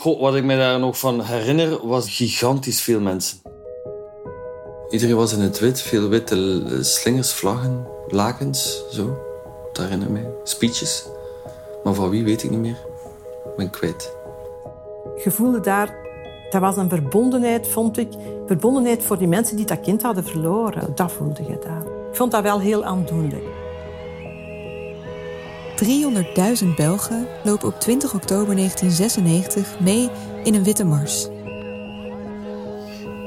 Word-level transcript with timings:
Goh, 0.00 0.20
wat 0.20 0.34
ik 0.34 0.44
me 0.44 0.56
daar 0.56 0.78
nog 0.78 0.98
van 0.98 1.22
herinner, 1.22 1.86
was 1.86 2.16
gigantisch 2.16 2.80
veel 2.80 3.00
mensen. 3.00 3.38
Iedereen 4.90 5.16
was 5.16 5.32
in 5.32 5.40
het 5.40 5.58
wit, 5.58 5.80
veel 5.80 6.08
witte 6.08 6.78
slingers, 6.80 7.32
vlaggen, 7.32 7.86
lakens, 8.08 8.84
zo. 8.90 9.18
Dat 9.72 9.84
herinner 9.84 10.06
ik 10.06 10.12
mij. 10.12 10.26
Speeches. 10.44 11.06
Maar 11.84 11.94
van 11.94 12.10
wie 12.10 12.24
weet 12.24 12.42
ik 12.42 12.50
niet 12.50 12.60
meer. 12.60 12.78
Ik 13.44 13.56
ben 13.56 13.70
kwijt. 13.70 14.12
Je 15.24 15.30
voelde 15.30 15.60
daar, 15.60 15.94
dat 16.50 16.60
was 16.60 16.76
een 16.76 16.88
verbondenheid, 16.88 17.68
vond 17.68 17.98
ik. 17.98 18.12
Verbondenheid 18.46 19.02
voor 19.02 19.18
die 19.18 19.28
mensen 19.28 19.56
die 19.56 19.66
dat 19.66 19.80
kind 19.80 20.02
hadden 20.02 20.24
verloren. 20.24 20.92
Dat 20.94 21.12
voelde 21.12 21.42
je 21.42 21.58
daar. 21.58 21.82
Ik 22.10 22.16
vond 22.16 22.30
dat 22.30 22.42
wel 22.42 22.60
heel 22.60 22.84
aandoenlijk. 22.84 23.59
300.000 25.84 26.74
Belgen 26.76 27.26
lopen 27.44 27.68
op 27.68 27.80
20 27.80 28.14
oktober 28.14 28.54
1996 28.54 29.80
mee 29.80 30.08
in 30.44 30.54
een 30.54 30.64
witte 30.64 30.84
mars. 30.84 31.28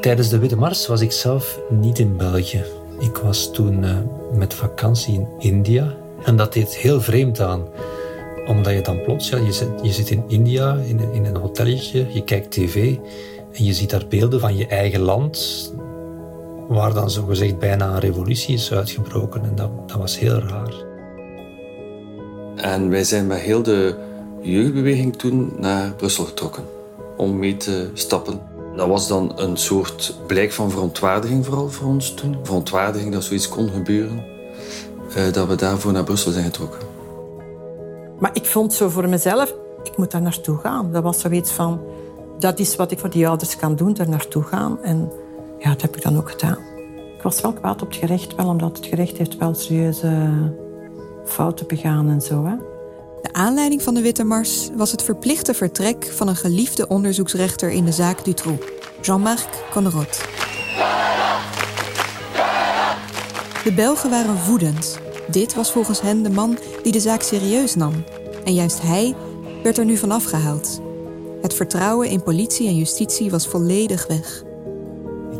Tijdens 0.02 0.30
de 0.30 0.40
Witte 0.40 0.56
Mars 0.56 0.88
was 0.88 1.02
ik 1.02 1.12
zelf 1.12 1.59
niet 1.70 2.00
in 2.00 2.18
België. 2.18 2.64
Ik 3.00 3.18
was 3.18 3.52
toen 3.52 3.84
uh, 3.84 3.98
met 4.34 4.54
vakantie 4.54 5.14
in 5.14 5.28
India. 5.40 5.96
En 6.24 6.36
dat 6.36 6.54
deed 6.54 6.76
heel 6.76 7.02
vreemd 7.02 7.40
aan. 7.40 7.64
Omdat 8.48 8.74
je 8.74 8.81
dan 8.81 9.04
plots, 9.04 9.30
je, 9.30 9.52
zit, 9.52 9.70
je 9.81 9.92
zit 9.92 10.09
in 10.09 10.24
India, 10.28 10.76
in, 10.76 11.00
in 11.14 11.26
een 11.26 11.38
hotelletje, 11.38 12.06
je 12.09 12.24
kijkt 12.24 12.52
tv 12.52 12.98
en 13.54 13.64
je 13.64 13.74
ziet 13.74 13.90
daar 13.90 14.08
beelden 14.09 14.40
van 14.40 14.56
je 14.56 14.68
eigen 14.68 15.00
land, 15.00 15.74
waar 16.68 16.94
dan 16.94 17.09
zogezegd 17.09 17.59
bijna 17.59 17.94
een 17.94 18.00
revolutie 18.00 18.54
is 18.54 18.72
uitgebroken. 18.72 19.44
En 19.44 19.56
dat, 19.56 19.90
dat 19.90 19.98
was 19.98 20.20
heel 20.20 20.40
raar. 20.40 20.93
En 22.56 22.90
wij 22.90 23.04
zijn 23.04 23.28
met 23.28 23.40
heel 23.40 23.64
de 23.64 23.96
jeugdbeweging 24.42 25.16
toen 25.16 25.54
naar 25.58 25.94
Brussel 25.94 26.26
getrokken 26.26 26.64
om 27.18 27.40
mee 27.40 27.58
te 27.58 27.90
stappen. 27.94 28.42
Dat 28.76 28.88
was 28.88 29.08
dan 29.08 29.32
een 29.36 29.58
soort 29.58 30.16
blijk 30.28 30.52
van 30.52 30.72
verontwaardiging 30.72 31.46
vooral 31.46 31.69
voor 31.69 31.88
ons 31.88 32.14
toen. 32.14 32.38
Verontwaardiging 32.44 33.14
dat 33.14 33.24
zoiets 33.24 33.50
kon 33.50 33.69
gebeuren. 33.69 34.25
Eh, 35.16 35.31
dat 35.31 35.47
we 35.47 35.56
daarvoor 35.56 35.91
naar 35.91 36.03
Brussel 36.03 36.31
zijn 36.31 36.46
getrokken. 36.46 36.80
Maar 38.19 38.31
ik 38.34 38.46
vond 38.46 38.74
zo 38.74 38.90
voor 38.90 39.09
mezelf, 39.09 39.53
ik 39.84 39.97
moet 39.97 40.12
daar 40.12 40.22
naartoe 40.22 40.58
gaan. 40.58 40.91
Dat 40.91 41.03
was 41.03 41.20
zoiets 41.20 41.52
van, 41.52 41.81
dat 42.40 42.59
is 42.59 42.75
wat 42.75 42.91
ik 42.91 43.00
voor 43.00 43.09
die 43.09 43.28
ouders 43.28 43.58
kan 43.58 43.75
doen, 43.75 43.94
daar 43.94 44.09
naartoe 44.09 44.44
gaan. 44.44 44.84
En 44.84 45.12
ja, 45.59 45.70
dat 45.70 45.81
heb 45.81 45.96
ik 45.96 46.02
dan 46.02 46.18
ook 46.18 46.30
gedaan. 46.30 46.58
Ik 47.16 47.22
was 47.22 47.41
wel 47.41 47.53
kwaad 47.53 47.81
op 47.81 47.88
het 47.88 47.97
gerecht, 47.97 48.35
wel 48.35 48.47
omdat 48.47 48.78
het 48.78 48.85
gerecht 48.85 49.18
heeft 49.18 49.38
wel 49.38 49.53
serieuze 49.53 50.28
fouten 51.25 51.67
begaan 51.67 52.09
en 52.09 52.22
zo. 52.22 52.45
Hè. 52.45 52.56
De 53.22 53.34
aanleiding 53.34 53.81
van 53.81 53.94
de 53.94 54.01
Witte 54.01 54.23
Mars 54.23 54.69
was 54.75 54.91
het 54.91 55.03
verplichte 55.03 55.53
vertrek 55.53 56.11
van 56.11 56.28
een 56.28 56.35
geliefde 56.35 56.88
onderzoeksrechter 56.88 57.69
in 57.69 57.85
de 57.85 57.91
zaak 57.91 58.23
Dutroux, 58.25 58.66
Jean-Marc 59.01 59.47
Conrot. 59.72 60.22
De 63.63 63.73
Belgen 63.75 64.09
waren 64.09 64.45
woedend. 64.47 65.00
Dit 65.28 65.53
was 65.53 65.72
volgens 65.72 66.01
hen 66.01 66.23
de 66.23 66.29
man 66.29 66.57
die 66.84 66.91
de 66.91 67.00
zaak 67.00 67.22
serieus 67.22 67.75
nam. 67.75 68.03
En 68.44 68.53
juist 68.53 68.81
hij 68.81 69.16
werd 69.63 69.78
er 69.78 69.85
nu 69.85 69.97
van 69.97 70.11
afgehaald. 70.11 70.81
Het 71.41 71.53
vertrouwen 71.53 72.09
in 72.09 72.23
politie 72.23 72.67
en 72.67 72.78
justitie 72.78 73.31
was 73.31 73.47
volledig 73.47 74.07
weg. 74.07 74.44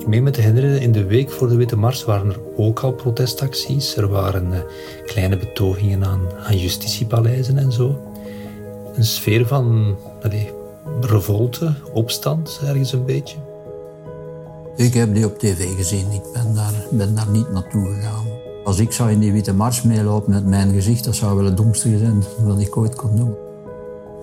Ik 0.04 0.10
meen 0.10 0.24
me 0.24 0.32
te 0.32 0.42
herinneren, 0.42 0.82
in 0.82 0.92
de 0.92 1.06
week 1.06 1.32
voor 1.32 1.48
de 1.48 1.56
Witte 1.56 1.76
Mars 1.76 2.06
waren 2.06 2.30
er 2.30 2.40
ook 2.58 2.80
al 2.80 2.92
protestacties. 2.92 3.98
Er 3.98 4.08
waren 4.08 4.52
uh, 4.52 4.58
kleine 5.06 5.38
betogingen 5.38 6.06
aan, 6.06 6.22
aan 6.46 6.58
justitiepaleizen 6.58 7.58
en 7.58 7.72
zo. 7.72 8.00
Een 8.96 9.06
sfeer 9.06 9.48
van 9.48 9.96
revolte, 11.02 11.74
opstand, 11.94 12.60
ergens 12.66 12.94
een 12.94 13.06
beetje. 13.06 13.38
Ik 14.76 14.94
heb 14.94 15.14
die 15.14 15.26
op 15.26 15.40
tv 15.40 15.76
gezien. 15.76 16.12
Ik 16.12 16.24
ben 16.34 16.56
daar, 16.56 16.86
ben 16.92 17.16
daar 17.16 17.30
niet 17.30 17.52
naartoe 17.52 17.94
gegaan. 17.94 18.26
Als 18.64 18.80
ik 18.80 18.92
zou 18.92 19.12
in 19.12 19.20
die 19.20 19.32
Witte 19.32 19.54
Mars 19.54 19.82
meelopen 19.82 20.34
met 20.34 20.46
mijn 20.46 20.74
gezicht, 20.74 21.04
dat 21.04 21.16
zou 21.16 21.36
wel 21.36 21.46
het 21.46 21.58
domste 21.58 21.98
zijn 21.98 22.24
wat 22.46 22.60
ik 22.60 22.78
ooit 22.78 22.96
kon 22.96 23.16
doen. 23.16 23.36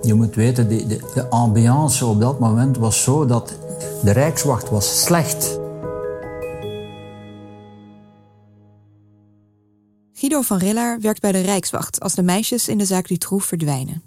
Je 0.03 0.15
moet 0.15 0.35
weten, 0.35 0.69
de, 0.69 0.87
de, 0.87 1.01
de 1.15 1.29
ambiance 1.29 2.07
op 2.07 2.21
dat 2.21 2.39
moment 2.39 2.79
was 2.79 3.03
zo 3.03 3.27
dat 3.27 3.53
de 4.03 4.11
Rijkswacht 4.11 4.71
was 4.71 5.03
slecht. 5.03 5.59
Guido 10.21 10.43
van 10.43 10.59
Rillaar 10.59 11.01
werkt 11.01 11.21
bij 11.21 11.33
de 11.33 11.41
Rijkswacht 11.41 12.01
als 12.01 12.15
de 12.15 12.23
meisjes 12.23 12.69
in 12.69 12.79
de 12.79 12.85
zaak 12.85 13.09
Dutroux 13.09 13.47
verdwijnen. 13.47 14.03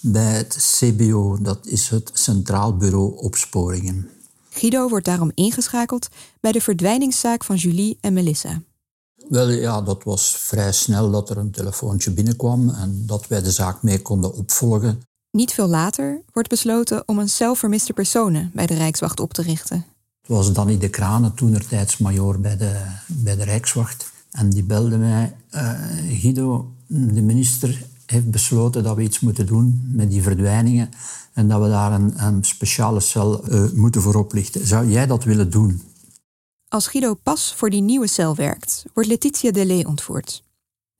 Bij 0.00 0.36
het 0.36 0.78
CBO, 0.78 1.38
dat 1.40 1.66
is 1.66 1.88
het 1.88 2.10
Centraal 2.12 2.76
Bureau 2.76 3.16
Opsporingen. 3.16 4.10
Guido 4.50 4.88
wordt 4.88 5.04
daarom 5.04 5.30
ingeschakeld 5.34 6.08
bij 6.40 6.52
de 6.52 6.60
verdwijningszaak 6.60 7.44
van 7.44 7.56
Julie 7.56 7.98
en 8.00 8.12
Melissa. 8.12 8.62
Wel 9.28 9.48
ja, 9.50 9.82
dat 9.82 10.04
was 10.04 10.36
vrij 10.36 10.72
snel 10.72 11.10
dat 11.10 11.30
er 11.30 11.36
een 11.36 11.50
telefoontje 11.50 12.10
binnenkwam 12.10 12.68
en 12.68 13.02
dat 13.06 13.26
wij 13.26 13.42
de 13.42 13.52
zaak 13.52 13.82
mee 13.82 14.02
konden 14.02 14.34
opvolgen. 14.34 15.02
Niet 15.30 15.52
veel 15.52 15.68
later 15.68 16.22
wordt 16.32 16.48
besloten 16.48 17.02
om 17.06 17.18
een 17.18 17.28
cel 17.28 17.54
vermiste 17.54 17.92
personen 17.92 18.50
bij 18.54 18.66
de 18.66 18.74
Rijkswacht 18.74 19.20
op 19.20 19.32
te 19.32 19.42
richten. 19.42 19.84
Het 20.20 20.30
was 20.30 20.52
Danny 20.52 20.78
de 20.78 20.88
Kranen, 20.88 21.34
toenertijdsmajoor 21.34 22.38
bij 22.38 22.56
de, 22.56 22.82
bij 23.06 23.36
de 23.36 23.44
Rijkswacht. 23.44 24.16
En 24.38 24.50
die 24.50 24.62
belde 24.62 24.96
mij, 24.96 25.36
uh, 25.54 25.70
Guido, 26.20 26.72
de 26.86 27.22
minister 27.22 27.86
heeft 28.06 28.30
besloten 28.30 28.82
dat 28.82 28.96
we 28.96 29.02
iets 29.02 29.20
moeten 29.20 29.46
doen 29.46 29.88
met 29.92 30.10
die 30.10 30.22
verdwijningen 30.22 30.90
en 31.32 31.48
dat 31.48 31.62
we 31.62 31.68
daar 31.68 31.92
een, 31.92 32.44
speciale 32.44 33.00
cel 33.00 33.52
uh, 33.52 33.70
moeten 33.72 34.02
voor 34.02 34.14
oplichten. 34.14 34.66
Zou 34.66 34.88
jij 34.88 35.06
dat 35.06 35.24
willen 35.24 35.50
doen? 35.50 35.82
Als 36.68 36.86
Guido 36.86 37.14
pas 37.14 37.54
voor 37.54 37.70
die 37.70 37.82
nieuwe 37.82 38.06
cel 38.06 38.34
werkt, 38.34 38.84
wordt 38.94 39.08
Letitia 39.08 39.50
Delay 39.50 39.84
ontvoerd. 39.84 40.42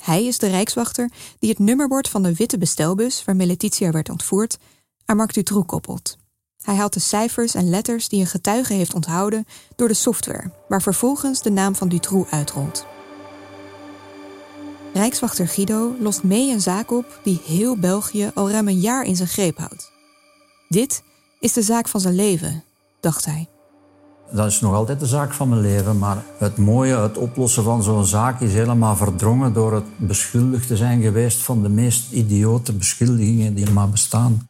Hij 0.02 0.24
is 0.24 0.38
de 0.38 0.46
rijkswachter 0.46 1.10
die 1.38 1.50
het 1.50 1.58
nummerbord 1.58 2.08
van 2.08 2.22
de 2.22 2.34
witte 2.34 2.58
bestelbus 2.58 3.24
waarmee 3.24 3.46
Letitia 3.46 3.90
werd 3.90 4.08
ontvoerd 4.08 4.58
aan 5.04 5.16
Marc 5.16 5.34
Dutroux 5.34 5.66
koppelt. 5.66 6.16
Hij 6.62 6.74
haalt 6.74 6.92
de 6.92 7.00
cijfers 7.00 7.54
en 7.54 7.70
letters 7.70 8.08
die 8.08 8.20
een 8.20 8.26
getuige 8.26 8.72
heeft 8.72 8.94
onthouden 8.94 9.46
door 9.76 9.88
de 9.88 9.94
software, 9.94 10.50
waar 10.68 10.82
vervolgens 10.82 11.42
de 11.42 11.50
naam 11.50 11.74
van 11.74 11.88
Dutroux 11.88 12.30
uitrolt. 12.30 12.86
Rijkswachter 14.94 15.48
Guido 15.48 15.94
lost 16.00 16.22
mee 16.22 16.52
een 16.52 16.60
zaak 16.60 16.92
op 16.92 17.20
die 17.22 17.40
heel 17.46 17.76
België 17.76 18.30
al 18.34 18.50
ruim 18.50 18.68
een 18.68 18.80
jaar 18.80 19.04
in 19.04 19.16
zijn 19.16 19.28
greep 19.28 19.58
houdt. 19.58 19.92
Dit 20.68 21.02
is 21.40 21.52
de 21.52 21.62
zaak 21.62 21.88
van 21.88 22.00
zijn 22.00 22.14
leven, 22.14 22.64
dacht 23.00 23.24
hij. 23.24 23.48
Dat 24.32 24.46
is 24.46 24.60
nog 24.60 24.74
altijd 24.74 25.00
de 25.00 25.06
zaak 25.06 25.32
van 25.32 25.48
mijn 25.48 25.60
leven, 25.60 25.98
maar 25.98 26.24
het 26.38 26.56
mooie, 26.56 26.96
het 26.96 27.16
oplossen 27.16 27.64
van 27.64 27.82
zo'n 27.82 28.04
zaak 28.04 28.40
is 28.40 28.52
helemaal 28.52 28.96
verdrongen 28.96 29.52
door 29.52 29.72
het 29.74 29.84
beschuldigd 29.96 30.66
te 30.66 30.76
zijn 30.76 31.02
geweest 31.02 31.42
van 31.42 31.62
de 31.62 31.68
meest 31.68 32.12
idiote 32.12 32.72
beschuldigingen 32.72 33.54
die 33.54 33.66
er 33.66 33.72
maar 33.72 33.88
bestaan. 33.88 34.48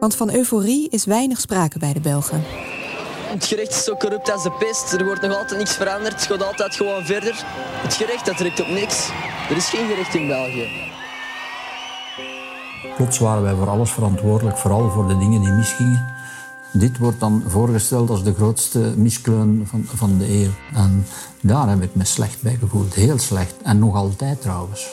Want 0.00 0.14
van 0.14 0.34
euforie 0.34 0.88
is 0.88 1.04
weinig 1.04 1.40
sprake 1.40 1.78
bij 1.78 1.92
de 1.92 2.00
Belgen. 2.00 2.42
Het 3.36 3.46
gerecht 3.46 3.70
is 3.70 3.84
zo 3.84 3.96
corrupt 3.96 4.32
als 4.32 4.42
de 4.42 4.50
pest. 4.50 4.92
Er 4.92 5.04
wordt 5.04 5.20
nog 5.20 5.36
altijd 5.36 5.58
niks 5.58 5.74
veranderd. 5.74 6.12
Het 6.12 6.22
gaat 6.22 6.42
altijd 6.42 6.74
gewoon 6.74 7.04
verder. 7.04 7.44
Het 7.82 7.94
gerecht 7.94 8.26
dat 8.26 8.36
trekt 8.36 8.60
op 8.60 8.68
niks. 8.68 9.08
Er 9.50 9.56
is 9.56 9.68
geen 9.68 9.88
gerecht 9.88 10.14
in 10.14 10.26
België. 10.26 10.68
Plots 12.96 13.18
waren 13.18 13.42
wij 13.42 13.54
voor 13.54 13.68
alles 13.68 13.90
verantwoordelijk, 13.90 14.56
vooral 14.56 14.90
voor 14.90 15.08
de 15.08 15.18
dingen 15.18 15.40
die 15.40 15.50
misgingen. 15.50 16.14
Dit 16.72 16.98
wordt 16.98 17.20
dan 17.20 17.42
voorgesteld 17.46 18.10
als 18.10 18.24
de 18.24 18.34
grootste 18.34 18.78
miskleun 18.78 19.66
van, 19.70 19.84
van 19.94 20.18
de 20.18 20.28
eeuw. 20.28 20.50
En 20.74 21.06
daar 21.40 21.68
heb 21.68 21.82
ik 21.82 21.94
me 21.94 22.04
slecht 22.04 22.42
bij 22.42 22.56
gevoeld, 22.60 22.94
heel 22.94 23.18
slecht. 23.18 23.54
En 23.62 23.78
nog 23.78 23.94
altijd 23.94 24.40
trouwens. 24.40 24.88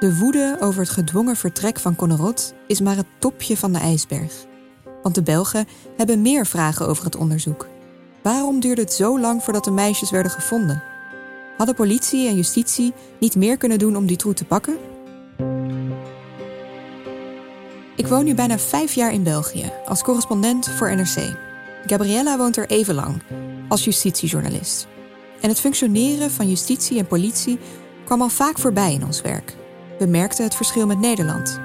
De 0.00 0.16
woede 0.18 0.56
over 0.60 0.80
het 0.80 0.90
gedwongen 0.90 1.36
vertrek 1.36 1.78
van 1.78 1.96
Connerot 1.96 2.54
is 2.66 2.80
maar 2.80 2.96
het 2.96 3.06
topje 3.18 3.56
van 3.56 3.72
de 3.72 3.78
ijsberg. 3.78 4.50
Want 5.02 5.14
de 5.14 5.22
Belgen 5.22 5.66
hebben 5.96 6.22
meer 6.22 6.46
vragen 6.46 6.88
over 6.88 7.04
het 7.04 7.16
onderzoek. 7.16 7.66
Waarom 8.22 8.60
duurde 8.60 8.80
het 8.80 8.92
zo 8.92 9.20
lang 9.20 9.42
voordat 9.42 9.64
de 9.64 9.70
meisjes 9.70 10.10
werden 10.10 10.32
gevonden? 10.32 10.82
Hadden 11.56 11.74
politie 11.74 12.28
en 12.28 12.36
justitie 12.36 12.92
niet 13.20 13.36
meer 13.36 13.56
kunnen 13.56 13.78
doen 13.78 13.96
om 13.96 14.06
die 14.06 14.16
troe 14.16 14.34
te 14.34 14.44
pakken? 14.44 14.76
Ik 17.96 18.06
woon 18.06 18.24
nu 18.24 18.34
bijna 18.34 18.58
vijf 18.58 18.94
jaar 18.94 19.12
in 19.12 19.22
België 19.22 19.72
als 19.86 20.02
correspondent 20.02 20.68
voor 20.68 20.94
NRC. 20.96 21.36
Gabriella 21.86 22.36
woont 22.36 22.56
er 22.56 22.70
even 22.70 22.94
lang 22.94 23.22
als 23.68 23.84
justitiejournalist. 23.84 24.86
En 25.40 25.48
het 25.48 25.60
functioneren 25.60 26.30
van 26.30 26.48
justitie 26.48 26.98
en 26.98 27.06
politie 27.06 27.58
kwam 28.04 28.22
al 28.22 28.28
vaak 28.28 28.58
voorbij 28.58 28.92
in 28.92 29.04
ons 29.04 29.20
werk. 29.20 29.56
We 29.98 30.06
merkten 30.06 30.44
het 30.44 30.54
verschil 30.54 30.86
met 30.86 30.98
Nederland. 30.98 31.60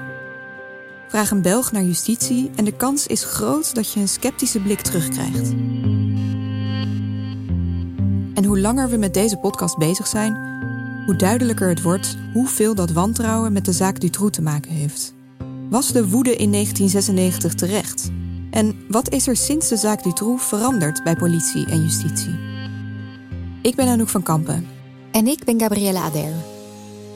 Vraag 1.08 1.30
een 1.30 1.42
Belg 1.42 1.72
naar 1.72 1.82
justitie 1.82 2.50
en 2.56 2.64
de 2.64 2.76
kans 2.76 3.06
is 3.06 3.24
groot 3.24 3.74
dat 3.74 3.92
je 3.92 4.00
een 4.00 4.08
sceptische 4.08 4.60
blik 4.60 4.80
terugkrijgt. 4.80 5.52
En 8.34 8.44
hoe 8.44 8.60
langer 8.60 8.88
we 8.88 8.96
met 8.96 9.14
deze 9.14 9.36
podcast 9.36 9.78
bezig 9.78 10.06
zijn, 10.06 10.32
hoe 11.06 11.16
duidelijker 11.16 11.68
het 11.68 11.82
wordt 11.82 12.16
hoeveel 12.32 12.74
dat 12.74 12.90
wantrouwen 12.90 13.52
met 13.52 13.64
de 13.64 13.72
zaak 13.72 14.00
Dutroux 14.00 14.36
te 14.36 14.42
maken 14.42 14.70
heeft. 14.70 15.14
Was 15.70 15.92
de 15.92 16.08
woede 16.08 16.36
in 16.36 16.52
1996 16.52 17.54
terecht? 17.54 18.10
En 18.50 18.84
wat 18.88 19.12
is 19.12 19.26
er 19.26 19.36
sinds 19.36 19.68
de 19.68 19.76
zaak 19.76 20.02
Dutroux 20.02 20.44
veranderd 20.44 21.04
bij 21.04 21.16
politie 21.16 21.66
en 21.66 21.82
justitie? 21.82 22.38
Ik 23.62 23.74
ben 23.74 23.88
Anouk 23.88 24.08
van 24.08 24.22
Kampen. 24.22 24.66
En 25.10 25.26
ik 25.26 25.44
ben 25.44 25.60
Gabrielle 25.60 25.98
Ader. 25.98 26.32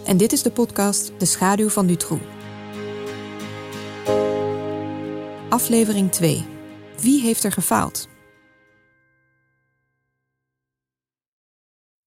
En 0.05 0.17
dit 0.17 0.33
is 0.33 0.43
de 0.43 0.51
podcast 0.51 1.13
De 1.19 1.25
Schaduw 1.25 1.69
van 1.69 1.87
Dutroux. 1.87 2.23
Aflevering 5.53 6.13
2. 6.13 6.45
Wie 7.01 7.21
heeft 7.21 7.45
er 7.45 7.53
gefaald? 7.53 8.09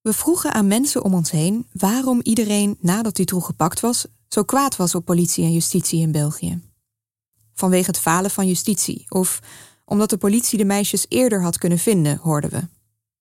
We 0.01 0.13
vroegen 0.13 0.53
aan 0.53 0.67
mensen 0.67 1.03
om 1.03 1.13
ons 1.13 1.31
heen 1.31 1.67
waarom 1.71 2.19
iedereen 2.23 2.77
nadat 2.79 3.15
Dutroux 3.15 3.45
gepakt 3.45 3.79
was 3.79 4.05
zo 4.27 4.43
kwaad 4.43 4.75
was 4.75 4.95
op 4.95 5.05
politie 5.05 5.43
en 5.43 5.53
justitie 5.53 6.01
in 6.01 6.11
België. 6.11 6.61
Vanwege 7.53 7.85
het 7.85 7.99
falen 7.99 8.31
van 8.31 8.47
justitie 8.47 9.05
of 9.09 9.39
omdat 9.85 10.09
de 10.09 10.17
politie 10.17 10.57
de 10.57 10.65
meisjes 10.65 11.05
eerder 11.09 11.41
had 11.41 11.57
kunnen 11.57 11.79
vinden, 11.79 12.17
hoorden 12.17 12.49
we. 12.49 12.67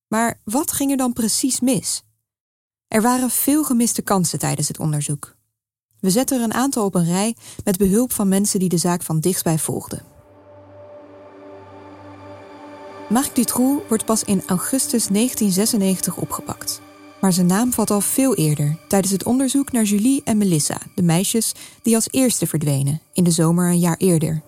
Maar 0.08 0.40
wat 0.44 0.72
ging 0.72 0.90
er 0.90 0.96
dan 0.96 1.12
precies 1.12 1.60
mis? 1.60 2.02
Er 2.88 3.02
waren 3.02 3.30
veel 3.30 3.64
gemiste 3.64 4.02
kansen 4.02 4.38
tijdens 4.38 4.68
het 4.68 4.78
onderzoek. 4.78 5.36
We 5.98 6.10
zetten 6.10 6.38
er 6.38 6.44
een 6.44 6.54
aantal 6.54 6.84
op 6.84 6.94
een 6.94 7.04
rij 7.04 7.36
met 7.64 7.78
behulp 7.78 8.12
van 8.12 8.28
mensen 8.28 8.58
die 8.58 8.68
de 8.68 8.78
zaak 8.78 9.02
van 9.02 9.20
dichtbij 9.20 9.58
volgden. 9.58 10.13
Marc 13.08 13.34
Dutroux 13.34 13.88
wordt 13.88 14.04
pas 14.04 14.24
in 14.24 14.42
augustus 14.46 15.06
1996 15.06 16.16
opgepakt. 16.16 16.80
Maar 17.20 17.32
zijn 17.32 17.46
naam 17.46 17.72
valt 17.72 17.90
al 17.90 18.00
veel 18.00 18.34
eerder, 18.34 18.76
tijdens 18.88 19.12
het 19.12 19.24
onderzoek 19.24 19.72
naar 19.72 19.82
Julie 19.82 20.22
en 20.24 20.38
Melissa, 20.38 20.78
de 20.94 21.02
meisjes 21.02 21.52
die 21.82 21.94
als 21.94 22.08
eerste 22.10 22.46
verdwenen, 22.46 23.00
in 23.12 23.24
de 23.24 23.30
zomer 23.30 23.68
een 23.68 23.78
jaar 23.78 23.96
eerder. 23.96 24.42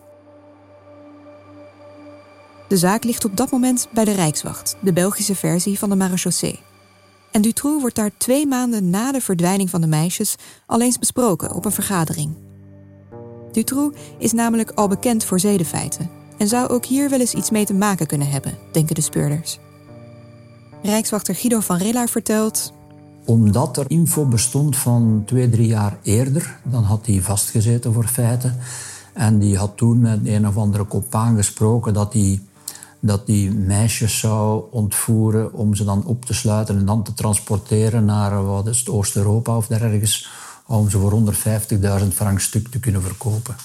De 2.68 2.76
zaak 2.76 3.04
ligt 3.04 3.24
op 3.24 3.36
dat 3.36 3.50
moment 3.50 3.88
bij 3.92 4.04
de 4.04 4.12
Rijkswacht, 4.12 4.76
de 4.80 4.92
Belgische 4.92 5.34
versie 5.34 5.78
van 5.78 5.88
de 5.88 5.96
marechaussee. 5.96 6.60
En 7.32 7.42
Dutroux 7.42 7.80
wordt 7.80 7.96
daar 7.96 8.10
twee 8.16 8.46
maanden 8.46 8.90
na 8.90 9.12
de 9.12 9.20
verdwijning 9.20 9.70
van 9.70 9.80
de 9.80 9.86
meisjes 9.86 10.34
al 10.66 10.80
eens 10.80 10.98
besproken 10.98 11.52
op 11.52 11.64
een 11.64 11.72
vergadering. 11.72 12.34
Dutroux 13.52 13.98
is 14.18 14.32
namelijk 14.32 14.70
al 14.70 14.88
bekend 14.88 15.24
voor 15.24 15.40
zedenfeiten 15.40 16.24
en 16.38 16.48
zou 16.48 16.68
ook 16.68 16.84
hier 16.84 17.10
wel 17.10 17.20
eens 17.20 17.34
iets 17.34 17.50
mee 17.50 17.64
te 17.64 17.74
maken 17.74 18.06
kunnen 18.06 18.30
hebben, 18.30 18.58
denken 18.72 18.94
de 18.94 19.00
speurders. 19.00 19.58
Rijkswachter 20.82 21.34
Guido 21.34 21.60
van 21.60 21.76
Rillaar 21.76 22.08
vertelt... 22.08 22.72
Omdat 23.24 23.76
er 23.76 23.84
info 23.88 24.24
bestond 24.24 24.76
van 24.76 25.22
twee, 25.26 25.50
drie 25.50 25.66
jaar 25.66 25.98
eerder, 26.02 26.58
dan 26.64 26.82
had 26.82 27.06
hij 27.06 27.20
vastgezeten 27.20 27.92
voor 27.92 28.06
feiten. 28.06 28.58
En 29.12 29.38
die 29.38 29.56
had 29.56 29.76
toen 29.76 30.00
met 30.00 30.20
een 30.24 30.48
of 30.48 30.56
andere 30.56 30.84
kopaan 30.84 31.36
gesproken 31.36 31.94
dat 31.94 32.12
hij 32.12 32.40
dat 33.00 33.26
die 33.26 33.50
meisjes 33.50 34.18
zou 34.18 34.64
ontvoeren 34.70 35.52
om 35.52 35.74
ze 35.74 35.84
dan 35.84 36.04
op 36.04 36.24
te 36.24 36.34
sluiten 36.34 36.78
en 36.78 36.86
dan 36.86 37.02
te 37.02 37.14
transporteren 37.14 38.04
naar 38.04 38.44
wat 38.44 38.66
is 38.66 38.78
het, 38.78 38.88
Oost-Europa 38.88 39.56
of 39.56 39.66
daar 39.66 40.00
om 40.66 40.90
ze 40.90 40.98
voor 40.98 41.22
150.000 42.02 42.08
frank 42.12 42.40
stuk 42.40 42.68
te 42.68 42.80
kunnen 42.80 43.02
verkopen. 43.02 43.56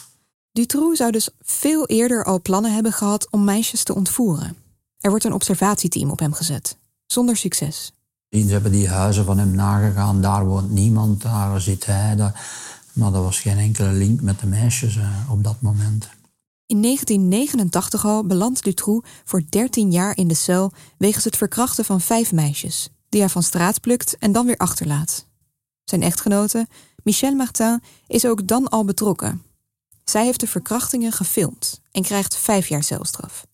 Dutroux 0.52 0.98
zou 0.98 1.12
dus 1.12 1.30
veel 1.40 1.86
eerder 1.86 2.24
al 2.24 2.42
plannen 2.42 2.74
hebben 2.74 2.94
gehad 2.94 3.30
om 3.30 3.44
meisjes 3.44 3.84
te 3.84 3.96
ontvoeren. 3.96 4.56
Er 5.00 5.10
wordt 5.10 5.26
een 5.26 5.34
observatieteam 5.34 6.10
op 6.10 6.20
hem 6.20 6.34
gezet, 6.34 6.78
zonder 7.06 7.38
succes. 7.38 7.92
Ze 8.30 8.38
hebben 8.38 8.72
die 8.72 8.90
huizen 8.90 9.26
van 9.26 9.38
hem 9.38 9.52
nagegaan, 9.52 10.22
daar 10.22 10.46
woont 10.46 10.72
niemand, 10.72 11.22
daar 11.22 11.62
zit 11.62 11.86
hij. 11.86 12.16
Daar. 12.16 12.50
Maar 12.94 13.14
er 13.14 13.22
was 13.22 13.40
geen 13.40 13.58
enkele 13.58 13.92
link 13.92 14.22
met 14.22 14.40
de 14.40 14.48
meisjes 14.48 14.96
uh, 14.96 15.32
op 15.32 15.44
dat 15.44 15.62
moment. 15.62 16.10
In 16.66 16.82
1989 16.82 18.06
al 18.06 18.26
belandt 18.26 18.64
Dutroux 18.64 19.08
voor 19.26 19.42
13 19.50 19.92
jaar 19.92 20.18
in 20.18 20.28
de 20.28 20.34
cel 20.34 20.72
wegens 20.98 21.24
het 21.24 21.38
verkrachten 21.38 21.86
van 21.86 22.02
vijf 22.02 22.32
meisjes, 22.32 22.90
die 23.10 23.20
hij 23.20 23.30
van 23.30 23.44
straat 23.44 23.82
plukt 23.82 24.18
en 24.18 24.32
dan 24.32 24.46
weer 24.46 24.58
achterlaat. 24.58 25.26
Zijn 25.84 26.02
echtgenote, 26.02 26.68
Michel 27.04 27.36
Martin, 27.36 27.82
is 28.08 28.26
ook 28.26 28.48
dan 28.48 28.70
al 28.70 28.86
betrokken. 28.86 29.42
Zij 30.12 30.24
heeft 30.24 30.40
de 30.40 30.48
verkrachtingen 30.48 31.12
gefilmd 31.12 31.82
en 31.92 32.02
krijgt 32.02 32.38
vijf 32.38 32.68
jaar 32.68 32.84
celstraf. 32.84 33.46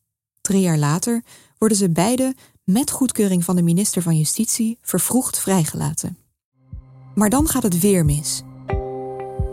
Drie 0.41 0.61
jaar 0.61 0.77
later 0.77 1.23
worden 1.57 1.77
ze 1.77 1.89
beide, 1.89 2.35
met 2.63 2.91
goedkeuring 2.91 3.43
van 3.43 3.55
de 3.55 3.61
minister 3.61 4.01
van 4.01 4.17
Justitie, 4.17 4.77
vervroegd 4.81 5.39
vrijgelaten. 5.39 6.17
Maar 7.15 7.29
dan 7.29 7.47
gaat 7.47 7.63
het 7.63 7.79
weer 7.79 8.05
mis. 8.05 8.41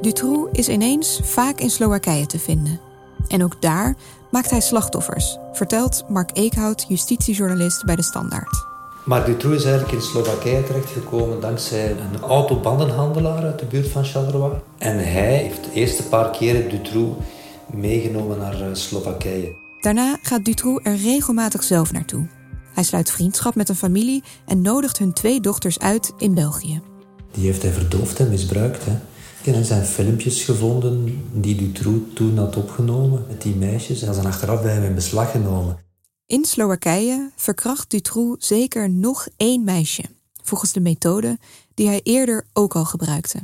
Dutroux 0.01 0.59
is 0.59 0.69
ineens 0.69 1.21
vaak 1.23 1.59
in 1.59 1.71
Slowakije 1.71 2.26
te 2.26 2.38
vinden. 2.38 2.81
En 3.28 3.45
ook 3.45 3.62
daar 3.62 3.97
maakt 4.31 4.50
hij 4.50 4.61
slachtoffers, 4.61 5.38
vertelt 5.52 6.05
Mark 6.09 6.31
Eekhout, 6.37 6.85
justitiejournalist 6.88 7.85
bij 7.85 7.97
De 7.97 8.02
Standaard. 8.02 8.74
Mark 9.04 9.26
Dutroux 9.26 9.56
is 9.56 9.64
eigenlijk 9.64 9.94
in 9.94 10.02
Slowakije 10.02 10.64
terechtgekomen 10.64 11.40
dankzij 11.40 11.90
een 11.90 12.20
autobandenhandelaar 12.20 13.42
uit 13.42 13.58
de 13.58 13.66
buurt 13.66 13.88
van 13.88 14.04
Charleroi. 14.04 14.52
En 14.78 14.96
hij 15.12 15.37
heeft 15.37 15.64
de 15.64 15.73
eerste 15.73 16.02
paar 16.02 16.30
keren 16.30 16.70
Dutroux 16.70 17.20
meegenomen 17.73 18.38
naar 18.38 18.61
eh, 18.61 18.75
Slowakije. 18.75 19.54
Daarna 19.80 20.18
gaat 20.23 20.44
Dutroux 20.44 20.84
er 20.84 20.96
regelmatig 20.96 21.62
zelf 21.62 21.92
naartoe. 21.92 22.26
Hij 22.75 22.84
sluit 22.84 23.11
vriendschap 23.11 23.54
met 23.54 23.68
een 23.68 23.75
familie 23.75 24.23
en 24.46 24.62
nodigt 24.62 24.99
hun 24.99 25.12
twee 25.12 25.40
dochters 25.40 25.78
uit 25.78 26.12
in 26.18 26.34
België. 26.34 26.80
Die 27.30 27.44
heeft 27.44 27.62
hij 27.62 27.73
verdoofd 27.73 28.20
en 28.20 28.28
misbruikt. 28.28 28.84
Hè. 28.84 28.92
En 29.50 29.58
er 29.58 29.64
zijn 29.64 29.84
filmpjes 29.84 30.44
gevonden 30.44 31.23
die 31.32 31.56
Dutroux 31.56 32.14
toen 32.14 32.38
had 32.38 32.56
opgenomen 32.56 33.25
met 33.28 33.42
die 33.42 33.54
meisjes. 33.54 34.02
En 34.02 34.14
zijn 34.14 34.26
achteraf 34.26 34.62
bij 34.62 34.73
hem 34.73 34.84
in 34.84 34.94
beslag 34.94 35.30
genomen. 35.30 35.78
In 36.26 36.45
Slowakije 36.45 37.31
verkracht 37.37 37.90
Dutroux 37.90 38.47
zeker 38.47 38.90
nog 38.90 39.28
één 39.37 39.64
meisje, 39.64 40.04
volgens 40.43 40.73
de 40.73 40.81
methode 40.81 41.38
die 41.75 41.87
hij 41.87 42.00
eerder 42.02 42.47
ook 42.52 42.75
al 42.75 42.85
gebruikte. 42.85 43.40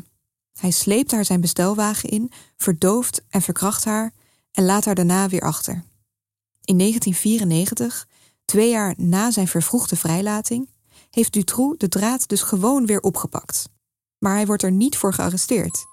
Hij 0.58 0.70
sleept 0.70 1.10
haar 1.10 1.24
zijn 1.24 1.40
bestelwagen 1.40 2.08
in, 2.08 2.32
verdooft 2.56 3.22
en 3.28 3.42
verkracht 3.42 3.84
haar 3.84 4.12
en 4.52 4.64
laat 4.64 4.84
haar 4.84 4.94
daarna 4.94 5.28
weer 5.28 5.40
achter. 5.40 5.84
In 6.64 6.78
1994, 6.78 8.08
twee 8.44 8.70
jaar 8.70 8.94
na 8.96 9.30
zijn 9.30 9.48
vervroegde 9.48 9.96
vrijlating, 9.96 10.68
heeft 11.10 11.32
Dutroux 11.32 11.78
de 11.78 11.88
draad 11.88 12.28
dus 12.28 12.42
gewoon 12.42 12.86
weer 12.86 13.00
opgepakt. 13.00 13.68
Maar 14.18 14.34
hij 14.34 14.46
wordt 14.46 14.62
er 14.62 14.72
niet 14.72 14.96
voor 14.96 15.14
gearresteerd. 15.14 15.84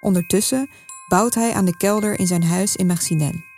Ondertussen 0.00 0.70
bouwt 1.08 1.34
hij 1.34 1.52
aan 1.52 1.64
de 1.64 1.76
kelder 1.76 2.18
in 2.18 2.26
zijn 2.26 2.44
huis 2.44 2.76
in 2.76 2.86
Marcinelle. 2.86 3.49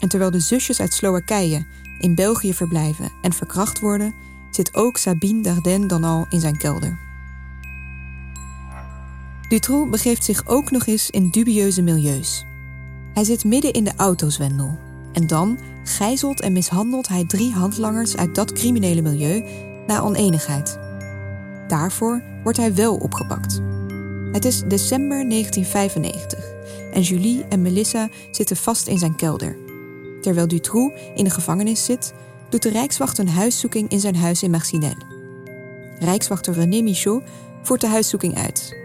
En 0.00 0.08
terwijl 0.08 0.30
de 0.30 0.40
zusjes 0.40 0.80
uit 0.80 0.92
Slowakije 0.92 1.64
in 1.98 2.14
België 2.14 2.54
verblijven 2.54 3.12
en 3.22 3.32
verkracht 3.32 3.80
worden, 3.80 4.14
zit 4.50 4.74
ook 4.74 4.96
Sabine 4.96 5.42
Dardenne 5.42 5.86
dan 5.86 6.04
al 6.04 6.26
in 6.28 6.40
zijn 6.40 6.58
kelder. 6.58 6.98
Dutroux 9.48 9.90
begeeft 9.90 10.24
zich 10.24 10.46
ook 10.46 10.70
nog 10.70 10.86
eens 10.86 11.10
in 11.10 11.30
dubieuze 11.30 11.82
milieus. 11.82 12.44
Hij 13.14 13.24
zit 13.24 13.44
midden 13.44 13.72
in 13.72 13.84
de 13.84 13.92
autozwendel. 13.96 14.78
En 15.12 15.26
dan 15.26 15.58
gijzelt 15.84 16.40
en 16.40 16.52
mishandelt 16.52 17.08
hij 17.08 17.24
drie 17.24 17.52
handlangers 17.52 18.16
uit 18.16 18.34
dat 18.34 18.52
criminele 18.52 19.02
milieu 19.02 19.44
na 19.86 20.00
oneenigheid. 20.00 20.78
Daarvoor 21.68 22.22
wordt 22.42 22.58
hij 22.58 22.74
wel 22.74 22.96
opgepakt. 22.96 23.60
Het 24.32 24.44
is 24.44 24.62
december 24.68 25.28
1995 25.28 26.44
en 26.92 27.02
Julie 27.02 27.44
en 27.48 27.62
Melissa 27.62 28.08
zitten 28.30 28.56
vast 28.56 28.86
in 28.86 28.98
zijn 28.98 29.16
kelder. 29.16 29.56
Terwijl 30.20 30.48
Dutroux 30.48 31.00
in 31.14 31.24
de 31.24 31.30
gevangenis 31.30 31.84
zit, 31.84 32.12
doet 32.48 32.62
de 32.62 32.70
Rijkswacht 32.70 33.18
een 33.18 33.28
huiszoeking 33.28 33.88
in 33.88 34.00
zijn 34.00 34.16
huis 34.16 34.42
in 34.42 34.50
Marcinelle. 34.50 35.18
Rijkswachter 35.98 36.54
René 36.54 36.80
Michaud 36.82 37.22
voert 37.62 37.80
de 37.80 37.88
huiszoeking 37.88 38.36
uit. 38.36 38.76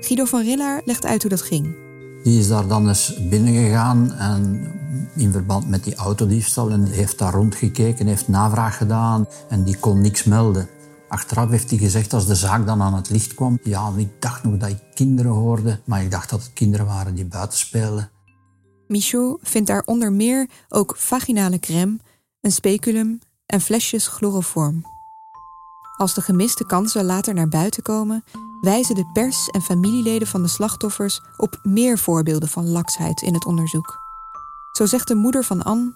Guido 0.00 0.24
van 0.24 0.42
Rillaar 0.42 0.80
legt 0.84 1.06
uit 1.06 1.22
hoe 1.22 1.30
dat 1.30 1.42
ging. 1.42 1.74
Die 2.22 2.38
is 2.38 2.48
daar 2.48 2.66
dan 2.66 2.88
eens 2.88 3.28
binnengegaan 3.28 4.12
en 4.12 4.72
in 5.16 5.32
verband 5.32 5.68
met 5.68 5.84
die 5.84 5.94
autodiefstal 5.94 6.70
en 6.70 6.84
heeft 6.84 7.18
daar 7.18 7.32
rondgekeken, 7.32 8.06
heeft 8.06 8.28
navraag 8.28 8.76
gedaan 8.76 9.26
en 9.48 9.64
die 9.64 9.76
kon 9.76 10.00
niks 10.00 10.24
melden. 10.24 10.68
Achteraf 11.08 11.50
heeft 11.50 11.70
hij 11.70 11.78
gezegd, 11.78 12.12
als 12.12 12.26
de 12.26 12.34
zaak 12.34 12.66
dan 12.66 12.82
aan 12.82 12.94
het 12.94 13.10
licht 13.10 13.34
kwam, 13.34 13.58
ja, 13.62 13.92
ik 13.96 14.08
dacht 14.18 14.42
nog 14.42 14.56
dat 14.56 14.68
ik 14.68 14.78
kinderen 14.94 15.32
hoorde, 15.32 15.80
maar 15.84 16.02
ik 16.02 16.10
dacht 16.10 16.30
dat 16.30 16.42
het 16.42 16.52
kinderen 16.52 16.86
waren 16.86 17.14
die 17.14 17.24
buiten 17.24 17.58
speelden. 17.58 18.10
Michaud 18.90 19.38
vindt 19.42 19.68
daar 19.68 19.82
onder 19.84 20.12
meer 20.12 20.48
ook 20.68 20.94
vaginale 20.96 21.58
crème, 21.58 21.98
een 22.40 22.52
speculum 22.52 23.18
en 23.46 23.60
flesjes 23.60 24.06
chloroform. 24.06 24.84
Als 25.96 26.14
de 26.14 26.20
gemiste 26.20 26.66
kansen 26.66 27.04
later 27.04 27.34
naar 27.34 27.48
buiten 27.48 27.82
komen, 27.82 28.24
wijzen 28.60 28.94
de 28.94 29.10
pers 29.12 29.48
en 29.48 29.62
familieleden 29.62 30.28
van 30.28 30.42
de 30.42 30.48
slachtoffers 30.48 31.20
op 31.36 31.60
meer 31.62 31.98
voorbeelden 31.98 32.48
van 32.48 32.68
laksheid 32.68 33.22
in 33.22 33.34
het 33.34 33.44
onderzoek. 33.44 33.98
Zo 34.72 34.86
zegt 34.86 35.08
de 35.08 35.14
moeder 35.14 35.44
van 35.44 35.62
Anne 35.62 35.94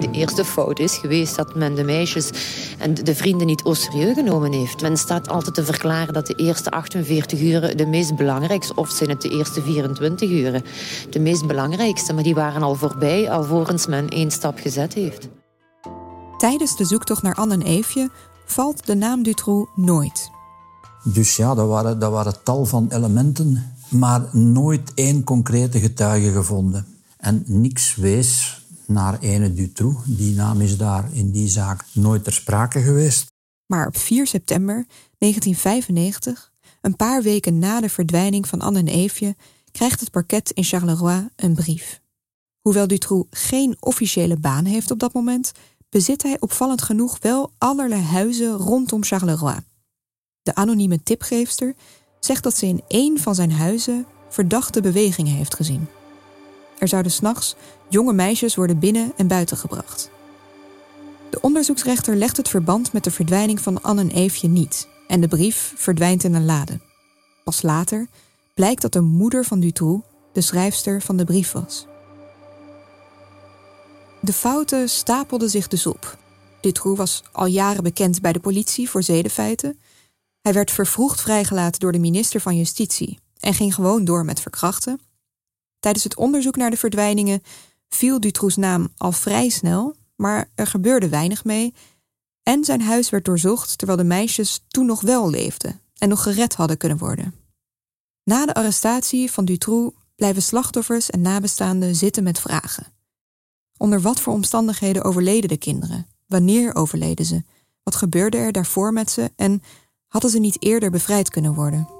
de 0.00 0.10
eerste 0.10 0.44
fout 0.44 0.78
is 0.78 0.96
geweest 0.96 1.36
dat 1.36 1.54
men 1.54 1.74
de 1.74 1.84
meisjes 1.84 2.30
en 2.78 2.94
de 2.94 3.14
vrienden 3.14 3.46
niet 3.46 3.62
au 3.62 3.74
serieus 3.74 4.14
genomen 4.14 4.52
heeft. 4.52 4.82
Men 4.82 4.96
staat 4.96 5.28
altijd 5.28 5.54
te 5.54 5.64
verklaren 5.64 6.14
dat 6.14 6.26
de 6.26 6.34
eerste 6.34 6.70
48 6.70 7.40
uren 7.40 7.76
de 7.76 7.86
meest 7.86 8.16
belangrijkste, 8.16 8.74
of 8.74 8.90
zijn 8.90 9.10
het 9.10 9.20
de 9.20 9.28
eerste 9.28 9.62
24 9.62 10.30
uren, 10.30 10.62
de 11.10 11.18
meest 11.18 11.46
belangrijkste. 11.46 12.12
Maar 12.12 12.22
die 12.22 12.34
waren 12.34 12.62
al 12.62 12.74
voorbij, 12.74 13.30
alvorens 13.30 13.86
men 13.86 14.08
één 14.08 14.30
stap 14.30 14.58
gezet 14.58 14.94
heeft. 14.94 15.28
Tijdens 16.38 16.76
de 16.76 16.84
zoektocht 16.84 17.22
naar 17.22 17.34
Anne 17.34 17.54
en 17.54 17.62
Eefje 17.62 18.10
valt 18.46 18.86
de 18.86 18.94
naam 18.94 19.22
Dutroux 19.22 19.70
nooit. 19.74 20.30
Dus 21.02 21.36
ja, 21.36 21.54
dat 21.54 21.68
waren, 21.68 21.98
dat 21.98 22.10
waren 22.12 22.42
tal 22.42 22.64
van 22.64 22.86
elementen, 22.88 23.74
maar 23.88 24.28
nooit 24.32 24.92
één 24.94 25.24
concrete 25.24 25.80
getuige 25.80 26.32
gevonden. 26.32 26.86
En 27.16 27.42
niks 27.46 27.96
wees 27.96 28.62
naar 28.86 29.18
ene 29.18 29.52
Dutroux. 29.52 30.00
Die 30.06 30.34
naam 30.34 30.60
is 30.60 30.76
daar 30.76 31.08
in 31.12 31.30
die 31.30 31.48
zaak 31.48 31.84
nooit 31.92 32.24
ter 32.24 32.32
sprake 32.32 32.80
geweest. 32.80 33.32
Maar 33.66 33.86
op 33.86 33.96
4 33.96 34.26
september 34.26 34.86
1995, 35.18 36.52
een 36.80 36.96
paar 36.96 37.22
weken 37.22 37.58
na 37.58 37.80
de 37.80 37.88
verdwijning 37.88 38.48
van 38.48 38.60
Anne 38.60 38.78
en 38.78 38.88
Eefje, 38.88 39.36
krijgt 39.70 40.00
het 40.00 40.10
parket 40.10 40.50
in 40.50 40.64
Charleroi 40.64 41.28
een 41.36 41.54
brief. 41.54 42.00
Hoewel 42.60 42.86
Dutroux 42.86 43.26
geen 43.30 43.76
officiële 43.80 44.36
baan 44.36 44.64
heeft 44.64 44.90
op 44.90 44.98
dat 44.98 45.12
moment, 45.12 45.52
bezit 45.88 46.22
hij 46.22 46.40
opvallend 46.40 46.82
genoeg 46.82 47.18
wel 47.20 47.52
allerlei 47.58 48.02
huizen 48.02 48.52
rondom 48.52 49.04
Charleroi. 49.04 49.56
De 50.42 50.54
anonieme 50.54 51.02
tipgeefster 51.02 51.74
zegt 52.20 52.42
dat 52.42 52.56
ze 52.56 52.66
in 52.66 52.82
één 52.88 53.18
van 53.18 53.34
zijn 53.34 53.52
huizen 53.52 54.06
verdachte 54.28 54.80
bewegingen 54.80 55.34
heeft 55.34 55.54
gezien. 55.54 55.86
Er 56.78 56.88
zouden 56.88 57.12
s'nachts 57.12 57.54
jonge 57.88 58.12
meisjes 58.12 58.54
worden 58.54 58.78
binnen 58.78 59.12
en 59.16 59.26
buiten 59.26 59.56
gebracht. 59.56 60.10
De 61.30 61.40
onderzoeksrechter 61.40 62.16
legt 62.16 62.36
het 62.36 62.48
verband 62.48 62.92
met 62.92 63.04
de 63.04 63.10
verdwijning 63.10 63.60
van 63.60 63.82
Anne 63.82 64.00
en 64.00 64.10
Eefje 64.10 64.48
niet 64.48 64.88
en 65.08 65.20
de 65.20 65.28
brief 65.28 65.72
verdwijnt 65.76 66.24
in 66.24 66.34
een 66.34 66.44
lade. 66.44 66.80
Pas 67.44 67.62
later 67.62 68.06
blijkt 68.54 68.82
dat 68.82 68.92
de 68.92 69.00
moeder 69.00 69.44
van 69.44 69.60
Dutroux 69.60 70.06
de 70.32 70.40
schrijfster 70.40 71.02
van 71.02 71.16
de 71.16 71.24
brief 71.24 71.52
was. 71.52 71.86
De 74.20 74.32
fouten 74.32 74.88
stapelden 74.88 75.50
zich 75.50 75.68
dus 75.68 75.86
op. 75.86 76.18
Dutroux 76.60 76.98
was 76.98 77.22
al 77.32 77.46
jaren 77.46 77.82
bekend 77.82 78.20
bij 78.20 78.32
de 78.32 78.40
politie 78.40 78.90
voor 78.90 79.02
zedenfeiten. 79.02 79.78
Hij 80.40 80.52
werd 80.52 80.70
vervroegd 80.70 81.20
vrijgelaten 81.20 81.80
door 81.80 81.92
de 81.92 81.98
minister 81.98 82.40
van 82.40 82.56
Justitie 82.56 83.18
en 83.40 83.54
ging 83.54 83.74
gewoon 83.74 84.04
door 84.04 84.24
met 84.24 84.40
verkrachten. 84.40 85.00
Tijdens 85.84 86.04
het 86.04 86.16
onderzoek 86.16 86.56
naar 86.56 86.70
de 86.70 86.76
verdwijningen 86.76 87.42
viel 87.88 88.20
Dutroux 88.20 88.56
naam 88.56 88.88
al 88.96 89.12
vrij 89.12 89.48
snel, 89.48 89.96
maar 90.16 90.50
er 90.54 90.66
gebeurde 90.66 91.08
weinig 91.08 91.44
mee. 91.44 91.74
En 92.42 92.64
zijn 92.64 92.80
huis 92.80 93.10
werd 93.10 93.24
doorzocht 93.24 93.78
terwijl 93.78 93.98
de 93.98 94.04
meisjes 94.04 94.64
toen 94.68 94.86
nog 94.86 95.00
wel 95.00 95.30
leefden 95.30 95.80
en 95.98 96.08
nog 96.08 96.22
gered 96.22 96.54
hadden 96.54 96.76
kunnen 96.76 96.98
worden. 96.98 97.34
Na 98.22 98.46
de 98.46 98.54
arrestatie 98.54 99.30
van 99.30 99.44
Dutroux 99.44 99.96
blijven 100.16 100.42
slachtoffers 100.42 101.10
en 101.10 101.20
nabestaanden 101.20 101.94
zitten 101.94 102.22
met 102.22 102.40
vragen. 102.40 102.86
Onder 103.76 104.00
wat 104.00 104.20
voor 104.20 104.32
omstandigheden 104.32 105.04
overleden 105.04 105.48
de 105.48 105.56
kinderen? 105.56 106.06
Wanneer 106.26 106.74
overleden 106.74 107.24
ze? 107.24 107.42
Wat 107.82 107.96
gebeurde 107.96 108.36
er 108.36 108.52
daarvoor 108.52 108.92
met 108.92 109.10
ze 109.10 109.32
en 109.36 109.62
hadden 110.06 110.30
ze 110.30 110.38
niet 110.38 110.62
eerder 110.62 110.90
bevrijd 110.90 111.28
kunnen 111.30 111.54
worden? 111.54 111.93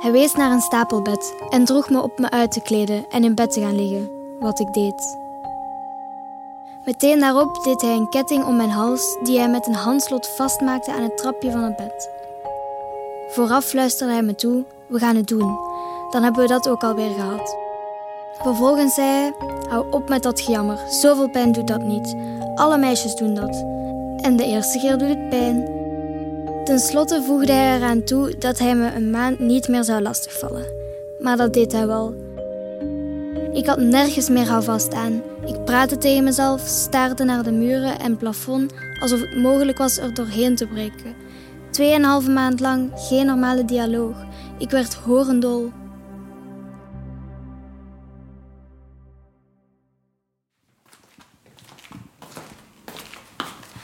Hij 0.00 0.12
wees 0.12 0.34
naar 0.34 0.50
een 0.50 0.60
stapelbed 0.60 1.34
en 1.48 1.64
droeg 1.64 1.90
me 1.90 2.02
op 2.02 2.18
me 2.18 2.30
uit 2.30 2.52
te 2.52 2.60
kleden 2.60 3.04
en 3.08 3.24
in 3.24 3.34
bed 3.34 3.52
te 3.52 3.60
gaan 3.60 3.74
liggen, 3.74 4.10
wat 4.38 4.60
ik 4.60 4.72
deed. 4.72 5.18
Meteen 6.84 7.20
daarop 7.20 7.64
deed 7.64 7.80
hij 7.80 7.96
een 7.96 8.08
ketting 8.08 8.44
om 8.44 8.56
mijn 8.56 8.70
hals 8.70 9.16
die 9.22 9.38
hij 9.38 9.48
met 9.48 9.66
een 9.66 9.74
handslot 9.74 10.28
vastmaakte 10.28 10.92
aan 10.92 11.02
het 11.02 11.16
trapje 11.16 11.50
van 11.50 11.62
het 11.62 11.76
bed. 11.76 12.10
Vooraf 13.28 13.64
fluisterde 13.64 14.12
hij 14.12 14.22
me 14.22 14.34
toe: 14.34 14.64
We 14.86 14.98
gaan 14.98 15.16
het 15.16 15.28
doen. 15.28 15.58
Dan 16.10 16.22
hebben 16.22 16.42
we 16.42 16.48
dat 16.48 16.68
ook 16.68 16.82
alweer 16.82 17.10
gehad. 17.10 17.56
Vervolgens 18.42 18.94
zei 18.94 19.08
hij: 19.08 19.32
Hou 19.68 19.90
op 19.90 20.08
met 20.08 20.22
dat 20.22 20.40
gejammer. 20.40 20.78
Zoveel 20.88 21.30
pijn 21.30 21.52
doet 21.52 21.66
dat 21.66 21.82
niet. 21.82 22.16
Alle 22.54 22.78
meisjes 22.78 23.14
doen 23.14 23.34
dat. 23.34 23.64
En 24.16 24.36
de 24.36 24.44
eerste 24.44 24.78
keer 24.78 24.98
doet 24.98 25.08
het 25.08 25.28
pijn. 25.28 25.79
Ten 26.70 26.78
slotte 26.78 27.22
voegde 27.22 27.52
hij 27.52 27.76
eraan 27.76 28.04
toe 28.04 28.38
dat 28.38 28.58
hij 28.58 28.74
me 28.74 28.94
een 28.94 29.10
maand 29.10 29.38
niet 29.38 29.68
meer 29.68 29.84
zou 29.84 30.02
lastigvallen. 30.02 30.64
Maar 31.20 31.36
dat 31.36 31.52
deed 31.52 31.72
hij 31.72 31.86
wel. 31.86 32.14
Ik 33.52 33.66
had 33.66 33.78
nergens 33.78 34.28
meer 34.28 34.48
houvast 34.48 34.94
aan. 34.94 35.22
Ik 35.46 35.64
praatte 35.64 35.98
tegen 35.98 36.24
mezelf, 36.24 36.60
staarde 36.66 37.24
naar 37.24 37.42
de 37.42 37.52
muren 37.52 37.98
en 37.98 38.16
plafond 38.16 38.72
alsof 39.00 39.20
het 39.20 39.36
mogelijk 39.36 39.78
was 39.78 39.98
er 39.98 40.14
doorheen 40.14 40.56
te 40.56 40.66
breken. 40.66 41.14
Tweeënhalve 41.70 42.30
maand 42.30 42.60
lang 42.60 42.90
geen 42.94 43.26
normale 43.26 43.64
dialoog. 43.64 44.16
Ik 44.58 44.70
werd 44.70 44.94
horendol. 44.94 45.70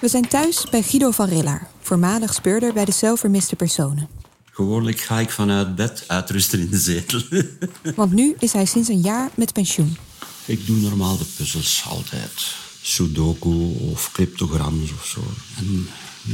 We 0.00 0.08
zijn 0.08 0.28
thuis 0.28 0.66
bij 0.70 0.82
Guido 0.82 1.10
van 1.10 1.28
Rillaar, 1.28 1.66
voormalig 1.86 2.34
speurder 2.34 2.72
bij 2.72 2.84
de 2.84 2.92
zelfvermiste 2.92 3.56
personen. 3.56 4.08
Gewoonlijk 4.44 5.00
ga 5.00 5.20
ik 5.20 5.30
vanuit 5.30 5.74
bed 5.74 6.04
uitrusten 6.06 6.60
in 6.60 6.70
de 6.70 6.78
zetel. 6.78 7.22
Want 7.96 8.12
nu 8.12 8.34
is 8.38 8.52
hij 8.52 8.64
sinds 8.64 8.88
een 8.88 9.00
jaar 9.00 9.30
met 9.34 9.52
pensioen. 9.52 9.96
Ik 10.44 10.66
doe 10.66 10.76
normaal 10.76 11.16
de 11.16 11.26
puzzels 11.36 11.84
altijd. 11.88 12.54
Sudoku 12.82 13.76
of 13.92 14.12
cryptograms 14.12 14.92
of 14.92 15.06
zo. 15.06 15.20
En 15.58 15.88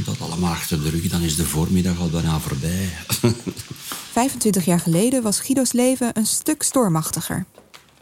dat 0.05 0.21
allemaal 0.21 0.51
achter 0.51 0.83
de 0.83 0.89
rug, 0.89 1.07
dan 1.07 1.21
is 1.21 1.35
de 1.35 1.45
voormiddag 1.45 1.99
al 1.99 2.09
bijna 2.09 2.39
voorbij. 2.39 2.89
25 4.11 4.65
jaar 4.65 4.79
geleden 4.79 5.21
was 5.21 5.39
Guido's 5.39 5.71
leven 5.71 6.17
een 6.17 6.25
stuk 6.25 6.63
stormachtiger. 6.63 7.45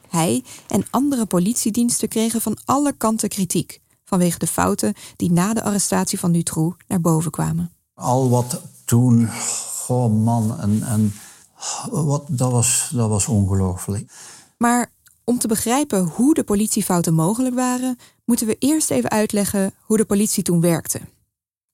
Hij 0.10 0.44
en 0.68 0.86
andere 0.90 1.26
politiediensten 1.26 2.08
kregen 2.08 2.42
van 2.42 2.58
alle 2.66 2.94
kanten 2.98 3.30
kritiek 3.30 3.80
vanwege 4.12 4.40
de 4.40 4.48
fouten 4.48 4.94
die 5.16 5.32
na 5.32 5.54
de 5.54 5.64
arrestatie 5.64 6.20
van 6.20 6.32
Dutroux 6.32 6.84
naar 6.88 7.02
boven 7.02 7.32
kwamen. 7.32 7.72
Al 7.94 8.30
wat 8.30 8.62
toen, 8.86 9.30
oh 9.88 10.24
man, 10.24 10.60
en, 10.60 10.84
en 10.84 11.14
wat, 11.92 12.24
dat 12.28 12.52
was, 12.52 12.92
dat 12.94 13.10
was 13.10 13.28
ongelooflijk. 13.28 14.12
Maar 14.58 14.92
om 15.24 15.40
te 15.40 15.48
begrijpen 15.48 16.04
hoe 16.04 16.34
de 16.34 16.44
politiefouten 16.44 17.14
mogelijk 17.14 17.56
waren, 17.56 17.98
moeten 18.26 18.48
we 18.48 18.56
eerst 18.60 18.92
even 18.92 19.10
uitleggen 19.10 19.74
hoe 19.82 19.98
de 19.98 20.06
politie 20.06 20.44
toen 20.44 20.62
werkte. 20.62 21.02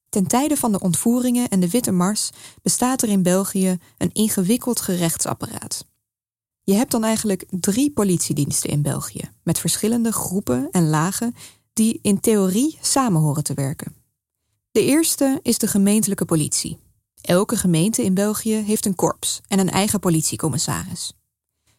Ten 0.10 0.28
tijde 0.28 0.58
van 0.58 0.72
de 0.72 0.80
ontvoeringen 0.80 1.50
en 1.50 1.60
de 1.60 1.70
Witte 1.70 1.92
Mars 1.92 2.30
bestaat 2.62 3.02
er 3.02 3.10
in 3.10 3.24
België 3.24 3.80
een 3.98 4.14
ingewikkeld 4.14 4.82
gerechtsapparaat. 4.82 5.86
Je 6.64 6.74
hebt 6.74 6.92
dan 6.92 7.04
eigenlijk 7.04 7.46
drie 7.50 7.92
politiediensten 7.92 8.70
in 8.70 8.82
België, 8.82 9.32
met 9.44 9.60
verschillende 9.60 10.12
groepen 10.12 10.68
en 10.72 10.90
lagen 10.90 11.36
die 11.78 12.00
in 12.02 12.20
theorie 12.20 12.78
samen 12.82 13.22
horen 13.22 13.44
te 13.44 13.54
werken. 13.54 13.96
De 14.72 14.84
eerste 14.84 15.40
is 15.42 15.58
de 15.58 15.68
gemeentelijke 15.68 16.26
politie. 16.26 16.78
Elke 17.22 17.58
gemeente 17.58 18.04
in 18.04 18.14
België 18.14 18.56
heeft 18.56 18.86
een 18.86 18.96
korps 18.96 19.42
en 19.48 19.60
een 19.60 19.70
eigen 19.70 20.00
politiecommissaris. 20.00 21.14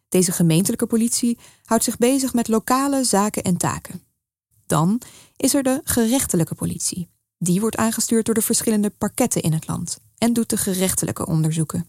Deze 0.08 0.32
gemeentelijke 0.32 0.86
politie 0.86 1.38
houdt 1.64 1.84
zich 1.84 1.96
bezig 1.96 2.34
met 2.34 2.48
lokale 2.48 3.04
zaken 3.04 3.42
en 3.42 3.56
taken. 3.56 4.02
Dan 4.66 5.00
is 5.36 5.54
er 5.54 5.62
de 5.62 5.80
gerechtelijke 5.84 6.54
politie. 6.54 7.08
Die 7.38 7.60
wordt 7.60 7.76
aangestuurd 7.76 8.26
door 8.26 8.34
de 8.34 8.42
verschillende 8.42 8.90
parketten 8.90 9.42
in 9.42 9.52
het 9.52 9.66
land 9.66 9.98
en 10.18 10.32
doet 10.32 10.50
de 10.50 10.56
gerechtelijke 10.56 11.26
onderzoeken. 11.26 11.86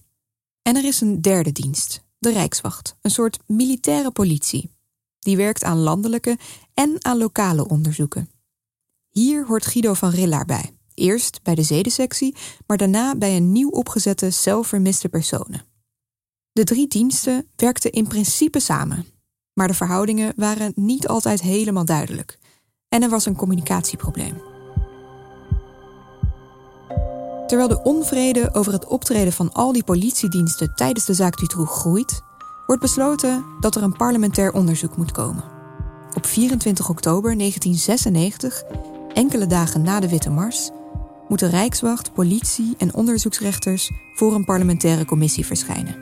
En 0.61 0.75
er 0.75 0.85
is 0.85 1.01
een 1.01 1.21
derde 1.21 1.51
dienst, 1.51 2.03
de 2.17 2.31
Rijkswacht, 2.31 2.95
een 3.01 3.11
soort 3.11 3.39
militaire 3.47 4.11
politie. 4.11 4.77
Die 5.19 5.37
werkt 5.37 5.63
aan 5.63 5.77
landelijke 5.77 6.37
en 6.73 6.95
aan 6.99 7.17
lokale 7.17 7.67
onderzoeken. 7.67 8.29
Hier 9.09 9.45
hoort 9.45 9.65
Guido 9.65 9.93
van 9.93 10.09
Rillaar 10.09 10.45
bij. 10.45 10.71
Eerst 10.93 11.43
bij 11.43 11.55
de 11.55 11.63
zedensectie, 11.63 12.35
maar 12.67 12.77
daarna 12.77 13.15
bij 13.15 13.35
een 13.35 13.51
nieuw 13.51 13.69
opgezette 13.69 14.29
cel 14.29 14.63
vermiste 14.63 15.09
personen. 15.09 15.65
De 16.51 16.63
drie 16.63 16.87
diensten 16.87 17.47
werkten 17.55 17.91
in 17.91 18.07
principe 18.07 18.59
samen, 18.59 19.05
maar 19.53 19.67
de 19.67 19.73
verhoudingen 19.73 20.33
waren 20.35 20.71
niet 20.75 21.07
altijd 21.07 21.41
helemaal 21.41 21.85
duidelijk. 21.85 22.39
En 22.89 23.03
er 23.03 23.09
was 23.09 23.25
een 23.25 23.35
communicatieprobleem. 23.35 24.41
Terwijl 27.47 27.69
de 27.69 27.83
onvrede 27.83 28.53
over 28.53 28.73
het 28.73 28.85
optreden 28.85 29.33
van 29.33 29.53
al 29.53 29.71
die 29.71 29.83
politiediensten 29.83 30.75
tijdens 30.75 31.05
de 31.05 31.13
zaak 31.13 31.37
Dutroux 31.37 31.71
groeit, 31.71 32.21
wordt 32.69 32.83
besloten 32.83 33.45
dat 33.59 33.75
er 33.75 33.83
een 33.83 33.97
parlementair 33.97 34.51
onderzoek 34.51 34.97
moet 34.97 35.11
komen. 35.11 35.43
Op 36.15 36.25
24 36.25 36.89
oktober 36.89 37.37
1996, 37.37 38.63
enkele 39.13 39.47
dagen 39.47 39.81
na 39.81 39.99
de 39.99 40.09
Witte 40.09 40.29
Mars, 40.29 40.69
moeten 41.27 41.49
Rijkswacht, 41.49 42.13
politie 42.13 42.75
en 42.77 42.93
onderzoeksrechters 42.93 43.91
voor 44.15 44.33
een 44.33 44.45
parlementaire 44.45 45.05
commissie 45.05 45.45
verschijnen. 45.45 45.95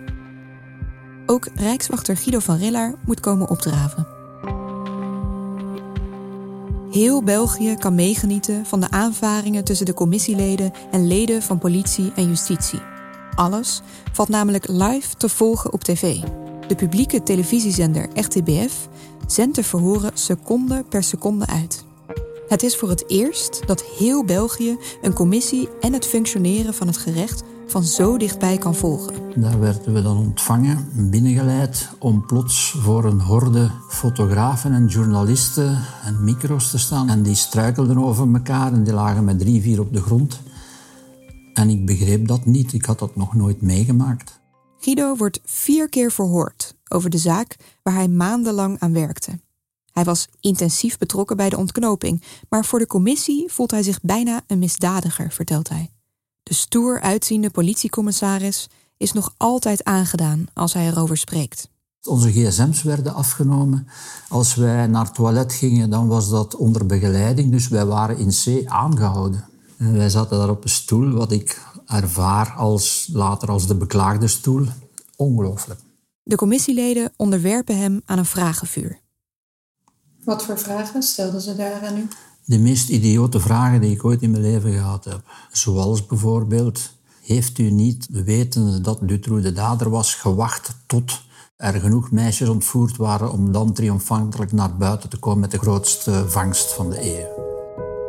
Ook 1.26 1.48
Rijkswachter 1.56 2.18
Guido 2.18 2.40
van 2.40 2.58
Rillaar 2.58 2.96
moet 3.06 3.20
komen 3.20 3.50
opdraven. 3.50 4.08
Heel 6.92 7.24
België 7.24 7.76
kan 7.76 7.96
meegenieten 7.96 8.66
van 8.66 8.80
de 8.80 8.90
aanvaringen 8.90 9.64
tussen 9.64 9.86
de 9.86 9.94
commissieleden 9.94 10.72
en 10.92 11.08
leden 11.08 11.42
van 11.42 11.58
politie 11.58 12.12
en 12.16 12.28
justitie. 12.28 12.82
Alles 13.36 13.82
valt 14.12 14.30
namelijk 14.30 14.68
live 14.68 15.16
te 15.16 15.30
volgen 15.30 15.74
op 15.74 15.84
tv. 15.84 16.18
De 16.68 16.76
publieke 16.76 17.24
televisiezender 17.24 18.10
RTBF 18.14 18.88
zendt 19.28 19.56
de 19.56 19.64
verhoren 19.64 20.12
seconde 20.14 20.86
per 20.90 21.04
seconde 21.04 21.48
uit. 21.48 21.86
Het 22.48 22.64
is 22.64 22.76
voor 22.76 22.90
het 22.90 23.10
eerst 23.10 23.68
dat 23.68 23.84
heel 23.84 24.26
België 24.26 24.78
een 25.02 25.14
commissie 25.14 25.70
en 25.82 25.94
het 25.94 26.06
functioneren 26.06 26.74
van 26.74 26.88
het 26.88 26.98
gerecht 26.98 27.44
van 27.68 27.84
zo 27.84 28.18
dichtbij 28.18 28.58
kan 28.58 28.76
volgen. 28.76 29.14
Daar 29.36 29.60
werden 29.60 29.94
we 29.94 30.02
dan 30.02 30.18
ontvangen, 30.18 31.10
binnengeleid, 31.10 31.90
om 32.00 32.26
plots 32.26 32.76
voor 32.78 33.06
een 33.06 33.22
horde 33.22 33.72
fotografen 33.90 34.74
en 34.74 34.88
journalisten 34.88 35.84
en 36.04 36.24
micro's 36.24 36.72
te 36.72 36.78
staan. 36.78 37.10
En 37.10 37.24
die 37.24 37.36
struikelden 37.36 37.98
over 37.98 38.34
elkaar 38.34 38.74
en 38.74 38.84
die 38.84 38.94
lagen 38.94 39.24
met 39.24 39.40
drie, 39.40 39.62
vier 39.62 39.80
op 39.80 39.94
de 39.94 40.02
grond. 40.02 40.40
En 41.54 41.70
ik 41.70 41.86
begreep 41.86 42.28
dat 42.28 42.46
niet, 42.46 42.74
ik 42.74 42.86
had 42.86 43.00
dat 43.00 43.16
nog 43.16 43.36
nooit 43.36 43.62
meegemaakt. 43.62 44.40
Guido 44.80 45.16
wordt 45.16 45.40
vier 45.44 45.90
keer 45.90 46.12
verhoord 46.12 46.76
over 46.90 47.10
de 47.10 47.18
zaak 47.18 47.56
waar 47.84 47.94
hij 47.94 48.08
maandenlang 48.08 48.80
aan 48.80 48.94
werkte. 48.94 49.40
Hij 49.92 50.04
was 50.04 50.28
intensief 50.40 50.98
betrokken 50.98 51.38
bij 51.38 51.50
de 51.50 51.58
ontknoping, 51.58 52.24
maar 52.50 52.66
voor 52.66 52.80
de 52.80 52.88
commissie 52.88 53.52
voelt 53.52 53.72
hij 53.72 53.84
zich 53.84 54.02
bijna 54.02 54.42
een 54.48 54.60
misdadiger, 54.60 55.32
vertelt 55.32 55.70
hij. 55.70 55.92
De 56.44 56.54
stoer 56.54 57.02
uitziende 57.02 57.50
politiecommissaris 57.50 58.68
is 58.98 59.12
nog 59.12 59.34
altijd 59.38 59.84
aangedaan 59.84 60.48
als 60.54 60.74
hij 60.74 60.88
erover 60.88 61.18
spreekt. 61.18 61.70
Onze 62.04 62.32
gsm's 62.32 62.84
werden 62.84 63.14
afgenomen. 63.14 63.88
Als 64.30 64.56
wij 64.56 64.88
naar 64.88 65.06
het 65.06 65.14
toilet 65.14 65.54
gingen, 65.54 65.90
dan 65.90 66.08
was 66.08 66.30
dat 66.30 66.56
onder 66.56 66.86
begeleiding. 66.86 67.52
Dus 67.52 67.68
wij 67.68 67.86
waren 67.86 68.18
in 68.18 68.30
C 68.30 68.68
aangehouden. 68.68 69.46
En 69.78 69.94
wij 69.94 70.10
zaten 70.10 70.38
daar 70.38 70.50
op 70.50 70.64
een 70.64 70.70
stoel, 70.70 71.12
wat 71.12 71.32
ik 71.32 71.62
ervaar 71.88 72.52
als, 72.52 73.10
later 73.12 73.50
als 73.50 73.68
de 73.68 73.76
beklaagde 73.76 74.28
stoel. 74.28 74.66
Ongelooflijk. 75.16 75.80
De 76.24 76.36
commissieleden 76.36 77.14
onderwerpen 77.16 77.78
hem 77.78 78.02
aan 78.06 78.18
een 78.18 78.26
vragenvuur. 78.26 79.00
Wat 80.24 80.44
voor 80.44 80.60
vragen 80.60 81.04
stelden 81.04 81.42
ze 81.42 81.56
daar 81.56 81.82
aan 81.82 81.98
u? 81.98 82.08
De 82.46 82.60
meest 82.60 82.90
idiote 82.90 83.40
vragen 83.40 83.82
die 83.82 83.92
ik 83.92 84.06
ooit 84.06 84.22
in 84.22 84.32
mijn 84.32 84.44
leven 84.44 84.72
gehad 84.72 85.06
heb. 85.06 85.22
Zoals 85.52 86.06
bijvoorbeeld, 86.06 86.92
heeft 87.22 87.58
u 87.58 87.72
niet, 87.72 88.08
wetende 88.10 88.82
dat 88.82 89.00
Dutroux 89.02 89.44
de 89.44 89.54
dader 89.54 89.90
was, 89.90 90.16
gewacht 90.16 90.76
tot 90.86 91.22
er 91.58 91.74
genoeg 91.74 92.12
meisjes 92.12 92.50
ontvoerd 92.50 92.98
waren 92.98 93.32
om 93.32 93.52
dan 93.52 93.74
triomfantelijk 93.74 94.52
naar 94.52 94.78
buiten 94.78 95.10
te 95.10 95.18
komen 95.18 95.40
met 95.40 95.52
de 95.52 95.60
grootste 95.60 96.26
vangst 96.28 96.74
van 96.74 96.90
de 96.90 97.02
eeuw? 97.02 97.46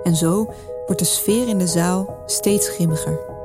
En 0.03 0.17
zo 0.17 0.53
wordt 0.87 1.01
de 1.01 1.07
sfeer 1.07 1.49
in 1.49 1.59
de 1.59 1.67
zaal 1.67 2.23
steeds 2.27 2.69
grimmiger. 2.69 3.38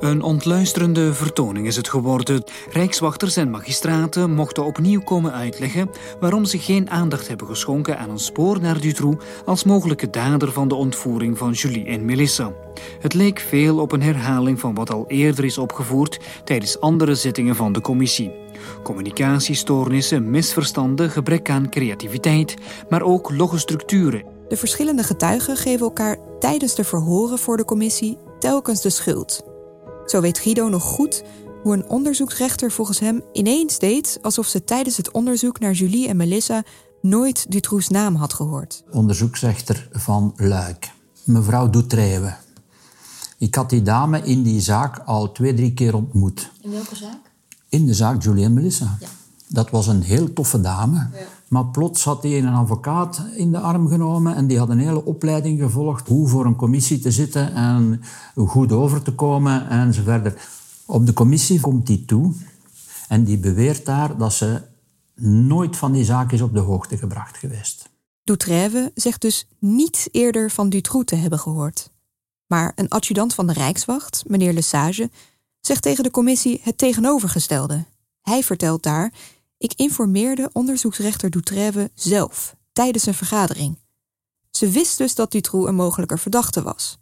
Een 0.00 0.22
ontluisterende 0.22 1.14
vertoning 1.14 1.66
is 1.66 1.76
het 1.76 1.88
geworden. 1.88 2.44
Rijkswachters 2.70 3.36
en 3.36 3.50
magistraten 3.50 4.30
mochten 4.30 4.64
opnieuw 4.64 5.00
komen 5.00 5.32
uitleggen 5.32 5.90
waarom 6.20 6.44
ze 6.44 6.58
geen 6.58 6.90
aandacht 6.90 7.28
hebben 7.28 7.46
geschonken 7.46 7.98
aan 7.98 8.10
een 8.10 8.18
spoor 8.18 8.60
naar 8.60 8.80
Dutroux 8.80 9.24
als 9.44 9.64
mogelijke 9.64 10.10
dader 10.10 10.52
van 10.52 10.68
de 10.68 10.74
ontvoering 10.74 11.38
van 11.38 11.52
Julie 11.52 11.86
en 11.86 12.04
Melissa. 12.04 12.52
Het 13.00 13.14
leek 13.14 13.38
veel 13.38 13.78
op 13.78 13.92
een 13.92 14.02
herhaling 14.02 14.60
van 14.60 14.74
wat 14.74 14.90
al 14.90 15.04
eerder 15.08 15.44
is 15.44 15.58
opgevoerd 15.58 16.20
tijdens 16.44 16.80
andere 16.80 17.14
zittingen 17.14 17.56
van 17.56 17.72
de 17.72 17.80
commissie. 17.80 18.32
Communicatiestoornissen, 18.82 20.30
misverstanden, 20.30 21.10
gebrek 21.10 21.50
aan 21.50 21.70
creativiteit, 21.70 22.56
maar 22.88 23.02
ook 23.02 23.30
logge 23.36 23.58
structuren. 23.58 24.24
De 24.48 24.56
verschillende 24.56 25.02
getuigen 25.02 25.56
geven 25.56 25.86
elkaar 25.86 26.18
tijdens 26.38 26.74
de 26.74 26.84
verhoren 26.84 27.38
voor 27.38 27.56
de 27.56 27.64
commissie 27.64 28.18
telkens 28.38 28.82
de 28.82 28.90
schuld. 28.90 29.55
Zo 30.06 30.20
weet 30.20 30.38
Guido 30.38 30.68
nog 30.68 30.82
goed 30.82 31.22
hoe 31.62 31.74
een 31.74 31.88
onderzoeksrechter 31.88 32.70
volgens 32.70 32.98
hem 32.98 33.22
ineens 33.32 33.78
deed 33.78 34.18
alsof 34.22 34.46
ze 34.46 34.64
tijdens 34.64 34.96
het 34.96 35.10
onderzoek 35.10 35.58
naar 35.58 35.72
Julie 35.72 36.08
en 36.08 36.16
Melissa 36.16 36.64
nooit 37.00 37.50
Dutroux 37.50 37.88
naam 37.88 38.14
had 38.14 38.32
gehoord. 38.32 38.82
Onderzoeksrechter 38.90 39.88
van 39.92 40.32
Luik, 40.36 40.92
mevrouw 41.24 41.70
Doetreeuwen. 41.70 42.36
Ik 43.38 43.54
had 43.54 43.70
die 43.70 43.82
dame 43.82 44.22
in 44.22 44.42
die 44.42 44.60
zaak 44.60 44.98
al 44.98 45.32
twee, 45.32 45.54
drie 45.54 45.74
keer 45.74 45.94
ontmoet. 45.94 46.50
In 46.60 46.70
welke 46.70 46.96
zaak? 46.96 47.32
In 47.68 47.86
de 47.86 47.94
zaak 47.94 48.22
Julie 48.22 48.44
en 48.44 48.54
Melissa. 48.54 48.96
Ja. 49.00 49.08
Dat 49.48 49.70
was 49.70 49.86
een 49.86 50.02
heel 50.02 50.32
toffe 50.32 50.60
dame. 50.60 50.96
Ja. 50.96 51.08
Maar 51.48 51.66
plots 51.66 52.04
had 52.04 52.22
hij 52.22 52.38
een 52.38 52.54
advocaat 52.54 53.22
in 53.34 53.52
de 53.52 53.58
arm 53.58 53.88
genomen 53.88 54.34
en 54.34 54.46
die 54.46 54.58
had 54.58 54.68
een 54.68 54.78
hele 54.78 55.04
opleiding 55.04 55.60
gevolgd 55.60 56.08
hoe 56.08 56.28
voor 56.28 56.46
een 56.46 56.56
commissie 56.56 56.98
te 56.98 57.10
zitten 57.10 57.54
en 57.54 58.02
goed 58.34 58.72
over 58.72 59.02
te 59.02 59.12
komen 59.12 59.68
en 59.68 59.94
zo 59.94 60.02
verder. 60.02 60.48
Op 60.86 61.06
de 61.06 61.12
commissie 61.12 61.60
komt 61.60 61.88
hij 61.88 62.02
toe 62.06 62.32
en 63.08 63.24
die 63.24 63.38
beweert 63.38 63.84
daar 63.84 64.16
dat 64.16 64.32
ze 64.32 64.62
nooit 65.20 65.76
van 65.76 65.92
die 65.92 66.04
zaak 66.04 66.32
is 66.32 66.40
op 66.40 66.54
de 66.54 66.60
hoogte 66.60 66.98
gebracht 66.98 67.36
geweest. 67.36 67.88
Doutrève 68.24 68.92
zegt 68.94 69.20
dus 69.20 69.46
niet 69.58 70.08
eerder 70.10 70.50
van 70.50 70.68
Dutroux 70.68 71.04
te 71.06 71.16
hebben 71.16 71.38
gehoord. 71.38 71.90
Maar 72.46 72.72
een 72.74 72.88
adjudant 72.88 73.34
van 73.34 73.46
de 73.46 73.52
Rijkswacht, 73.52 74.24
meneer 74.26 74.52
Lesage, 74.52 75.10
zegt 75.60 75.82
tegen 75.82 76.04
de 76.04 76.10
commissie 76.10 76.60
het 76.62 76.78
tegenovergestelde. 76.78 77.84
Hij 78.20 78.42
vertelt 78.42 78.82
daar 78.82 79.12
ik 79.58 79.72
informeerde 79.76 80.50
onderzoeksrechter 80.52 81.30
Doutrève 81.30 81.90
zelf 81.94 82.56
tijdens 82.72 83.06
een 83.06 83.14
vergadering. 83.14 83.78
Ze 84.50 84.70
wist 84.70 84.98
dus 84.98 85.14
dat 85.14 85.30
Dutroux 85.30 85.68
een 85.68 85.74
mogelijke 85.74 86.18
verdachte 86.18 86.62
was. 86.62 86.98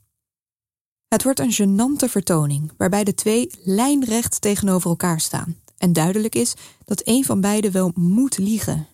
Het 1.08 1.22
wordt 1.22 1.40
een 1.40 1.52
gênante 1.52 2.10
vertoning 2.10 2.72
waarbij 2.76 3.04
de 3.04 3.14
twee 3.14 3.50
lijnrecht 3.64 4.40
tegenover 4.40 4.90
elkaar 4.90 5.20
staan 5.20 5.56
en 5.78 5.92
duidelijk 5.92 6.34
is 6.34 6.54
dat 6.84 7.00
een 7.04 7.24
van 7.24 7.40
beiden 7.40 7.72
wel 7.72 7.90
moet 7.94 8.38
liegen. 8.38 8.86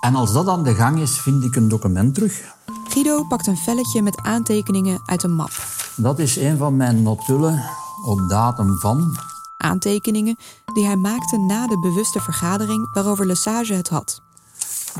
En 0.00 0.14
als 0.14 0.32
dat 0.32 0.48
aan 0.48 0.64
de 0.64 0.74
gang 0.74 1.00
is, 1.00 1.20
vind 1.20 1.44
ik 1.44 1.56
een 1.56 1.68
document 1.68 2.14
terug. 2.14 2.54
Guido 2.88 3.24
pakt 3.24 3.46
een 3.46 3.56
velletje 3.56 4.02
met 4.02 4.16
aantekeningen 4.16 5.00
uit 5.04 5.22
een 5.22 5.34
map. 5.34 5.50
Dat 5.96 6.18
is 6.18 6.36
een 6.36 6.56
van 6.56 6.76
mijn 6.76 7.02
notulen 7.02 7.70
op 8.04 8.28
datum 8.28 8.78
van 8.78 9.16
aantekeningen 9.56 10.36
die 10.74 10.86
hij 10.86 10.96
maakte 10.96 11.38
na 11.38 11.66
de 11.66 11.78
bewuste 11.78 12.20
vergadering 12.20 12.92
waarover 12.92 13.26
Lesage 13.26 13.74
het 13.74 13.88
had. 13.88 14.20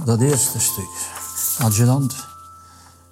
Dat 0.04 0.20
eerste 0.20 0.60
stuk. 0.60 0.88
Adjudant. 1.58 2.26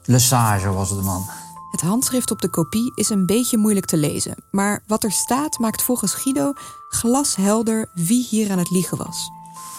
Lesage 0.04 0.72
was 0.72 0.88
de 0.88 1.02
man. 1.02 1.26
Het 1.70 1.80
handschrift 1.80 2.30
op 2.30 2.40
de 2.40 2.48
kopie 2.48 2.92
is 2.94 3.08
een 3.08 3.26
beetje 3.26 3.58
moeilijk 3.58 3.86
te 3.86 3.96
lezen, 3.96 4.44
maar 4.50 4.82
wat 4.86 5.04
er 5.04 5.12
staat 5.12 5.58
maakt 5.58 5.82
volgens 5.82 6.14
Guido 6.14 6.52
glashelder 6.88 7.90
wie 7.94 8.26
hier 8.30 8.50
aan 8.50 8.58
het 8.58 8.70
liegen 8.70 8.98
was. 8.98 9.30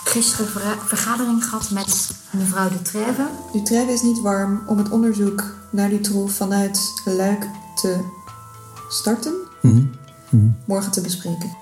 Gisteren 0.03 0.47
ver 0.47 0.77
vergadering 0.85 1.43
gehad 1.43 1.69
met 1.69 2.09
mevrouw 2.31 2.69
Dutrève. 2.69 3.29
Dutrève 3.51 3.91
is 3.91 4.01
niet 4.01 4.21
warm 4.21 4.63
om 4.65 4.77
het 4.77 4.89
onderzoek 4.89 5.43
naar 5.69 5.89
Dutroux 5.89 6.33
vanuit 6.33 7.01
Luik 7.05 7.47
te 7.75 7.99
starten. 8.89 9.33
Mm 9.61 9.71
-hmm. 9.71 10.04
Morgen 10.67 10.91
te 10.91 11.01
bespreken. 11.01 11.57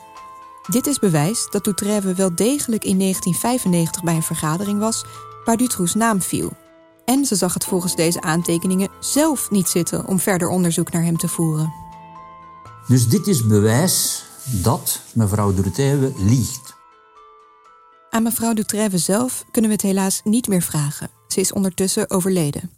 Dit 0.70 0.88
is 0.88 1.00
bewijs 1.00 1.48
dat 1.50 1.64
Doutrève 1.64 2.14
wel 2.14 2.36
degelijk 2.36 2.84
in 2.84 3.00
1995 3.00 4.04
bij 4.04 4.16
een 4.16 4.24
vergadering 4.24 4.80
was 4.80 5.06
waar 5.46 5.58
Dutroux 5.58 5.94
naam 5.94 6.22
viel. 6.22 6.52
En 7.06 7.26
ze 7.26 7.36
zag 7.36 7.54
het 7.54 7.66
volgens 7.66 7.96
deze 7.96 8.22
aantekeningen 8.22 8.90
zelf 9.00 9.52
niet 9.52 9.68
zitten 9.68 10.08
om 10.08 10.20
verder 10.20 10.48
onderzoek 10.48 10.92
naar 10.92 11.04
hem 11.04 11.18
te 11.18 11.28
voeren. 11.28 11.74
Dus 12.88 13.08
dit 13.08 13.28
is 13.28 13.48
bewijs 13.48 14.26
dat 14.46 15.02
mevrouw 15.14 15.54
Dutreuve 15.54 16.14
liegt. 16.18 16.76
Aan 18.10 18.24
mevrouw 18.24 18.54
Dutreuve 18.54 18.98
zelf 18.98 19.46
kunnen 19.52 19.70
we 19.70 19.76
het 19.76 19.86
helaas 19.86 20.22
niet 20.24 20.48
meer 20.48 20.62
vragen. 20.62 21.10
Ze 21.28 21.40
is 21.40 21.54
ondertussen 21.54 22.10
overleden. 22.10 22.72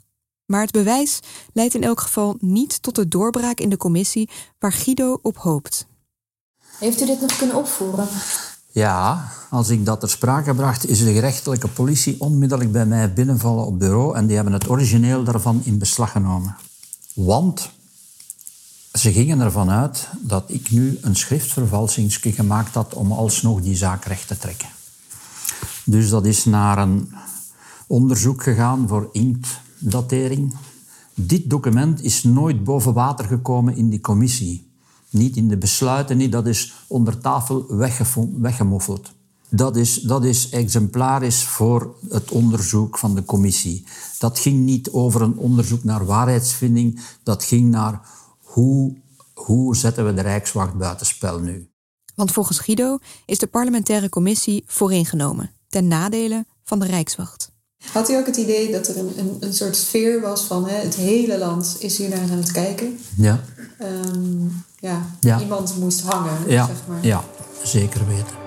Maar 0.46 0.62
het 0.62 0.72
bewijs 0.72 1.20
leidt 1.54 1.74
in 1.74 1.84
elk 1.84 2.00
geval 2.00 2.38
niet 2.40 2.82
tot 2.82 2.96
de 2.96 3.08
doorbraak 3.08 3.60
in 3.60 3.70
de 3.70 3.78
commissie 3.78 4.30
waar 4.60 4.72
Guido 4.72 5.20
op 5.22 5.38
hoopt. 5.38 5.86
Heeft 6.80 7.02
u 7.02 7.06
dit 7.06 7.22
nog 7.22 7.38
kunnen 7.38 7.56
opvoeren? 7.56 8.08
Ja, 8.72 9.32
als 9.50 9.70
ik 9.70 9.86
dat 9.86 10.00
ter 10.00 10.10
sprake 10.10 10.54
bracht, 10.54 10.88
is 10.88 11.00
de 11.00 11.14
gerechtelijke 11.14 11.68
politie 11.68 12.20
onmiddellijk 12.20 12.72
bij 12.72 12.86
mij 12.86 13.14
binnenvallen 13.14 13.66
op 13.66 13.80
bureau 13.80 14.16
en 14.16 14.26
die 14.26 14.36
hebben 14.36 14.54
het 14.54 14.70
origineel 14.70 15.24
daarvan 15.24 15.62
in 15.64 15.78
beslag 15.78 16.12
genomen. 16.12 16.56
Want 17.14 17.70
ze 18.94 19.12
gingen 19.12 19.40
ervan 19.40 19.70
uit 19.70 20.08
dat 20.20 20.44
ik 20.48 20.72
nu 20.72 20.98
een 21.02 21.16
schriftvervalsingsje 21.16 22.32
gemaakt 22.32 22.74
had 22.74 22.94
om 22.94 23.12
alsnog 23.12 23.62
die 23.62 23.76
zaak 23.76 24.06
recht 24.06 24.28
te 24.28 24.38
trekken. 24.38 24.70
Dus 25.84 26.10
dat 26.10 26.26
is 26.26 26.46
naar 26.46 26.78
een 26.78 27.14
onderzoek 27.88 28.44
gegaan 28.44 28.88
voor 28.88 29.10
inktdatering. 29.86 30.54
Dit 31.14 31.50
document 31.50 32.04
is 32.04 32.24
nooit 32.24 32.64
boven 32.64 32.94
water 32.94 33.26
gekomen 33.26 33.76
in 33.76 33.90
die 33.90 34.02
commissie. 34.02 34.74
Niet 35.10 35.36
in 35.36 35.48
de 35.48 35.58
besluiten, 35.58 36.18
niet. 36.18 36.32
dat 36.32 36.48
is 36.48 36.74
onder 36.88 37.18
tafel 37.18 37.66
weggemoffeld. 38.40 39.14
Dat 39.50 39.76
is, 39.76 40.02
dat 40.02 40.24
is 40.24 40.50
exemplarisch 40.50 41.44
voor 41.44 41.96
het 42.10 42.32
onderzoek 42.32 42.98
van 42.98 43.16
de 43.16 43.26
commissie. 43.26 43.86
Dat 44.20 44.40
ging 44.40 44.66
niet 44.66 44.92
over 44.92 45.22
een 45.22 45.38
onderzoek 45.38 45.84
naar 45.84 46.06
waarheidsvinding, 46.06 47.02
dat 47.24 47.44
ging 47.44 47.70
naar 47.70 48.02
hoe, 48.42 48.96
hoe 49.34 49.76
zetten 49.76 50.06
we 50.06 50.14
de 50.14 50.22
Rijkswacht 50.22 50.74
buitenspel 50.74 51.40
nu. 51.40 51.70
Want 52.16 52.32
volgens 52.32 52.60
Guido 52.60 52.98
is 53.26 53.38
de 53.38 53.48
parlementaire 53.48 54.10
commissie 54.10 54.64
vooringenomen, 54.68 55.52
ten 55.68 55.88
nadele 55.88 56.46
van 56.64 56.80
de 56.80 56.86
Rijkswacht. 56.86 57.55
Had 57.94 58.10
u 58.10 58.16
ook 58.16 58.26
het 58.26 58.38
idee 58.38 58.72
dat 58.72 58.88
er 58.88 58.98
een, 58.98 59.14
een, 59.18 59.38
een 59.40 59.54
soort 59.54 59.76
sfeer 59.76 60.22
was 60.22 60.42
van 60.42 60.68
hè, 60.68 60.76
het 60.76 60.96
hele 60.96 61.38
land 61.38 61.76
is 61.80 61.98
hier 61.98 62.10
naar 62.10 62.20
aan 62.20 62.38
het 62.38 62.52
kijken? 62.52 63.00
Ja. 63.18 63.44
Um, 63.82 64.64
ja, 64.80 65.40
iemand 65.40 65.78
moest 65.80 66.02
hangen, 66.02 66.38
ja. 66.48 66.66
zeg 66.66 66.78
maar. 66.88 67.06
Ja, 67.06 67.24
zeker 67.64 68.08
weten. 68.08 68.44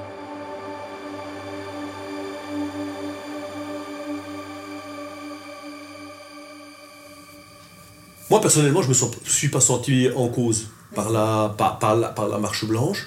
Moi, 8.29 8.41
personnellement, 8.41 8.85
je 8.85 8.89
me 8.89 9.11
suis 9.23 9.49
pas 9.49 9.67
senti 9.67 10.07
en 10.07 10.31
cause 10.31 10.67
par 10.95 11.11
la, 11.11 11.49
par, 11.57 11.79
par 11.79 11.97
la, 11.97 12.09
par 12.09 12.29
la 12.29 12.39
marche 12.39 12.67
blanche. 12.67 13.07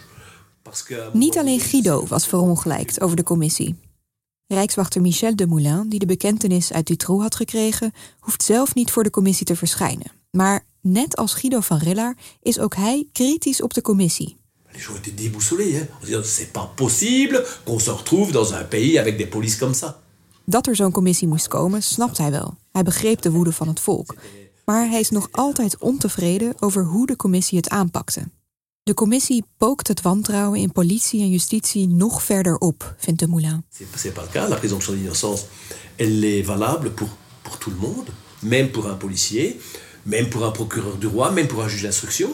Parce 0.64 0.84
que... 0.84 1.10
Niet 1.14 1.38
alleen 1.38 1.60
Guido 1.60 2.06
was 2.08 2.28
verongelijkt 2.28 3.02
over 3.02 3.16
de 3.16 3.24
commissie. 3.24 3.76
Rijkswachter 4.54 5.02
Michel 5.02 5.36
de 5.36 5.48
Moulin, 5.48 5.90
die 5.90 6.00
de 6.00 6.06
bekentenis 6.06 6.74
uit 6.74 6.88
Dutroux 6.88 7.22
had 7.22 7.36
gekregen, 7.36 7.92
hoeft 8.20 8.44
zelf 8.44 8.76
niet 8.76 8.92
voor 8.92 9.04
de 9.04 9.10
commissie 9.10 9.46
te 9.46 9.56
verschijnen. 9.56 10.12
Maar 10.32 10.66
net 10.82 11.16
als 11.16 11.34
Guido 11.34 11.60
van 11.60 11.78
Riller 11.78 12.16
is 12.42 12.60
ook 12.60 12.76
hij 12.76 13.08
kritisch 13.12 13.62
op 13.62 13.74
de 13.74 13.82
commissie. 13.82 14.38
Les 14.72 14.86
gens 14.86 14.98
étaient 14.98 15.18
déboussolés. 15.18 15.74
Hein. 15.74 15.88
On 16.18 16.24
c'est 16.24 16.52
pas 16.52 16.68
possible 16.76 17.48
qu'on 17.64 17.80
se 17.80 17.92
retrouve 17.92 18.32
dans 18.32 18.54
un 18.54 18.68
pays 18.68 19.00
avec 19.00 19.18
des 19.18 19.28
polices 19.30 19.58
comme 19.58 19.76
ça. 19.76 20.00
Dat 20.46 20.68
er 20.68 20.76
zo'n 20.76 20.92
commissie 20.92 21.28
moest 21.28 21.48
komen, 21.48 21.84
snapt 21.84 22.18
hij 22.18 22.32
wel. 22.32 22.58
Hij 22.72 22.84
begreep 22.84 23.22
de 23.22 23.32
woede 23.32 23.52
van 23.52 23.68
het 23.68 23.80
volk. 23.80 24.16
Maar 24.66 24.90
hij 24.90 25.00
is 25.00 25.10
nog 25.10 25.28
altijd 25.32 25.78
ontevreden 25.78 26.54
over 26.60 26.86
hoe 26.86 27.06
de 27.08 27.16
commissie 27.16 27.58
het 27.58 27.70
aanpakte. 27.70 28.28
De 28.84 28.94
commissie 28.94 29.44
pookt 29.58 29.88
het 29.88 30.02
wantrouwen 30.02 30.60
in 30.60 30.72
politie 30.72 31.22
en 31.22 31.30
justitie 31.30 31.88
nog 31.88 32.24
verder 32.24 32.58
op, 32.58 32.96
vindt 32.98 33.20
de 33.20 33.28
Moulin. 33.28 33.64
C'est 33.96 34.14
pas 34.14 34.24
le 34.24 34.32
cas. 34.32 34.50
La 34.50 34.56
présomption 34.56 34.94
d'innocence, 34.94 35.46
elle 35.96 36.24
est 36.24 36.46
valable 36.46 36.90
pour, 36.92 37.08
pour 37.42 37.58
tout 37.58 37.70
le 37.70 37.76
monde, 37.76 38.08
même 38.40 38.72
pour 38.72 38.88
un 38.88 38.98
policier, 38.98 39.60
même 40.04 40.30
pour 40.30 40.46
un 40.46 40.52
procureur 40.52 40.98
du 40.98 41.08
roi, 41.08 41.32
même 41.32 41.48
pour 41.48 41.62
un 41.64 41.68
juge 41.68 41.82
d'instruction. 41.82 42.30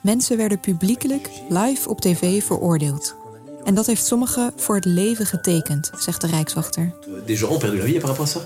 Mensen 0.00 0.36
werden 0.36 0.60
publiekelijk 0.60 1.30
live 1.48 1.88
op 1.88 2.00
tv 2.00 2.42
veroordeeld. 2.42 3.14
En 3.64 3.74
dat 3.74 3.86
heeft 3.86 4.06
sommigen 4.06 4.52
voor 4.56 4.74
het 4.74 4.84
leven 4.84 5.26
getekend, 5.26 5.90
zegt 5.98 6.20
de 6.20 6.26
Rijkswachter. 6.26 6.94
Des 7.26 7.38
gens 7.38 7.52
ont 7.52 7.60
perdu 7.60 7.78
la 7.78 7.84
vie 7.84 7.98
par 7.98 8.08
rapport 8.08 8.26
à 8.26 8.30
ça. 8.30 8.40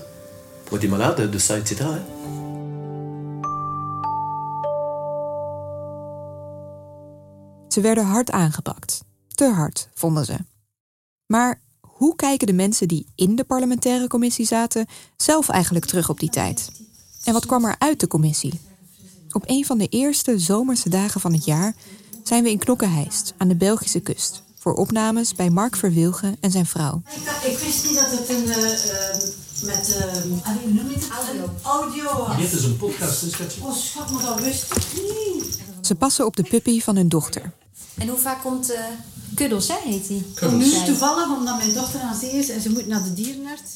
Ont 0.71 0.77
été 0.77 0.89
malades 0.89 1.31
de 1.31 1.39
ça, 1.39 1.57
etc. 1.57 1.85
Ze 7.75 7.81
werden 7.81 8.05
hard 8.05 8.31
aangepakt. 8.31 9.05
Te 9.29 9.45
hard, 9.45 9.89
vonden 9.95 10.25
ze. 10.25 10.37
Maar 11.27 11.61
hoe 11.81 12.17
kijken 12.17 12.47
de 12.47 12.53
mensen 12.53 12.89
die 12.89 13.07
in 13.15 13.37
de 13.37 13.45
parlementaire 13.45 14.07
commissie 14.07 14.47
zaten 14.47 14.87
zelf 15.17 15.49
eigenlijk 15.49 15.85
terug 15.85 16.09
op 16.09 16.21
die 16.21 16.29
tijd? 16.29 16.71
En 17.25 17.33
wat 17.33 17.47
kwam 17.47 17.65
er 17.65 17.77
uit 17.79 18.01
de 18.01 18.07
commissie? 18.07 18.61
Op 19.31 19.43
een 19.47 19.65
van 19.65 19.79
de 19.79 19.89
eerste 19.89 20.39
zomerse 20.39 20.89
dagen 20.89 21.21
van 21.21 21.33
het 21.33 21.45
jaar 21.45 21.75
zijn 22.23 22.43
we 22.43 22.51
in 22.51 22.59
Knokkenheist 22.59 23.35
aan 23.37 23.49
de 23.49 23.57
Belgische 23.57 24.01
kust 24.01 24.43
voor 24.59 24.75
opnames 24.75 25.35
bij 25.35 25.51
Mark 25.51 25.77
Verwilgen 25.77 26.37
en 26.41 26.51
zijn 26.51 26.67
vrouw. 26.67 27.03
Ik 27.45 27.59
wist 27.59 27.85
niet 27.85 27.99
dat 27.99 28.11
het 28.11 28.29
een 28.29 28.45
uh, 28.45 28.57
met 29.63 29.89
uh, 29.89 30.23
hoe 30.63 30.73
noem 30.73 30.89
je 30.89 30.95
het? 30.95 31.09
audio. 31.63 32.13
audio 32.13 32.37
Dit 32.37 32.53
is 32.53 32.65
een 32.65 32.77
podcast, 32.77 33.23
is 33.23 33.37
dat 33.37 33.57
Oh 33.63 33.77
schat, 33.77 34.11
maar 34.11 34.23
dat 34.23 34.41
wist 34.41 34.77
ik 34.77 34.85
niet. 34.93 35.59
Ze 35.81 35.95
passen 35.95 36.27
op 36.27 36.37
de 36.37 36.43
puppy 36.43 36.81
van 36.81 36.97
hun 36.97 37.09
dochter. 37.09 37.53
En 37.99 38.09
hoe 38.09 38.19
vaak 38.19 38.43
komt 38.43 38.71
uh, 38.71 38.79
Kuddels, 39.35 39.69
hè, 39.69 39.77
heet 39.85 40.09
hij? 40.09 40.51
Nu 40.51 40.71
toevallig, 40.85 41.37
omdat 41.37 41.57
mijn 41.57 41.75
dochter 41.75 42.01
aan 42.01 42.17
zee 42.17 42.31
is 42.31 42.49
en 42.49 42.61
ze 42.61 42.71
moet 42.71 42.87
naar 42.87 43.03
de 43.03 43.15
dierenarts. 43.15 43.71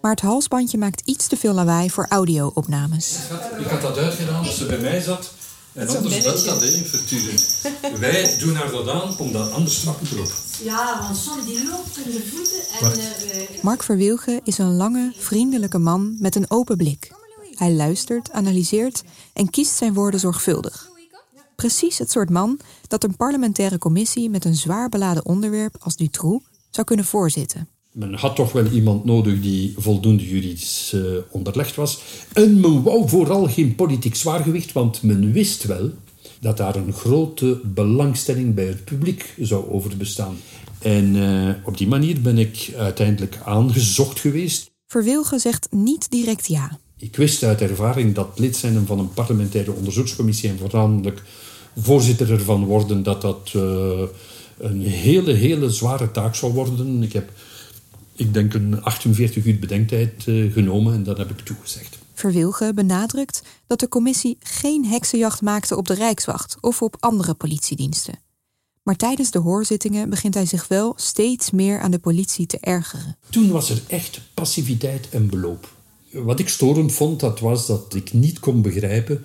Maar 0.00 0.10
het 0.10 0.20
halsbandje 0.20 0.78
maakt 0.78 1.02
iets 1.04 1.26
te 1.26 1.36
veel 1.36 1.52
lawaai 1.52 1.90
voor 1.90 2.06
audio-opnames. 2.08 3.16
Ik 3.58 3.66
had 3.66 3.80
dat 3.80 3.96
uitgedaan 3.96 4.44
als 4.44 4.56
ze 4.56 4.66
bij 4.66 4.78
mij 4.78 5.00
zat. 5.00 5.30
En 5.72 5.88
anders 5.88 6.22
belt 6.22 6.44
dat, 6.44 6.60
hè, 6.60 6.84
voortdurend. 6.84 7.56
Wij 7.98 8.36
doen 8.38 8.54
haar 8.54 8.70
dat 8.70 8.88
aan, 8.88 9.18
omdat 9.18 9.50
anders 9.50 9.80
trappen 9.80 10.06
erop. 10.12 10.32
Ja, 10.62 10.98
want 11.00 11.16
soms 11.16 11.46
die 11.46 11.68
loopt 11.68 11.98
in 12.04 12.12
de 12.12 12.22
voeten 12.34 12.60
en... 12.80 12.98
Uh, 12.98 13.62
Mark 13.62 13.82
Verwilgen 13.82 14.40
is 14.44 14.58
een 14.58 14.76
lange, 14.76 15.12
vriendelijke 15.18 15.78
man 15.78 16.16
met 16.18 16.36
een 16.36 16.50
open 16.50 16.76
blik. 16.76 17.12
Hij 17.54 17.72
luistert, 17.72 18.32
analyseert 18.32 19.02
en 19.32 19.50
kiest 19.50 19.76
zijn 19.76 19.94
woorden 19.94 20.20
zorgvuldig. 20.20 20.90
Precies 21.62 21.98
het 21.98 22.10
soort 22.10 22.30
man 22.30 22.58
dat 22.88 23.04
een 23.04 23.16
parlementaire 23.16 23.78
commissie 23.78 24.30
met 24.30 24.44
een 24.44 24.54
zwaar 24.54 24.88
beladen 24.88 25.24
onderwerp 25.24 25.76
als 25.78 25.96
Dutroux 25.96 26.44
zou 26.70 26.86
kunnen 26.86 27.04
voorzitten. 27.04 27.68
Men 27.92 28.14
had 28.14 28.36
toch 28.36 28.52
wel 28.52 28.66
iemand 28.66 29.04
nodig 29.04 29.40
die 29.40 29.74
voldoende 29.76 30.28
juridisch 30.28 30.92
uh, 30.94 31.16
onderlegd 31.30 31.74
was. 31.74 32.02
En 32.32 32.60
men 32.60 32.82
wou 32.82 33.08
vooral 33.08 33.48
geen 33.48 33.74
politiek 33.74 34.14
zwaargewicht, 34.14 34.72
want 34.72 35.02
men 35.02 35.32
wist 35.32 35.64
wel 35.64 35.90
dat 36.40 36.56
daar 36.56 36.76
een 36.76 36.92
grote 36.92 37.60
belangstelling 37.64 38.54
bij 38.54 38.66
het 38.66 38.84
publiek 38.84 39.34
zou 39.38 39.70
over 39.70 39.96
bestaan. 39.96 40.36
En 40.78 41.14
uh, 41.14 41.54
op 41.64 41.78
die 41.78 41.88
manier 41.88 42.20
ben 42.20 42.38
ik 42.38 42.72
uiteindelijk 42.76 43.38
aangezocht 43.44 44.20
geweest. 44.20 44.70
Verwilgen 44.86 45.40
zegt 45.40 45.66
niet 45.70 46.10
direct 46.10 46.46
ja. 46.46 46.78
Ik 46.96 47.16
wist 47.16 47.42
uit 47.42 47.60
ervaring 47.60 48.14
dat 48.14 48.38
lid 48.38 48.56
zijn 48.56 48.86
van 48.86 48.98
een 48.98 49.12
parlementaire 49.12 49.72
onderzoekscommissie 49.72 50.48
en 50.48 50.58
voornamelijk 50.58 51.22
voorzitter 51.76 52.32
ervan 52.32 52.64
worden, 52.64 53.02
dat 53.02 53.20
dat 53.20 53.52
uh, 53.56 54.02
een 54.58 54.82
hele, 54.86 55.32
hele 55.32 55.70
zware 55.70 56.10
taak 56.10 56.34
zou 56.34 56.52
worden. 56.52 57.02
Ik 57.02 57.12
heb, 57.12 57.30
ik 58.16 58.34
denk, 58.34 58.54
een 58.54 58.82
48 58.82 59.44
uur 59.44 59.58
bedenktijd 59.58 60.26
uh, 60.26 60.52
genomen 60.52 60.94
en 60.94 61.02
dat 61.02 61.18
heb 61.18 61.30
ik 61.30 61.40
toegezegd. 61.40 61.98
Verwilgen 62.14 62.74
benadrukt 62.74 63.42
dat 63.66 63.80
de 63.80 63.88
commissie 63.88 64.36
geen 64.40 64.84
heksenjacht 64.84 65.40
maakte 65.42 65.76
op 65.76 65.86
de 65.86 65.94
Rijkswacht 65.94 66.56
of 66.60 66.82
op 66.82 66.96
andere 67.00 67.34
politiediensten. 67.34 68.18
Maar 68.82 68.96
tijdens 68.96 69.30
de 69.30 69.38
hoorzittingen 69.38 70.10
begint 70.10 70.34
hij 70.34 70.46
zich 70.46 70.68
wel 70.68 70.92
steeds 70.96 71.50
meer 71.50 71.80
aan 71.80 71.90
de 71.90 71.98
politie 71.98 72.46
te 72.46 72.58
ergeren. 72.60 73.16
Toen 73.30 73.50
was 73.50 73.70
er 73.70 73.82
echt 73.86 74.20
passiviteit 74.34 75.08
en 75.08 75.28
beloop. 75.28 75.68
Wat 76.12 76.38
ik 76.38 76.48
storend 76.48 76.92
vond, 76.92 77.20
dat 77.20 77.40
was 77.40 77.66
dat 77.66 77.94
ik 77.94 78.12
niet 78.12 78.38
kon 78.38 78.62
begrijpen 78.62 79.24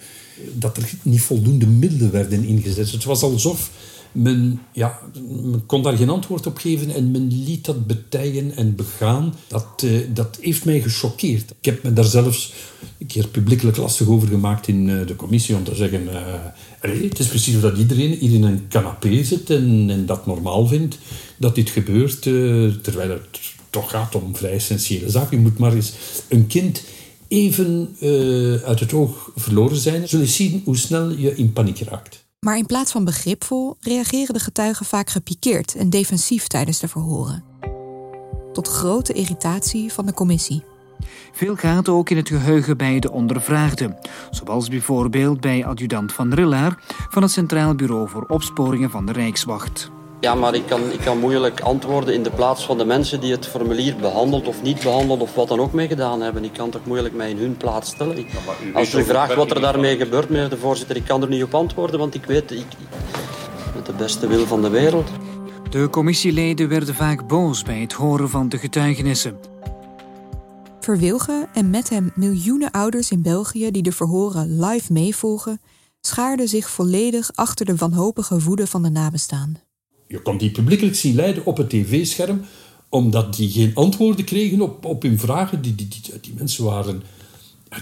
dat 0.54 0.78
er 0.78 0.90
niet 1.02 1.22
voldoende 1.22 1.68
middelen 1.68 2.12
werden 2.12 2.44
ingezet. 2.44 2.92
Het 2.92 3.04
was 3.04 3.22
alsof 3.22 3.72
men, 4.12 4.62
ja, 4.72 5.00
men 5.28 5.66
kon 5.66 5.84
daar 5.84 5.98
geen 5.98 6.10
antwoord 6.10 6.46
op 6.46 6.58
geven 6.58 6.90
en 6.90 7.12
men 7.12 7.28
liet 7.28 7.66
dat 7.66 7.88
betijen 7.88 8.56
en 8.56 8.76
begaan. 8.76 9.34
Dat, 9.48 9.82
uh, 9.86 10.00
dat 10.14 10.38
heeft 10.42 10.66
mij 10.66 10.82
gechoqueerd. 10.82 11.54
Ik 11.60 11.66
heb 11.66 11.84
me 11.84 11.94
daar 11.94 12.06
zelfs 12.06 12.54
een 12.98 13.08
keer 13.08 13.28
publiekelijk 13.28 13.78
lastig 13.78 14.08
over 14.08 14.28
gemaakt 14.28 14.68
in 14.68 14.88
uh, 14.88 15.08
de 15.08 15.16
commissie 15.16 15.56
om 15.56 15.64
te 15.64 15.76
zeggen... 15.76 16.04
Uh, 16.04 16.34
het 16.80 17.20
is 17.20 17.28
precies 17.28 17.62
dat 17.62 17.78
iedereen 17.78 18.12
hier 18.12 18.34
in 18.34 18.44
een 18.44 18.66
canapé 18.70 19.24
zit 19.24 19.50
en, 19.50 19.90
en 19.90 20.06
dat 20.06 20.26
normaal 20.26 20.68
vindt 20.68 20.98
dat 21.38 21.56
dit 21.56 21.70
gebeurt, 21.70 22.22
terwijl 22.22 23.10
het 23.10 23.56
toch 23.70 23.90
gaat 23.90 24.16
om 24.16 24.36
vrij 24.36 24.52
essentiële 24.52 25.10
zaken. 25.10 25.38
Je 25.38 25.44
moet 25.44 25.58
maar 25.58 25.74
eens 25.74 25.94
een 26.28 26.48
kind 26.48 26.84
even 27.28 27.96
uh, 28.00 28.64
uit 28.64 28.80
het 28.80 28.94
oog 28.94 29.32
verloren 29.36 29.78
zijn, 29.78 30.08
zul 30.08 30.20
je 30.20 30.26
zien 30.26 30.62
hoe 30.66 30.78
snel 30.78 31.10
je 31.10 31.36
in 31.36 31.54
paniek 31.54 31.80
raakt. 31.80 32.26
Maar 32.40 32.58
in 32.58 32.66
plaats 32.66 32.92
van 32.92 33.06
begripvol 33.06 33.78
reageren 33.80 34.34
de 34.34 34.40
getuigen 34.40 34.86
vaak 34.86 35.10
gepikeerd 35.10 35.76
en 35.76 35.90
defensief 35.90 36.48
tijdens 36.48 36.80
de 36.80 36.88
verhoren. 36.88 37.44
Tot 38.54 38.68
grote 38.68 39.14
irritatie 39.14 39.94
van 39.94 40.06
de 40.06 40.14
commissie. 40.14 40.64
Veel 41.32 41.56
gaat 41.56 41.90
ook 41.90 42.10
in 42.10 42.18
het 42.18 42.28
geheugen 42.28 42.78
bij 42.78 43.00
de 43.00 43.12
ondervraagden, 43.12 43.98
zoals 44.32 44.70
bijvoorbeeld 44.70 45.42
bij 45.42 45.66
adjudant 45.66 46.14
Van 46.14 46.34
Rillaar 46.34 46.84
van 47.10 47.22
het 47.22 47.32
Centraal 47.32 47.76
Bureau 47.76 48.10
voor 48.10 48.26
Opsporingen 48.28 48.90
van 48.90 49.06
de 49.06 49.12
Rijkswacht. 49.12 49.92
Ja, 50.20 50.36
maar 50.36 50.54
ik 50.54 50.66
kan, 50.66 50.92
ik 50.92 51.00
kan 51.00 51.20
moeilijk 51.20 51.60
antwoorden 51.60 52.14
in 52.14 52.24
de 52.24 52.32
plaats 52.32 52.66
van 52.66 52.78
de 52.78 52.86
mensen 52.86 53.20
die 53.20 53.32
het 53.32 53.48
formulier 53.48 53.96
behandeld 53.96 54.48
of 54.48 54.62
niet 54.62 54.84
behandeld 54.84 55.22
of 55.22 55.36
wat 55.36 55.48
dan 55.48 55.60
ook 55.60 55.74
mee 55.74 55.88
gedaan 55.88 56.22
hebben. 56.22 56.44
Ik 56.44 56.54
kan 56.54 56.70
toch 56.70 56.86
moeilijk 56.86 57.14
mij 57.16 57.30
in 57.30 57.38
hun 57.38 57.58
plaats 57.58 57.90
stellen. 57.90 58.26
als 58.74 58.94
u 58.94 59.04
vraagt 59.04 59.36
wat 59.36 59.52
er 59.52 59.62
daarmee 59.62 59.98
gebeurt, 59.98 60.30
meneer 60.30 60.50
de 60.50 60.58
voorzitter, 60.58 60.96
ik 60.96 61.04
kan 61.06 61.22
er 61.22 61.28
niet 61.28 61.44
op 61.44 61.54
antwoorden, 61.54 62.00
want 62.00 62.16
ik 62.16 62.26
weet, 62.26 62.52
ik, 62.52 62.66
met 63.76 63.86
de 63.86 63.94
beste 63.94 64.28
wil 64.28 64.46
van 64.46 64.62
de 64.62 64.70
wereld. 64.70 65.10
De 65.70 65.90
commissieleden 65.90 66.70
werden 66.70 66.96
vaak 66.96 67.28
boos 67.28 67.64
bij 67.64 67.80
het 67.80 67.94
horen 67.94 68.30
van 68.30 68.50
de 68.50 68.58
getuigenissen. 68.58 69.40
Verwilgen 70.80 71.48
en 71.54 71.70
met 71.70 71.90
hem 71.90 72.12
miljoenen 72.16 72.72
ouders 72.72 73.12
in 73.12 73.22
België 73.22 73.72
die 73.72 73.84
de 73.84 73.92
verhoren 73.92 74.66
live 74.66 74.94
meevolgen, 74.94 75.62
schaarden 76.02 76.48
zich 76.48 76.70
volledig 76.70 77.32
achter 77.34 77.66
de 77.66 77.76
wanhopige 77.76 78.40
woede 78.40 78.68
van 78.68 78.84
de 78.84 78.90
nabestaanden. 78.90 79.67
Je 80.08 80.22
kon 80.22 80.38
die 80.38 80.52
publiekelijk 80.52 80.96
zien 80.96 81.16
leiden 81.16 81.46
op 81.46 81.58
het 81.58 81.70
tv-scherm, 81.70 82.42
omdat 82.90 83.36
die 83.36 83.50
geen 83.50 83.76
antwoorden 83.76 84.26
kregen 84.26 84.62
op, 84.62 84.86
op 84.86 85.02
hun 85.02 85.20
vragen. 85.20 85.62
Die, 85.62 85.76
die, 85.76 85.88
die, 85.88 86.20
die 86.22 86.34
mensen 86.38 86.64
waren, 86.64 87.04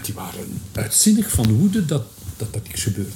die 0.02 0.14
waren 0.14 0.60
uitzinnig 0.72 1.30
van 1.30 1.58
woede 1.58 1.84
dat, 1.84 2.04
dat 2.36 2.52
dat 2.52 2.62
niks 2.62 2.82
gebeurde. 2.82 3.10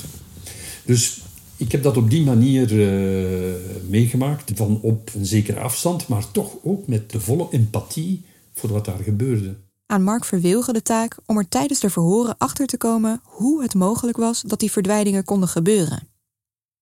Dus 0.84 1.20
ik 1.56 1.72
heb 1.72 1.82
dat 1.82 1.96
op 1.96 2.10
die 2.10 2.22
manier 2.22 2.72
uh, 2.72 3.54
meegemaakt, 3.88 4.52
van 4.54 4.80
op 4.82 5.10
een 5.14 5.26
zekere 5.26 5.60
afstand, 5.60 6.08
maar 6.08 6.30
toch 6.30 6.52
ook 6.62 6.86
met 6.86 7.10
de 7.10 7.20
volle 7.20 7.48
empathie 7.50 8.24
voor 8.54 8.72
wat 8.72 8.84
daar 8.84 9.02
gebeurde. 9.02 9.56
Aan 9.86 10.02
Mark 10.02 10.24
Verwilgen 10.24 10.74
de 10.74 10.82
taak 10.82 11.16
om 11.26 11.38
er 11.38 11.48
tijdens 11.48 11.80
de 11.80 11.90
verhoren 11.90 12.38
achter 12.38 12.66
te 12.66 12.76
komen 12.76 13.20
hoe 13.24 13.62
het 13.62 13.74
mogelijk 13.74 14.16
was 14.16 14.42
dat 14.42 14.60
die 14.60 14.70
verdwijningen 14.70 15.24
konden 15.24 15.48
gebeuren. 15.48 16.08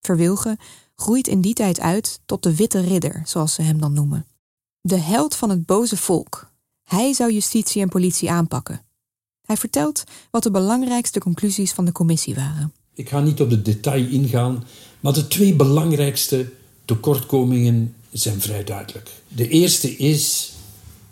Verwilgen 0.01 0.59
groeit 1.01 1.29
in 1.29 1.41
die 1.41 1.55
tijd 1.55 1.81
uit 1.81 2.21
tot 2.27 2.43
de 2.43 2.57
Witte 2.57 2.81
Ridder, 2.81 3.23
zoals 3.25 3.55
ze 3.55 3.63
hem 3.63 3.81
dan 3.81 3.93
noemen. 3.93 4.27
De 4.81 4.97
held 4.97 5.37
van 5.37 5.51
het 5.51 5.67
boze 5.67 5.97
volk. 5.97 6.51
Hij 6.85 7.13
zou 7.13 7.33
justitie 7.33 7.83
en 7.83 7.89
politie 7.89 8.31
aanpakken. 8.31 8.81
Hij 9.47 9.57
vertelt 9.57 10.05
wat 10.31 10.43
de 10.43 10.51
belangrijkste 10.51 11.21
conclusies 11.21 11.73
van 11.73 11.85
de 11.85 11.93
commissie 11.93 12.35
waren. 12.35 12.73
Ik 12.95 13.09
ga 13.09 13.21
niet 13.21 13.41
op 13.41 13.51
de 13.51 13.63
detail 13.63 14.09
ingaan, 14.09 14.65
maar 15.01 15.13
de 15.13 15.29
twee 15.29 15.55
belangrijkste 15.55 16.53
tekortkomingen 16.85 17.95
zijn 18.13 18.41
vrij 18.41 18.65
duidelijk. 18.65 19.11
De 19.29 19.49
eerste 19.49 19.97
is: 19.97 20.53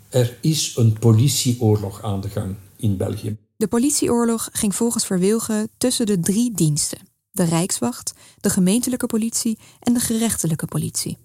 er 0.09 0.37
is 0.41 0.75
een 0.75 0.99
politieoorlog 0.99 2.03
aan 2.03 2.21
de 2.21 2.29
gang 2.29 2.55
in 2.75 2.97
België. 2.97 3.37
De 3.55 3.67
politieoorlog 3.67 4.49
ging 4.51 4.75
volgens 4.75 5.05
Verwilgen 5.05 5.69
tussen 5.77 6.05
de 6.05 6.19
drie 6.19 6.51
diensten: 6.53 6.99
de 7.37 7.43
Rijkswacht, 7.43 8.13
de 8.41 8.49
gemeentelijke 8.49 9.05
politie 9.05 9.57
en 9.79 9.93
de 9.93 9.99
gerechtelijke 9.99 10.65
politie. 10.65 11.17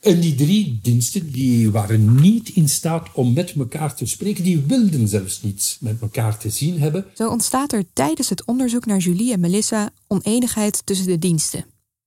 En 0.00 0.20
die 0.20 0.34
drie 0.34 0.78
diensten 0.82 1.32
die 1.32 1.70
waren 1.70 2.20
niet 2.20 2.48
in 2.48 2.68
staat 2.68 3.08
om 3.12 3.32
met 3.32 3.52
elkaar 3.52 3.94
te 3.94 4.06
spreken. 4.06 4.44
Die 4.44 4.64
wilden 4.66 5.08
zelfs 5.08 5.42
niets 5.42 5.78
met 5.80 6.00
elkaar 6.00 6.38
te 6.38 6.50
zien 6.50 6.80
hebben. 6.80 7.04
Zo 7.14 7.28
ontstaat 7.28 7.72
er 7.72 7.84
tijdens 7.92 8.28
het 8.28 8.44
onderzoek 8.44 8.86
naar 8.86 8.98
Julie 8.98 9.32
en 9.32 9.40
Melissa 9.40 9.90
oneenigheid 10.06 10.86
tussen 10.86 11.06
de 11.06 11.18
diensten. 11.18 11.64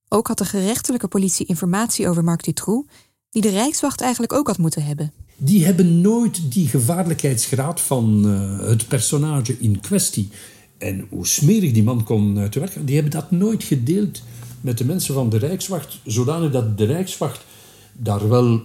Ook 0.08 0.26
had 0.26 0.38
de 0.38 0.44
gerechtelijke 0.44 1.08
politie 1.08 1.46
informatie 1.46 2.08
over 2.08 2.24
Marc 2.24 2.44
Dutroux, 2.44 2.88
die 3.30 3.42
de 3.42 3.48
Rijkswacht 3.48 4.00
eigenlijk 4.00 4.32
ook 4.32 4.46
had 4.46 4.58
moeten 4.58 4.84
hebben. 4.84 5.12
Die 5.36 5.64
hebben 5.64 6.00
nooit 6.00 6.52
die 6.52 6.68
gevaarlijkheidsgraad 6.68 7.80
van 7.80 8.26
uh, 8.26 8.68
het 8.68 8.88
personage 8.88 9.56
in 9.58 9.80
kwestie 9.80 10.28
en 10.78 11.06
hoe 11.10 11.26
smerig 11.26 11.72
die 11.72 11.82
man 11.82 12.04
kon 12.04 12.38
uit 12.38 12.52
de 12.52 12.60
werk 12.60 12.72
gaan, 12.72 12.84
die 12.84 12.94
hebben 12.94 13.12
dat 13.12 13.30
nooit 13.30 13.64
gedeeld 13.64 14.22
met 14.60 14.78
de 14.78 14.84
mensen 14.84 15.14
van 15.14 15.28
de 15.28 15.36
Rijkswacht, 15.36 16.00
zodanig 16.04 16.50
dat 16.50 16.78
de 16.78 16.84
Rijkswacht 16.84 17.44
daar 17.92 18.28
wel 18.28 18.60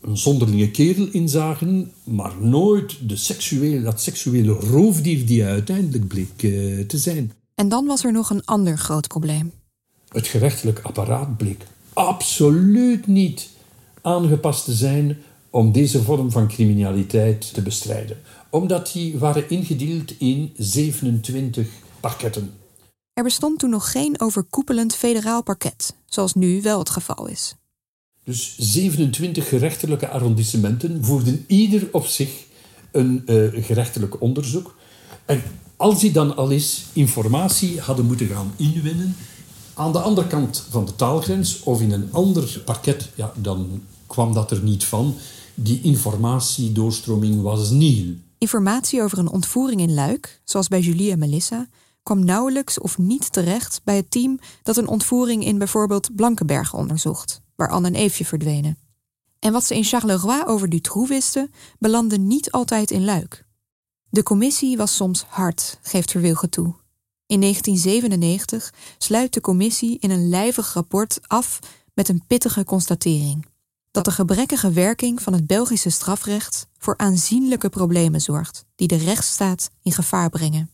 een 0.00 0.16
zonderlinge 0.16 0.70
kerel 0.70 1.08
in 1.10 1.28
zagen, 1.28 1.92
maar 2.04 2.32
nooit 2.40 3.08
de 3.08 3.16
seksuele, 3.16 3.82
dat 3.82 4.00
seksuele 4.00 4.52
roofdier 4.52 5.26
die 5.26 5.42
hij 5.42 5.50
uiteindelijk 5.50 6.08
bleek 6.08 6.42
uh, 6.42 6.86
te 6.86 6.98
zijn. 6.98 7.32
En 7.54 7.68
dan 7.68 7.86
was 7.86 8.04
er 8.04 8.12
nog 8.12 8.30
een 8.30 8.44
ander 8.44 8.78
groot 8.78 9.08
probleem. 9.08 9.52
Het 10.08 10.26
gerechtelijk 10.26 10.80
apparaat 10.82 11.36
bleek 11.36 11.66
absoluut 11.92 13.06
niet 13.06 13.48
aangepast 14.02 14.64
te 14.64 14.72
zijn 14.72 15.16
om 15.50 15.72
deze 15.72 16.02
vorm 16.02 16.30
van 16.30 16.48
criminaliteit 16.48 17.54
te 17.54 17.62
bestrijden 17.62 18.16
omdat 18.54 18.92
die 18.92 19.18
waren 19.18 19.50
ingedeeld 19.50 20.18
in 20.18 20.52
27 20.56 21.68
parketten. 22.00 22.52
Er 23.12 23.22
bestond 23.22 23.58
toen 23.58 23.70
nog 23.70 23.90
geen 23.90 24.20
overkoepelend 24.20 24.94
federaal 24.94 25.42
parket, 25.42 25.94
zoals 26.06 26.34
nu 26.34 26.62
wel 26.62 26.78
het 26.78 26.90
geval 26.90 27.26
is. 27.26 27.54
Dus 28.24 28.56
27 28.58 29.48
gerechtelijke 29.48 30.08
arrondissementen 30.08 31.04
voerden 31.04 31.44
ieder 31.46 31.88
op 31.92 32.06
zich 32.06 32.44
een 32.92 33.22
uh, 33.26 33.64
gerechtelijk 33.64 34.20
onderzoek. 34.20 34.74
En 35.24 35.42
als 35.76 36.00
die 36.00 36.12
dan 36.12 36.36
al 36.36 36.50
eens 36.50 36.84
informatie 36.92 37.80
hadden 37.80 38.06
moeten 38.06 38.26
gaan 38.26 38.52
inwinnen 38.56 39.16
aan 39.74 39.92
de 39.92 40.00
andere 40.00 40.26
kant 40.26 40.66
van 40.70 40.84
de 40.84 40.94
taalgrens 40.94 41.62
of 41.62 41.80
in 41.80 41.92
een 41.92 42.08
ander 42.12 42.62
parket, 42.64 43.08
ja, 43.14 43.32
dan 43.36 43.82
kwam 44.06 44.32
dat 44.32 44.50
er 44.50 44.62
niet 44.62 44.84
van. 44.84 45.16
Die 45.54 45.80
informatiedoorstroming 45.82 47.42
was 47.42 47.70
nihil. 47.70 48.14
Informatie 48.44 49.02
over 49.02 49.18
een 49.18 49.30
ontvoering 49.30 49.80
in 49.80 49.94
Luik, 49.94 50.40
zoals 50.44 50.68
bij 50.68 50.80
Julie 50.80 51.10
en 51.10 51.18
Melissa, 51.18 51.68
kwam 52.02 52.24
nauwelijks 52.24 52.78
of 52.78 52.98
niet 52.98 53.32
terecht 53.32 53.80
bij 53.84 53.96
het 53.96 54.10
team 54.10 54.38
dat 54.62 54.76
een 54.76 54.88
ontvoering 54.88 55.44
in 55.44 55.58
bijvoorbeeld 55.58 56.14
Blankenberg 56.16 56.74
onderzocht, 56.74 57.40
waar 57.56 57.68
Anne 57.68 57.86
en 57.86 57.94
Eefje 57.94 58.24
verdwenen. 58.24 58.78
En 59.38 59.52
wat 59.52 59.64
ze 59.64 59.74
in 59.74 59.84
Charleroi 59.84 60.44
over 60.44 60.68
Dutroux 60.68 61.08
wisten, 61.08 61.50
belandde 61.78 62.18
niet 62.18 62.50
altijd 62.50 62.90
in 62.90 63.04
Luik. 63.04 63.46
De 64.08 64.22
commissie 64.22 64.76
was 64.76 64.96
soms 64.96 65.24
hard, 65.28 65.78
geeft 65.82 66.10
Verwilge 66.10 66.48
toe. 66.48 66.74
In 67.26 67.40
1997 67.40 68.72
sluit 68.98 69.32
de 69.32 69.40
commissie 69.40 69.98
in 69.98 70.10
een 70.10 70.28
lijvig 70.28 70.74
rapport 70.74 71.18
af 71.26 71.58
met 71.94 72.08
een 72.08 72.24
pittige 72.26 72.64
constatering 72.64 73.52
dat 73.94 74.04
de 74.04 74.10
gebrekkige 74.10 74.72
werking 74.72 75.22
van 75.22 75.32
het 75.32 75.46
Belgische 75.46 75.90
strafrecht 75.90 76.66
voor 76.78 76.96
aanzienlijke 76.96 77.68
problemen 77.68 78.20
zorgt, 78.20 78.64
die 78.74 78.88
de 78.88 78.96
rechtsstaat 78.96 79.70
in 79.82 79.92
gevaar 79.92 80.30
brengen. 80.30 80.70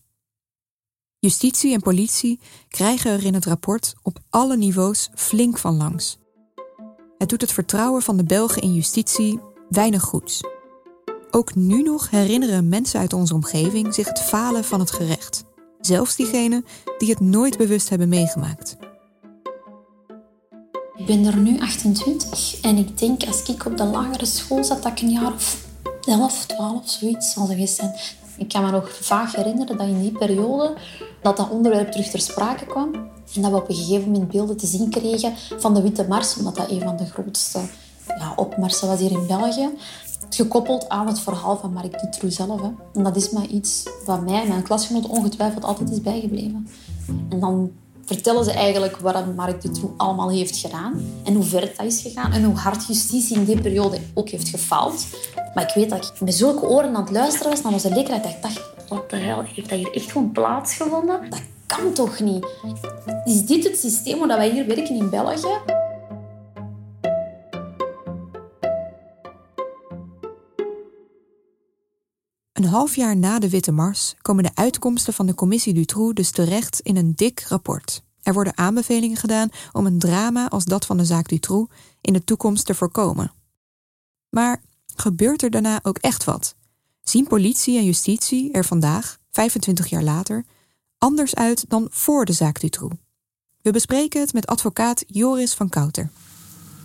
Justitie 1.19 1.73
en 1.73 1.81
politie 1.81 2.41
krijgen 2.69 3.11
er 3.11 3.25
in 3.25 3.35
het 3.35 3.45
rapport 3.45 3.95
op 4.03 4.19
alle 4.31 4.57
niveaus 4.57 5.11
flink 5.15 5.59
van 5.59 5.77
langs. 5.77 6.19
Het 7.19 7.29
doet 7.29 7.41
het 7.41 7.53
vertrouwen 7.53 8.03
van 8.03 8.17
de 8.17 8.25
Belgen 8.25 8.63
in 8.63 8.75
justitie 8.75 9.41
weinig 9.69 10.03
goeds. 10.03 10.41
Ook 11.31 11.55
nu 11.55 11.83
nog 11.83 12.11
herinneren 12.11 12.69
mensen 12.69 13.01
uit 13.01 13.13
onze 13.13 13.35
omgeving 13.35 13.95
zich 13.95 14.09
het 14.09 14.21
falen 14.21 14.65
van 14.65 14.81
het 14.81 14.91
gerecht, 14.91 15.45
zelfs 15.81 16.17
diegenen 16.17 16.65
die 16.99 17.11
het 17.11 17.21
nooit 17.21 17.57
bewust 17.57 17.89
hebben 17.89 18.09
meegemaakt. 18.09 18.77
Ik 21.01 21.07
ben 21.07 21.25
er 21.25 21.37
nu 21.37 21.61
28 21.61 22.61
en 22.61 22.77
ik 22.77 22.99
denk 22.99 23.25
als 23.27 23.43
ik 23.43 23.67
op 23.67 23.77
de 23.77 23.85
lagere 23.85 24.25
school 24.25 24.65
zat 24.65 24.83
dat 24.83 24.93
ik 24.93 25.01
een 25.01 25.11
jaar 25.11 25.33
of 25.33 25.67
11, 26.05 26.47
12, 26.47 26.91
zoiets 26.91 27.33
zal 27.33 27.47
geweest 27.47 27.77
zijn. 27.77 27.95
Ik 28.37 28.49
kan 28.49 28.65
me 28.65 28.71
nog 28.71 28.97
vaag 29.01 29.35
herinneren 29.35 29.77
dat 29.77 29.87
in 29.87 30.01
die 30.01 30.13
periode 30.13 30.75
dat 31.23 31.37
dat 31.37 31.51
onderwerp 31.51 31.91
terug 31.91 32.07
ter 32.09 32.21
sprake 32.21 32.67
kwam. 32.67 32.95
En 33.35 33.43
dat 33.43 33.51
we 33.51 33.57
op 33.57 33.69
een 33.69 33.75
gegeven 33.75 34.11
moment 34.11 34.31
beelden 34.31 34.57
te 34.57 34.67
zien 34.67 34.91
kregen 34.91 35.33
van 35.59 35.75
de 35.75 35.83
Witte 35.83 36.07
Mars, 36.09 36.37
omdat 36.37 36.57
dat 36.57 36.71
een 36.71 36.81
van 36.81 36.97
de 36.97 37.07
grootste 37.07 37.61
ja, 38.07 38.33
opmarsen 38.37 38.89
was 38.89 39.01
hier 39.01 39.13
in 39.13 39.27
België. 39.27 39.69
Gekoppeld 40.31 40.89
aan 40.89 41.07
het 41.07 41.21
verhaal 41.21 41.57
van 41.57 41.73
Marc 41.73 42.01
Dutroux 42.01 42.37
zelf. 42.37 42.61
Hè. 42.61 42.71
En 42.95 43.03
dat 43.03 43.17
is 43.17 43.31
maar 43.31 43.47
iets 43.47 43.89
wat 44.05 44.21
mij 44.21 44.43
en 44.43 44.49
mijn 44.49 44.63
klasgenoot 44.63 45.07
ongetwijfeld 45.07 45.65
altijd 45.65 45.91
is 45.91 46.01
bijgebleven. 46.01 46.69
En 47.29 47.41
dan 47.41 47.71
vertellen 48.15 48.45
ze 48.45 48.53
eigenlijk 48.53 48.97
wat 48.97 49.35
Marc 49.37 49.63
Dutroux 49.63 49.95
allemaal 49.97 50.31
heeft 50.31 50.57
gedaan 50.57 51.21
en 51.25 51.35
hoe 51.35 51.45
ver 51.45 51.73
dat 51.77 51.87
is 51.87 52.01
gegaan 52.01 52.33
en 52.33 52.45
hoe 52.45 52.57
hard 52.57 52.87
justitie 52.87 53.37
in 53.37 53.45
die 53.45 53.61
periode 53.61 53.99
ook 54.15 54.29
heeft 54.29 54.49
gefaald. 54.49 55.07
Maar 55.55 55.69
ik 55.69 55.75
weet 55.75 55.91
dat 55.91 56.05
ik 56.05 56.21
met 56.21 56.35
zulke 56.35 56.67
oren 56.67 56.95
aan 56.95 57.03
het 57.03 57.11
luisteren 57.11 57.51
was 57.51 57.63
naar 57.63 57.73
onze 57.73 57.95
leerkracht 57.95 58.23
dat 58.23 58.33
ik 58.33 58.43
dacht, 58.43 58.61
wat 58.89 59.11
de 59.11 59.17
hel, 59.17 59.43
heeft 59.43 59.69
dat 59.69 59.79
hier 59.79 59.93
echt 59.93 60.13
gewoon 60.13 60.33
plaatsgevonden? 60.33 61.21
Dat 61.31 61.43
kan 61.67 61.93
toch 61.93 62.21
niet? 62.21 62.47
Is 63.25 63.47
dit 63.47 63.65
het 63.65 63.79
systeem 63.79 64.19
waar 64.19 64.37
wij 64.37 64.51
hier 64.51 64.67
werken 64.67 64.97
in 64.97 65.11
België? 65.11 65.89
Een 72.53 72.65
half 72.65 72.97
jaar 72.97 73.17
na 73.17 73.39
de 73.39 73.49
Witte 73.49 73.73
Mars 73.73 74.15
komen 74.23 74.45
de 74.45 74.55
uitkomsten 74.55 75.13
van 75.13 75.27
de 75.27 75.35
commissie 75.35 75.75
Dutroux 75.75 76.15
dus 76.15 76.31
terecht 76.31 76.81
in 76.81 76.97
een 76.97 77.15
dik 77.15 77.45
rapport. 77.49 78.03
Er 78.23 78.33
worden 78.33 78.59
aanbevelingen 78.59 79.17
gedaan 79.17 79.49
om 79.73 79.87
een 79.87 79.99
drama 79.99 80.49
als 80.49 80.65
dat 80.65 80.87
van 80.87 80.97
de 80.97 81.05
zaak 81.05 81.29
Dutroux 81.29 81.73
in 82.01 82.13
de 82.13 82.25
toekomst 82.25 82.67
te 82.67 82.75
voorkomen. 82.75 83.33
Maar 84.29 84.63
gebeurt 84.95 85.43
er 85.43 85.51
daarna 85.51 85.81
ook 85.83 85.99
echt 85.99 86.25
wat? 86.25 86.55
Zien 87.03 87.27
politie 87.27 87.79
en 87.79 87.85
justitie 87.85 88.53
er 88.53 88.65
vandaag, 88.65 89.19
25 89.31 89.87
jaar 89.87 90.03
later, 90.03 90.45
anders 90.99 91.35
uit 91.35 91.65
dan 91.69 91.89
voor 91.91 92.25
de 92.25 92.33
zaak 92.33 92.61
Dutroux? 92.61 92.97
We 93.63 93.71
bespreken 93.71 94.21
het 94.21 94.33
met 94.33 94.47
advocaat 94.47 95.05
Joris 95.07 95.55
van 95.55 95.69
Kouter. 95.69 96.11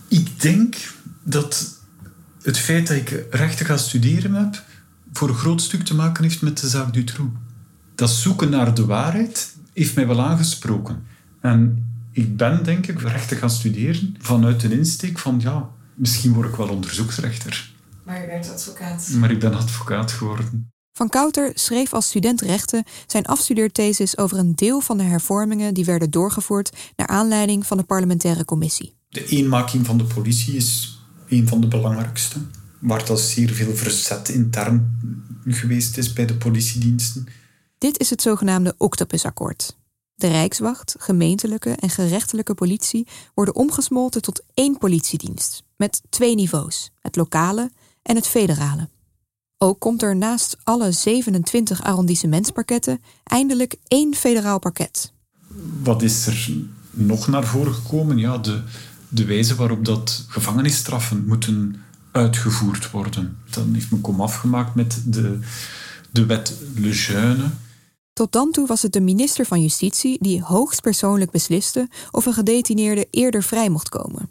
Ik 0.08 0.40
denk 0.40 0.94
dat 1.24 1.78
het 2.42 2.58
feit 2.58 2.86
dat 2.86 2.96
ik 2.96 3.26
rechten 3.30 3.66
ga 3.66 3.76
studeren 3.76 4.34
heb, 4.34 4.64
voor 5.16 5.28
een 5.28 5.34
groot 5.34 5.62
stuk 5.62 5.82
te 5.82 5.94
maken 5.94 6.22
heeft 6.22 6.42
met 6.42 6.60
de 6.60 6.68
zaak 6.68 6.92
Dutroux. 6.92 7.30
Dat 7.94 8.10
zoeken 8.10 8.50
naar 8.50 8.74
de 8.74 8.84
waarheid 8.84 9.56
heeft 9.72 9.94
mij 9.94 10.06
wel 10.06 10.20
aangesproken. 10.20 11.06
En 11.40 11.86
ik 12.12 12.36
ben, 12.36 12.64
denk 12.64 12.86
ik, 12.86 13.00
rechten 13.00 13.36
gaan 13.36 13.50
studeren 13.50 14.14
vanuit 14.18 14.62
een 14.62 14.72
insteek 14.72 15.18
van, 15.18 15.40
ja, 15.40 15.70
misschien 15.94 16.32
word 16.32 16.48
ik 16.48 16.54
wel 16.54 16.68
onderzoeksrechter. 16.68 17.72
Maar 18.02 18.20
je 18.20 18.26
werd 18.26 18.50
advocaat. 18.50 19.10
Maar 19.18 19.30
ik 19.30 19.40
ben 19.40 19.54
advocaat 19.54 20.12
geworden. 20.12 20.70
Van 20.92 21.08
Kouter 21.08 21.50
schreef 21.54 21.92
als 21.92 22.06
student 22.06 22.40
rechten 22.40 22.84
zijn 23.06 23.26
afstudeerthesis 23.26 24.18
over 24.18 24.38
een 24.38 24.54
deel 24.54 24.80
van 24.80 24.96
de 24.96 25.04
hervormingen 25.04 25.74
die 25.74 25.84
werden 25.84 26.10
doorgevoerd 26.10 26.72
naar 26.96 27.06
aanleiding 27.06 27.66
van 27.66 27.76
de 27.76 27.82
parlementaire 27.82 28.44
commissie. 28.44 28.96
De 29.08 29.26
eenmaking 29.26 29.86
van 29.86 29.98
de 29.98 30.04
politie 30.04 30.56
is 30.56 30.98
een 31.28 31.48
van 31.48 31.60
de 31.60 31.68
belangrijkste, 31.68 32.38
waar 32.78 33.04
dat 33.06 33.20
zeer 33.20 33.50
veel 33.50 33.76
verzet 33.76 34.28
intern 34.28 34.98
geweest 35.44 35.96
is 35.96 36.12
bij 36.12 36.26
de 36.26 36.34
politiediensten. 36.34 37.26
Dit 37.78 37.98
is 37.98 38.10
het 38.10 38.22
zogenaamde 38.22 38.74
Octopusakkoord. 38.78 39.76
De 40.14 40.28
Rijkswacht, 40.28 40.94
gemeentelijke 40.98 41.70
en 41.70 41.90
gerechtelijke 41.90 42.54
politie 42.54 43.06
worden 43.34 43.54
omgesmolten 43.54 44.22
tot 44.22 44.42
één 44.54 44.78
politiedienst, 44.78 45.62
met 45.76 46.02
twee 46.08 46.34
niveaus, 46.34 46.90
het 47.00 47.16
lokale 47.16 47.70
en 48.02 48.16
het 48.16 48.26
federale. 48.26 48.88
Ook 49.58 49.80
komt 49.80 50.02
er 50.02 50.16
naast 50.16 50.56
alle 50.62 50.92
27 50.92 51.82
arrondissementsparketten 51.82 53.02
eindelijk 53.24 53.76
één 53.88 54.14
federaal 54.14 54.58
parket. 54.58 55.12
Wat 55.82 56.02
is 56.02 56.26
er 56.26 56.50
nog 56.90 57.26
naar 57.26 57.44
voren 57.44 57.74
gekomen? 57.74 58.18
Ja, 58.18 58.38
de, 58.38 58.62
de 59.08 59.24
wijze 59.24 59.54
waarop 59.54 59.84
dat 59.84 60.24
gevangenisstraffen 60.28 61.24
moeten 61.26 61.76
uitgevoerd 62.16 62.90
worden. 62.90 63.38
Dan 63.50 63.74
heeft 63.74 63.90
men 63.90 64.00
kom 64.00 64.20
afgemaakt 64.20 64.74
met 64.74 65.02
de, 65.04 65.38
de 66.10 66.26
wet 66.26 66.54
Le 66.74 66.92
Jeune. 66.92 67.50
Tot 68.12 68.32
dan 68.32 68.50
toe 68.50 68.66
was 68.66 68.82
het 68.82 68.92
de 68.92 69.00
minister 69.00 69.46
van 69.46 69.62
Justitie 69.62 70.16
die 70.20 70.42
hoogstpersoonlijk 70.42 71.30
besliste 71.30 71.88
of 72.10 72.26
een 72.26 72.32
gedetineerde 72.32 73.06
eerder 73.10 73.42
vrij 73.42 73.68
mocht 73.68 73.88
komen. 73.88 74.28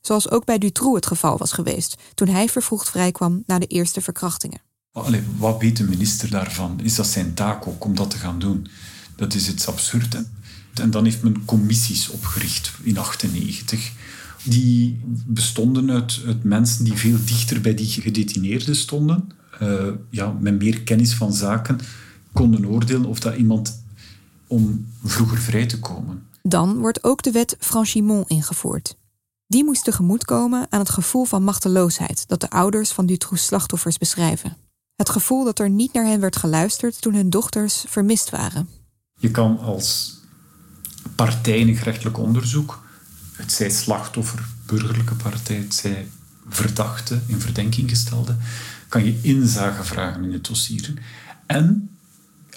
Zoals 0.00 0.30
ook 0.30 0.44
bij 0.44 0.58
Dutroux 0.58 0.94
het 0.94 1.06
geval 1.06 1.38
was 1.38 1.52
geweest 1.52 1.96
toen 2.14 2.28
hij 2.28 2.48
vervroegd 2.48 2.90
vrijkwam 2.90 3.42
na 3.46 3.58
de 3.58 3.66
eerste 3.66 4.00
verkrachtingen. 4.00 4.60
Allee, 4.92 5.22
wat 5.36 5.60
weet 5.60 5.76
de 5.76 5.84
minister 5.84 6.30
daarvan? 6.30 6.80
Is 6.82 6.94
dat 6.94 7.06
zijn 7.06 7.34
taak 7.34 7.66
ook 7.66 7.84
om 7.84 7.94
dat 7.94 8.10
te 8.10 8.16
gaan 8.16 8.38
doen? 8.38 8.68
Dat 9.16 9.34
is 9.34 9.48
iets 9.48 9.66
absurd. 9.66 10.16
En 10.74 10.90
dan 10.90 11.04
heeft 11.04 11.22
men 11.22 11.44
commissies 11.44 12.08
opgericht 12.08 12.72
in 12.82 12.94
1998. 12.94 13.92
Die 14.48 15.00
bestonden 15.26 15.90
uit, 15.90 16.22
uit, 16.26 16.44
mensen 16.44 16.84
die 16.84 16.92
veel 16.92 17.18
dichter 17.24 17.60
bij 17.60 17.74
die 17.74 17.86
gedetineerden 17.86 18.76
stonden. 18.76 19.30
Uh, 19.62 19.86
ja, 20.10 20.36
met 20.40 20.58
meer 20.58 20.82
kennis 20.82 21.14
van 21.14 21.32
zaken 21.32 21.78
konden 22.32 22.66
oordelen 22.66 23.04
of 23.04 23.20
dat 23.20 23.36
iemand 23.36 23.82
om 24.46 24.86
vroeger 25.04 25.38
vrij 25.38 25.66
te 25.66 25.78
komen. 25.78 26.26
Dan 26.42 26.78
wordt 26.78 27.04
ook 27.04 27.22
de 27.22 27.30
wet 27.30 27.56
Franchimont 27.58 28.28
ingevoerd. 28.28 28.96
Die 29.46 29.64
moest 29.64 29.84
tegemoetkomen 29.84 30.66
aan 30.70 30.78
het 30.78 30.90
gevoel 30.90 31.24
van 31.24 31.42
machteloosheid 31.42 32.28
dat 32.28 32.40
de 32.40 32.50
ouders 32.50 32.92
van 32.92 33.06
Dutroux 33.06 33.44
slachtoffers 33.44 33.98
beschrijven. 33.98 34.56
Het 34.96 35.08
gevoel 35.10 35.44
dat 35.44 35.58
er 35.58 35.70
niet 35.70 35.92
naar 35.92 36.04
hen 36.04 36.20
werd 36.20 36.36
geluisterd 36.36 37.00
toen 37.00 37.14
hun 37.14 37.30
dochters 37.30 37.84
vermist 37.86 38.30
waren. 38.30 38.68
Je 39.20 39.30
kan 39.30 39.58
als 39.58 40.18
partij 41.14 41.58
in 41.58 41.68
een 41.68 41.76
gerechtelijk 41.76 42.18
onderzoek, 42.18 42.82
het 43.38 43.52
zij 43.52 43.70
slachtoffer, 43.70 44.44
burgerlijke 44.66 45.14
partij, 45.14 45.56
het 45.56 45.74
zij 45.74 46.08
verdachte, 46.48 47.20
in 47.26 47.40
verdenking 47.40 47.90
gestelde, 47.90 48.36
kan 48.88 49.04
je 49.04 49.18
inzage 49.22 49.84
vragen 49.84 50.24
in 50.24 50.32
het 50.32 50.46
dossier. 50.46 50.94
En 51.46 51.90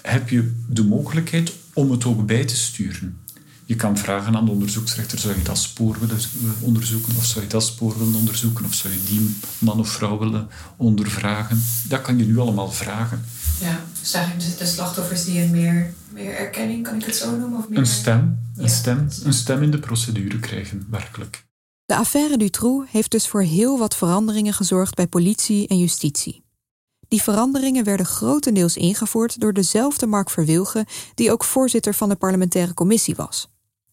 heb 0.02 0.28
je 0.28 0.52
de 0.68 0.84
mogelijkheid 0.84 1.52
om 1.72 1.90
het 1.90 2.04
ook 2.04 2.26
bij 2.26 2.44
te 2.44 2.56
sturen. 2.56 3.16
Je 3.64 3.76
kan 3.76 3.98
vragen 3.98 4.36
aan 4.36 4.44
de 4.44 4.50
onderzoeksrechter, 4.50 5.18
zou 5.18 5.36
je 5.36 5.42
dat 5.42 5.58
spoor 5.58 5.96
willen 6.00 6.18
onderzoeken, 6.60 7.16
of 7.16 7.24
zou 7.24 7.44
je 7.44 7.50
dat 7.50 7.64
spoor 7.64 7.98
willen 7.98 8.14
onderzoeken, 8.14 8.64
of 8.64 8.74
zou 8.74 8.92
je 8.92 9.02
die 9.04 9.36
man 9.58 9.78
of 9.78 9.88
vrouw 9.88 10.18
willen 10.18 10.48
ondervragen. 10.76 11.62
Dat 11.88 12.02
kan 12.02 12.18
je 12.18 12.24
nu 12.24 12.38
allemaal 12.38 12.72
vragen. 12.72 13.24
Ja, 13.60 13.80
dus 14.00 14.12
eigenlijk 14.12 14.58
de 14.58 14.66
slachtoffers 14.66 15.24
die 15.24 15.40
een 15.40 15.50
meer, 15.50 15.94
meer 16.12 16.34
erkenning, 16.34 16.82
kan 16.82 16.94
ik 16.94 17.04
het 17.04 17.16
zo 17.16 17.36
noemen? 17.36 17.58
Of 17.58 17.68
meer... 17.68 17.78
Een 17.78 17.86
stem, 17.86 18.38
een, 18.62 18.68
stem, 18.68 19.08
een 19.24 19.32
stem 19.32 19.62
in 19.62 19.70
de 19.70 19.78
procedure 19.78 20.38
krijgen, 20.38 20.86
werkelijk. 20.90 21.46
De 21.84 21.96
affaire 21.96 22.36
Dutroux 22.36 22.90
heeft 22.90 23.10
dus 23.10 23.28
voor 23.28 23.42
heel 23.42 23.78
wat 23.78 23.96
veranderingen 23.96 24.52
gezorgd 24.52 24.94
bij 24.94 25.06
politie 25.06 25.68
en 25.68 25.78
justitie. 25.78 26.44
Die 27.08 27.22
veranderingen 27.22 27.84
werden 27.84 28.06
grotendeels 28.06 28.76
ingevoerd 28.76 29.40
door 29.40 29.52
dezelfde 29.52 30.06
Mark 30.06 30.30
Verwilgen, 30.30 30.86
die 31.14 31.32
ook 31.32 31.44
voorzitter 31.44 31.94
van 31.94 32.08
de 32.08 32.16
parlementaire 32.16 32.74
commissie 32.74 33.14
was. 33.14 33.50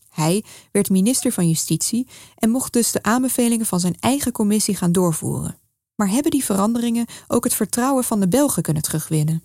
Hij 0.09 0.43
werd 0.71 0.89
minister 0.89 1.31
van 1.31 1.47
Justitie 1.47 2.07
en 2.35 2.49
mocht 2.49 2.73
dus 2.73 2.91
de 2.91 3.03
aanbevelingen 3.03 3.65
van 3.65 3.79
zijn 3.79 3.95
eigen 3.99 4.31
commissie 4.31 4.75
gaan 4.75 4.91
doorvoeren. 4.91 5.57
Maar 5.95 6.09
hebben 6.09 6.31
die 6.31 6.43
veranderingen 6.43 7.05
ook 7.27 7.43
het 7.43 7.53
vertrouwen 7.53 8.03
van 8.03 8.19
de 8.19 8.27
Belgen 8.27 8.63
kunnen 8.63 8.83
terugwinnen? 8.83 9.41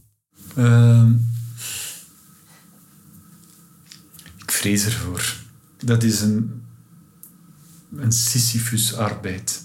Uh, 0.56 1.10
ik 4.38 4.43
vrees 4.54 4.84
ervoor. 4.84 5.34
Dat 5.84 6.02
is 6.02 6.20
een, 6.20 6.62
een 7.96 8.12
Sisyphus-arbeid. 8.12 9.62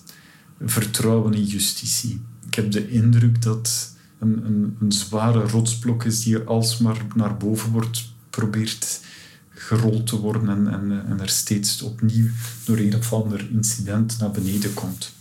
Vertrouwen 0.65 1.33
in 1.33 1.43
justitie. 1.43 2.21
Ik 2.45 2.55
heb 2.55 2.71
de 2.71 2.89
indruk 2.89 3.41
dat 3.41 3.95
een, 4.19 4.45
een, 4.45 4.77
een 4.81 4.91
zware 4.91 5.47
rotsblok 5.47 6.03
is 6.03 6.23
die 6.23 6.35
er 6.35 6.45
alsmaar 6.45 7.05
naar 7.15 7.37
boven 7.37 7.71
wordt 7.71 8.13
probeert 8.29 9.01
gerold 9.49 10.07
te 10.07 10.19
worden 10.19 10.49
en, 10.49 10.67
en, 10.73 11.05
en 11.07 11.19
er 11.19 11.29
steeds 11.29 11.81
opnieuw 11.81 12.29
door 12.65 12.77
een 12.77 12.95
of 12.95 13.13
ander 13.13 13.47
incident 13.51 14.19
naar 14.19 14.31
beneden 14.31 14.73
komt. 14.73 15.11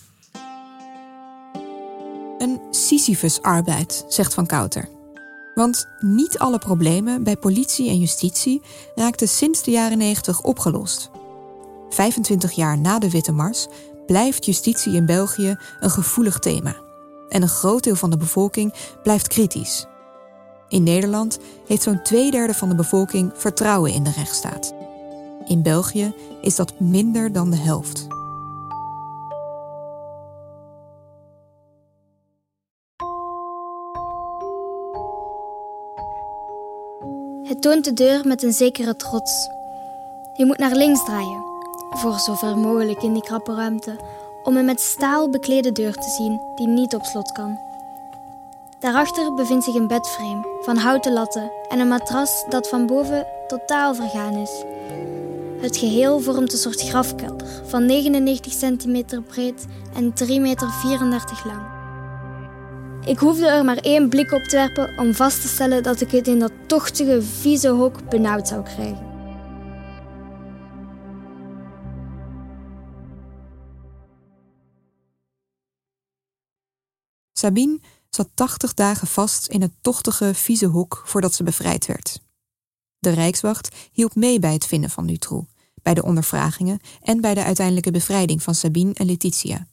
Een 2.38 2.60
Sisyphus-arbeid, 2.70 4.04
zegt 4.08 4.34
Van 4.34 4.46
Kouter. 4.46 4.97
Want 5.58 5.88
niet 6.00 6.38
alle 6.38 6.58
problemen 6.58 7.22
bij 7.22 7.36
politie 7.36 7.88
en 7.88 7.98
justitie 7.98 8.62
raakten 8.94 9.28
sinds 9.28 9.62
de 9.62 9.70
jaren 9.70 9.98
90 9.98 10.42
opgelost. 10.42 11.10
25 11.88 12.52
jaar 12.52 12.78
na 12.78 12.98
de 12.98 13.10
Witte 13.10 13.32
Mars 13.32 13.66
blijft 14.06 14.44
justitie 14.44 14.92
in 14.92 15.06
België 15.06 15.56
een 15.80 15.90
gevoelig 15.90 16.38
thema. 16.38 16.76
En 17.28 17.42
een 17.42 17.48
groot 17.48 17.84
deel 17.84 17.96
van 17.96 18.10
de 18.10 18.16
bevolking 18.16 18.74
blijft 19.02 19.28
kritisch. 19.28 19.86
In 20.68 20.82
Nederland 20.82 21.38
heeft 21.66 21.82
zo'n 21.82 22.02
twee 22.02 22.30
derde 22.30 22.54
van 22.54 22.68
de 22.68 22.74
bevolking 22.74 23.32
vertrouwen 23.34 23.92
in 23.92 24.02
de 24.02 24.12
rechtsstaat. 24.16 24.74
In 25.46 25.62
België 25.62 26.14
is 26.40 26.56
dat 26.56 26.80
minder 26.80 27.32
dan 27.32 27.50
de 27.50 27.56
helft. 27.56 28.17
Toont 37.68 37.84
de 37.84 37.92
deur 37.92 38.26
met 38.26 38.42
een 38.42 38.52
zekere 38.52 38.96
trots. 38.96 39.48
Je 40.34 40.46
moet 40.46 40.58
naar 40.58 40.74
links 40.74 41.04
draaien, 41.04 41.44
voor 41.90 42.18
zover 42.18 42.58
mogelijk 42.58 43.02
in 43.02 43.12
die 43.12 43.22
krappe 43.22 43.54
ruimte, 43.54 43.96
om 44.42 44.56
een 44.56 44.64
met 44.64 44.80
staal 44.80 45.30
beklede 45.30 45.72
deur 45.72 45.94
te 45.94 46.10
zien 46.10 46.40
die 46.54 46.66
niet 46.66 46.94
op 46.94 47.04
slot 47.04 47.32
kan. 47.32 47.58
Daarachter 48.78 49.34
bevindt 49.34 49.64
zich 49.64 49.74
een 49.74 49.86
bedframe 49.86 50.58
van 50.60 50.76
houten 50.76 51.12
latten 51.12 51.50
en 51.68 51.78
een 51.78 51.88
matras 51.88 52.44
dat 52.48 52.68
van 52.68 52.86
boven 52.86 53.26
totaal 53.46 53.94
vergaan 53.94 54.34
is. 54.34 54.64
Het 55.60 55.76
geheel 55.76 56.20
vormt 56.20 56.52
een 56.52 56.58
soort 56.58 56.82
grafkelder 56.82 57.46
van 57.64 57.86
99 57.86 58.52
centimeter 58.52 59.22
breed 59.22 59.66
en 59.94 60.12
3,34 60.24 60.38
meter 60.38 60.68
lang. 61.44 61.77
Ik 63.08 63.18
hoefde 63.18 63.46
er 63.46 63.64
maar 63.64 63.76
één 63.76 64.08
blik 64.08 64.32
op 64.32 64.42
te 64.42 64.56
werpen 64.56 64.98
om 64.98 65.14
vast 65.14 65.40
te 65.40 65.48
stellen 65.48 65.82
dat 65.82 66.00
ik 66.00 66.10
het 66.10 66.28
in 66.28 66.38
dat 66.38 66.52
tochtige, 66.66 67.22
vieze 67.22 67.68
hok 67.68 68.08
benauwd 68.08 68.48
zou 68.48 68.62
krijgen. 68.62 69.06
Sabine 77.32 77.80
zat 78.10 78.28
80 78.34 78.74
dagen 78.74 79.06
vast 79.06 79.46
in 79.46 79.62
het 79.62 79.72
tochtige, 79.80 80.34
vieze 80.34 80.66
hok 80.66 81.02
voordat 81.04 81.34
ze 81.34 81.42
bevrijd 81.42 81.86
werd. 81.86 82.20
De 82.98 83.10
Rijkswacht 83.10 83.76
hielp 83.92 84.14
mee 84.14 84.38
bij 84.38 84.52
het 84.52 84.66
vinden 84.66 84.90
van 84.90 85.06
Dutroux, 85.06 85.48
bij 85.82 85.94
de 85.94 86.02
ondervragingen 86.02 86.80
en 87.02 87.20
bij 87.20 87.34
de 87.34 87.44
uiteindelijke 87.44 87.90
bevrijding 87.90 88.42
van 88.42 88.54
Sabine 88.54 88.94
en 88.94 89.06
Letitia. 89.06 89.66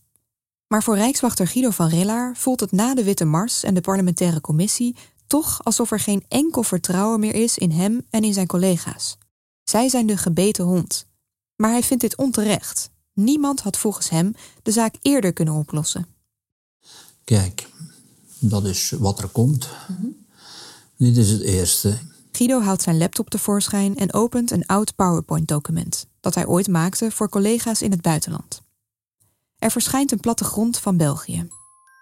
Maar 0.67 0.83
voor 0.83 0.95
Rijkswachter 0.95 1.47
Guido 1.47 1.69
van 1.69 1.89
Rillaar 1.89 2.35
voelt 2.35 2.59
het 2.59 2.71
na 2.71 2.95
de 2.95 3.03
Witte 3.03 3.25
Mars 3.25 3.63
en 3.63 3.73
de 3.73 3.81
parlementaire 3.81 4.41
commissie 4.41 4.95
toch 5.27 5.63
alsof 5.63 5.91
er 5.91 5.99
geen 5.99 6.23
enkel 6.27 6.63
vertrouwen 6.63 7.19
meer 7.19 7.35
is 7.35 7.57
in 7.57 7.71
hem 7.71 8.05
en 8.09 8.23
in 8.23 8.33
zijn 8.33 8.47
collega's. 8.47 9.17
Zij 9.63 9.89
zijn 9.89 10.05
de 10.05 10.17
gebeten 10.17 10.65
hond. 10.65 11.05
Maar 11.55 11.71
hij 11.71 11.83
vindt 11.83 12.03
dit 12.03 12.17
onterecht. 12.17 12.89
Niemand 13.13 13.61
had 13.61 13.77
volgens 13.77 14.09
hem 14.09 14.33
de 14.63 14.71
zaak 14.71 14.95
eerder 15.01 15.33
kunnen 15.33 15.53
oplossen. 15.53 16.07
Kijk, 17.23 17.69
dat 18.39 18.65
is 18.65 18.89
wat 18.89 19.19
er 19.19 19.27
komt. 19.27 19.69
Dit 20.97 21.17
is 21.17 21.29
het 21.29 21.41
eerste. 21.41 21.97
Guido 22.31 22.61
haalt 22.61 22.81
zijn 22.81 22.97
laptop 22.97 23.29
tevoorschijn 23.29 23.97
en 23.97 24.13
opent 24.13 24.51
een 24.51 24.65
oud 24.65 24.95
PowerPoint-document 24.95 26.07
dat 26.19 26.35
hij 26.35 26.45
ooit 26.45 26.67
maakte 26.67 27.11
voor 27.11 27.29
collega's 27.29 27.81
in 27.81 27.91
het 27.91 28.01
buitenland. 28.01 28.64
Er 29.59 29.71
verschijnt 29.71 30.11
een 30.11 30.19
plattegrond 30.19 30.77
van 30.77 30.97
België. 30.97 31.47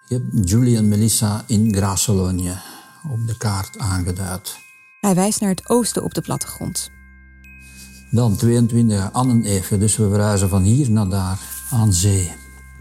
Je 0.08 0.16
hebt 0.16 0.49
Julie 0.49 0.78
en 0.78 0.88
Melissa 0.88 1.43
in 1.47 1.76
Grasselonië 1.76 2.58
op 3.12 3.28
de 3.28 3.38
kaart 3.38 3.78
aangeduid. 3.78 4.58
Hij 4.99 5.16
wijst 5.16 5.41
naar 5.41 5.49
het 5.49 5.70
oosten 5.70 6.04
op 6.04 6.14
de 6.14 6.22
plattegrond. 6.22 6.91
Dan 8.12 8.36
22 8.36 9.12
Annen 9.12 9.43
even, 9.43 9.80
dus 9.80 9.95
we 9.95 10.10
verhuizen 10.10 10.49
van 10.49 10.64
hier 10.64 10.91
naar 10.91 11.10
daar, 11.10 11.39
aan 11.70 11.93
zee. 11.93 12.32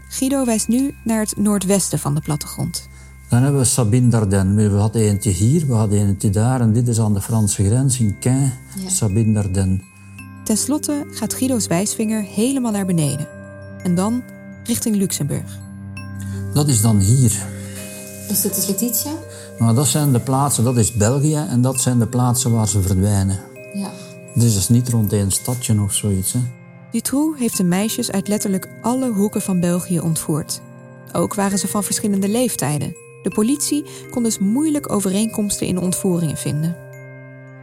Guido 0.09 0.45
wijst 0.45 0.67
nu 0.67 0.95
naar 1.03 1.19
het 1.19 1.37
noordwesten 1.37 1.99
van 1.99 2.15
de 2.15 2.21
plattegrond. 2.21 2.87
Dan 3.29 3.41
hebben 3.41 3.61
we 3.61 3.67
Sabine 3.67 4.09
Dardenne. 4.09 4.69
We 4.69 4.77
hadden 4.77 5.01
eentje 5.01 5.29
hier, 5.29 5.67
we 5.67 5.73
hadden 5.73 6.07
eentje 6.07 6.29
daar. 6.29 6.61
En 6.61 6.73
dit 6.73 6.87
is 6.87 6.99
aan 6.99 7.13
de 7.13 7.21
Franse 7.21 7.63
grens 7.63 7.99
in 7.99 8.19
Caen, 8.19 8.53
Sabine 8.87 9.33
Dardenne. 9.33 9.81
Ten 10.43 10.57
slotte 10.57 11.05
gaat 11.11 11.33
Guido's 11.33 11.67
wijsvinger 11.67 12.21
helemaal 12.21 12.71
naar 12.71 12.85
beneden. 12.85 13.27
En 13.83 13.95
dan 13.95 14.23
richting 14.65 14.95
Luxemburg. 14.95 15.59
Dat 16.53 16.67
is 16.67 16.81
dan 16.81 16.99
hier. 16.99 17.45
Dus 18.27 18.41
dit 18.41 18.57
is 18.57 18.67
Letitia? 18.67 19.11
Maar 19.59 19.73
dat 19.73 19.87
zijn 19.87 20.11
de 20.11 20.19
plaatsen, 20.19 20.63
dat 20.63 20.77
is 20.77 20.93
België. 20.93 21.45
En 21.49 21.61
dat 21.61 21.81
zijn 21.81 21.99
de 21.99 22.07
plaatsen 22.07 22.51
waar 22.51 22.67
ze 22.67 22.81
verdwijnen. 22.81 23.39
Ja. 23.73 23.91
Dus 24.35 24.55
is 24.55 24.69
niet 24.69 24.89
rond 24.89 25.13
één 25.13 25.31
stadje 25.31 25.81
of 25.81 25.93
zoiets. 25.93 26.33
Hè. 26.33 26.39
Dutroux 26.91 27.39
heeft 27.39 27.57
de 27.57 27.63
meisjes 27.63 28.11
uit 28.11 28.27
letterlijk 28.27 28.67
alle 28.81 29.11
hoeken 29.11 29.41
van 29.41 29.59
België 29.59 29.99
ontvoerd. 29.99 30.61
Ook 31.13 31.33
waren 31.33 31.59
ze 31.59 31.67
van 31.67 31.83
verschillende 31.83 32.27
leeftijden. 32.27 32.95
De 33.23 33.29
politie 33.29 33.85
kon 34.11 34.23
dus 34.23 34.39
moeilijk 34.39 34.91
overeenkomsten 34.91 35.67
in 35.67 35.79
ontvoeringen 35.79 36.37
vinden. 36.37 36.75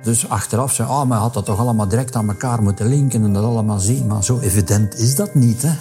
Dus 0.03 0.29
achteraf 0.29 0.75
zei, 0.75 0.89
ah, 0.89 1.09
maar 1.09 1.19
had 1.19 1.35
dat 1.35 1.45
toch 1.45 1.59
allemaal 1.59 1.89
direct 1.89 2.17
aan 2.17 2.29
elkaar 2.29 2.63
moeten 2.63 2.87
linken 2.87 3.25
en 3.25 3.33
dat 3.33 3.45
allemaal 3.45 3.79
zien. 3.79 4.07
Maar 4.07 4.25
zo 4.25 4.39
evident 4.39 4.99
is 4.99 5.15
dat 5.15 5.35
niet, 5.35 5.63
hè. 5.63 5.73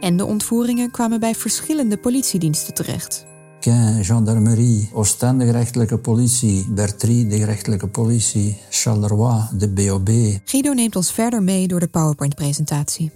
En 0.00 0.16
de 0.16 0.24
ontvoeringen 0.24 0.90
kwamen 0.90 1.20
bij 1.20 1.34
verschillende 1.34 1.96
politiediensten 1.96 2.74
terecht. 2.74 3.26
Gendarmerie, 4.00 4.90
Oostende 4.92 5.44
gerechtelijke 5.44 5.98
politie, 5.98 6.66
Bertrie 6.70 7.26
de 7.26 7.36
gerechtelijke 7.36 7.88
politie, 7.88 8.58
Charleroi, 8.70 9.42
de 9.52 9.68
BOB. 9.68 10.08
Guido 10.44 10.72
neemt 10.72 10.96
ons 10.96 11.12
verder 11.12 11.42
mee 11.42 11.68
door 11.68 11.80
de 11.80 11.88
PowerPoint-presentatie. 11.88 13.10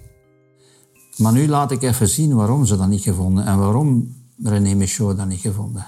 Maar 1.17 1.33
nu 1.33 1.47
laat 1.47 1.71
ik 1.71 1.81
even 1.81 2.09
zien 2.09 2.35
waarom 2.35 2.65
ze 2.65 2.77
dat 2.77 2.87
niet 2.87 3.01
gevonden 3.01 3.45
en 3.45 3.57
waarom 3.57 4.15
René 4.43 4.73
Michaud 4.73 5.17
dat 5.17 5.27
niet 5.27 5.39
gevonden. 5.39 5.85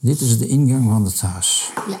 Dit 0.00 0.20
is 0.20 0.38
de 0.38 0.46
ingang 0.46 0.84
van 0.84 1.04
het 1.04 1.20
huis. 1.20 1.72
Ja. 1.88 1.98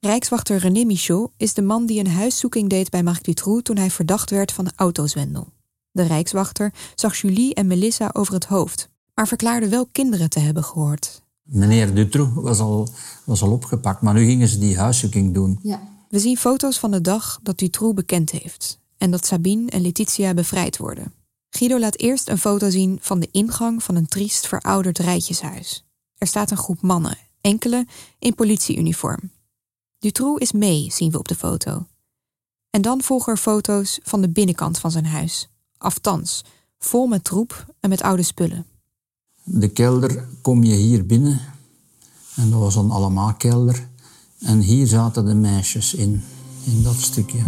Rijkswachter 0.00 0.56
René 0.56 0.84
Michaud 0.84 1.30
is 1.36 1.54
de 1.54 1.62
man 1.62 1.86
die 1.86 2.00
een 2.00 2.10
huiszoeking 2.10 2.70
deed 2.70 2.90
bij 2.90 3.02
Marc 3.02 3.24
Dutroux 3.24 3.62
toen 3.62 3.76
hij 3.76 3.90
verdacht 3.90 4.30
werd 4.30 4.52
van 4.52 4.70
autozwendel. 4.76 5.46
De 5.94 6.02
Rijkswachter 6.02 6.72
zag 6.94 7.16
Julie 7.16 7.54
en 7.54 7.66
Melissa 7.66 8.10
over 8.12 8.34
het 8.34 8.44
hoofd, 8.44 8.88
maar 9.14 9.28
verklaarde 9.28 9.68
wel 9.68 9.86
kinderen 9.86 10.30
te 10.30 10.38
hebben 10.40 10.64
gehoord. 10.64 11.22
Meneer 11.42 11.94
Dutroux 11.94 12.34
was 12.34 12.58
al, 12.58 12.88
was 13.24 13.42
al 13.42 13.50
opgepakt, 13.50 14.02
maar 14.02 14.14
nu 14.14 14.24
gingen 14.24 14.48
ze 14.48 14.58
die 14.58 14.78
huiszoeking 14.78 15.34
doen. 15.34 15.58
Ja. 15.62 15.82
We 16.08 16.18
zien 16.18 16.36
foto's 16.36 16.78
van 16.78 16.90
de 16.90 17.00
dag 17.00 17.38
dat 17.42 17.58
Dutroux 17.58 17.94
bekend 17.94 18.30
heeft 18.30 18.80
en 18.98 19.10
dat 19.10 19.26
Sabine 19.26 19.70
en 19.70 19.80
Letitia 19.80 20.34
bevrijd 20.34 20.76
worden. 20.76 21.12
Guido 21.50 21.78
laat 21.78 21.98
eerst 21.98 22.28
een 22.28 22.38
foto 22.38 22.70
zien 22.70 22.98
van 23.00 23.20
de 23.20 23.28
ingang 23.30 23.82
van 23.82 23.94
een 23.94 24.06
triest 24.06 24.46
verouderd 24.46 24.98
rijtjeshuis. 24.98 25.84
Er 26.16 26.26
staat 26.26 26.50
een 26.50 26.56
groep 26.56 26.82
mannen, 26.82 27.18
enkele 27.40 27.86
in 28.18 28.34
politieuniform. 28.34 29.30
Dutroux 29.98 30.40
is 30.40 30.52
mee, 30.52 30.92
zien 30.92 31.10
we 31.10 31.18
op 31.18 31.28
de 31.28 31.34
foto. 31.34 31.86
En 32.70 32.82
dan 32.82 33.02
volgen 33.02 33.32
er 33.32 33.38
foto's 33.38 33.98
van 34.02 34.20
de 34.20 34.28
binnenkant 34.28 34.78
van 34.78 34.90
zijn 34.90 35.06
huis. 35.06 35.48
Aftans, 35.84 36.44
vol 36.78 37.06
met 37.06 37.24
troep 37.24 37.66
en 37.80 37.88
met 37.88 38.02
oude 38.02 38.22
spullen. 38.22 38.66
De 39.42 39.68
kelder 39.68 40.28
kom 40.42 40.62
je 40.62 40.74
hier 40.74 41.06
binnen. 41.06 41.40
En 42.36 42.50
dat 42.50 42.60
was 42.60 42.74
dan 42.74 42.90
allemaal 42.90 43.34
kelder. 43.34 43.88
En 44.40 44.60
hier 44.60 44.86
zaten 44.86 45.24
de 45.24 45.34
meisjes 45.34 45.94
in, 45.94 46.24
in 46.64 46.82
dat 46.82 46.94
stukje. 46.94 47.38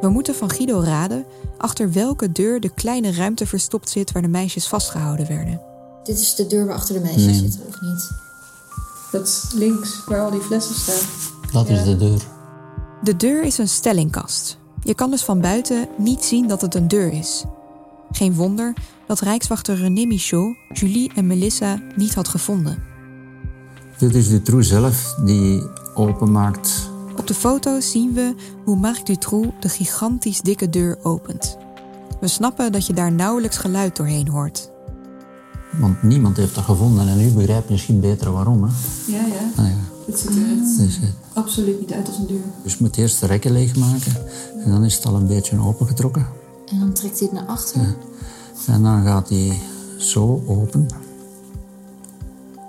We 0.00 0.08
moeten 0.08 0.34
van 0.34 0.50
Guido 0.50 0.80
raden 0.80 1.26
achter 1.58 1.92
welke 1.92 2.32
deur 2.32 2.60
de 2.60 2.74
kleine 2.74 3.12
ruimte 3.12 3.46
verstopt 3.46 3.90
zit 3.90 4.12
waar 4.12 4.22
de 4.22 4.28
meisjes 4.28 4.66
vastgehouden 4.68 5.26
werden. 5.28 5.60
Dit 6.02 6.18
is 6.18 6.34
de 6.34 6.46
deur 6.46 6.66
waar 6.66 6.74
achter 6.74 6.94
de 6.94 7.00
meisjes 7.00 7.24
Nee. 7.24 7.34
zitten, 7.34 7.66
of 7.66 7.80
niet? 7.80 8.10
Dat 9.12 9.26
is 9.26 9.46
links, 9.54 10.04
waar 10.06 10.20
al 10.20 10.30
die 10.30 10.40
flessen 10.40 10.74
staan. 10.74 11.08
Dat 11.52 11.68
is 11.68 11.84
de 11.84 11.96
deur. 11.96 12.22
De 13.02 13.16
deur 13.16 13.42
is 13.44 13.58
een 13.58 13.68
stellingkast. 13.68 14.60
Je 14.84 14.94
kan 14.94 15.10
dus 15.10 15.22
van 15.22 15.40
buiten 15.40 15.88
niet 15.98 16.24
zien 16.24 16.48
dat 16.48 16.60
het 16.60 16.74
een 16.74 16.88
deur 16.88 17.12
is. 17.12 17.44
Geen 18.10 18.34
wonder 18.34 18.72
dat 19.06 19.20
Rijkswachter 19.20 19.76
René 19.76 20.04
Michaud 20.04 20.56
Julie 20.72 21.12
en 21.14 21.26
Melissa 21.26 21.80
niet 21.96 22.14
had 22.14 22.28
gevonden. 22.28 22.82
Dit 23.98 24.14
is 24.14 24.28
Dutroux 24.28 24.68
zelf 24.68 25.14
die 25.24 25.62
openmaakt. 25.94 26.90
Op 27.16 27.26
de 27.26 27.34
foto 27.34 27.80
zien 27.80 28.12
we 28.14 28.34
hoe 28.64 28.76
Marc 28.76 29.06
Dutroux 29.06 29.48
de 29.60 29.68
gigantisch 29.68 30.40
dikke 30.40 30.70
deur 30.70 30.98
opent. 31.02 31.56
We 32.20 32.28
snappen 32.28 32.72
dat 32.72 32.86
je 32.86 32.92
daar 32.92 33.12
nauwelijks 33.12 33.56
geluid 33.56 33.96
doorheen 33.96 34.28
hoort. 34.28 34.70
Want 35.78 36.02
niemand 36.02 36.36
heeft 36.36 36.54
dat 36.54 36.64
gevonden. 36.64 37.08
En 37.08 37.20
u 37.20 37.30
begrijpt 37.30 37.70
misschien 37.70 38.00
beter 38.00 38.32
waarom. 38.32 38.62
Hè? 38.62 38.70
Ja, 39.06 39.26
ja. 39.26 39.62
Ah, 39.62 39.68
ja. 39.68 39.91
Het 40.06 40.18
ziet 40.18 40.30
er 40.30 40.42
echt 40.42 40.78
Dus, 40.78 40.96
eh, 40.96 41.08
absoluut 41.32 41.80
niet 41.80 41.92
uit 41.92 42.06
als 42.08 42.18
een 42.18 42.26
deur. 42.26 42.40
dus 42.62 42.72
je 42.72 42.78
moet 42.80 42.96
eerst 42.96 43.20
de 43.20 43.26
rekken 43.26 43.52
leegmaken. 43.52 44.12
En 44.64 44.70
dan 44.70 44.84
is 44.84 44.94
het 44.94 45.06
al 45.06 45.14
een 45.14 45.26
beetje 45.26 45.58
opengetrokken. 45.60 46.26
En 46.70 46.78
dan 46.78 46.92
trekt 46.92 47.18
hij 47.18 47.28
het 47.32 47.40
naar 47.40 47.48
achter. 47.48 47.80
En 48.66 48.82
dan 48.82 49.04
gaat 49.04 49.28
hij 49.28 49.58
zo 49.96 50.42
open. 50.46 50.86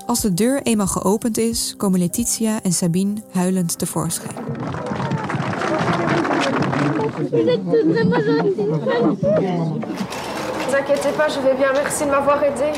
Als 0.06 0.22
de 0.22 0.34
deur 0.34 0.62
eenmaal 0.62 0.88
geopend 0.88 1.38
is, 1.38 1.74
komen 1.78 2.00
Letitia 2.00 2.62
en 2.62 2.74
Sabine 2.74 3.22
huilend 3.32 3.78
tevoorschijn. 3.78 4.36
Inquiétez 10.78 11.16
pas, 11.18 11.34
je 11.36 11.42
vais 11.42 11.56
bien. 11.56 11.72
Merci 11.74 12.06
de 12.06 12.10
m'avoir 12.12 12.42
aidé. 12.44 12.72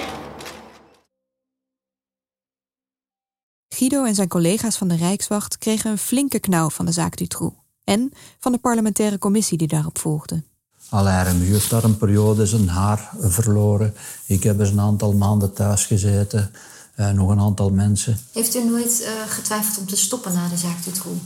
Guido 3.75 4.03
en 4.03 4.15
zijn 4.15 4.27
collega's 4.27 4.77
van 4.77 4.87
de 4.87 4.95
Rijkswacht 4.95 5.57
kregen 5.57 5.91
een 5.91 5.97
flinke 5.97 6.39
knauw 6.39 6.69
van 6.69 6.85
de 6.85 6.91
zaak 6.91 7.17
Dutroux. 7.17 7.55
En 7.83 8.11
van 8.39 8.51
de 8.51 8.57
parlementaire 8.57 9.17
commissie 9.17 9.57
die 9.57 9.67
daarop 9.67 9.97
volgde. 9.97 10.43
Alain 10.89 11.25
Remu 11.25 11.45
heeft 11.45 11.69
daar 11.69 11.83
een 11.83 11.97
periode 11.97 12.45
zijn 12.45 12.69
haar 12.69 13.09
verloren. 13.19 13.93
Ik 14.25 14.43
heb 14.43 14.59
eens 14.59 14.69
een 14.69 14.79
aantal 14.79 15.13
maanden 15.13 15.53
thuis 15.53 15.85
gezeten. 15.85 16.51
Eh, 16.95 17.11
nog 17.11 17.29
een 17.29 17.39
aantal 17.39 17.69
mensen. 17.69 18.19
Heeft 18.31 18.55
u 18.55 18.63
nooit 18.63 19.01
eh, 19.01 19.11
getwijfeld 19.27 19.77
om 19.77 19.85
te 19.85 19.97
stoppen 19.97 20.33
na 20.33 20.47
de 20.47 20.57
zaak 20.57 20.83
Dutroux? 20.83 21.19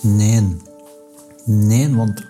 Nee. 0.00 0.56
Nee, 1.44 1.94
want 1.94 2.24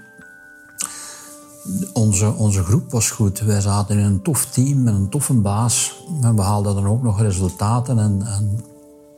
onze, 1.93 2.33
onze 2.33 2.64
groep 2.64 2.91
was 2.91 3.11
goed. 3.11 3.41
Wij 3.41 3.61
zaten 3.61 3.99
in 3.99 4.05
een 4.05 4.23
tof 4.23 4.47
team 4.47 4.83
met 4.83 4.95
een 4.95 5.09
toffe 5.09 5.35
baas. 5.35 6.05
We 6.21 6.43
haalden 6.43 6.75
dan 6.75 6.87
ook 6.87 7.03
nog 7.03 7.21
resultaten 7.21 7.99
en, 7.99 8.23
en, 8.27 8.64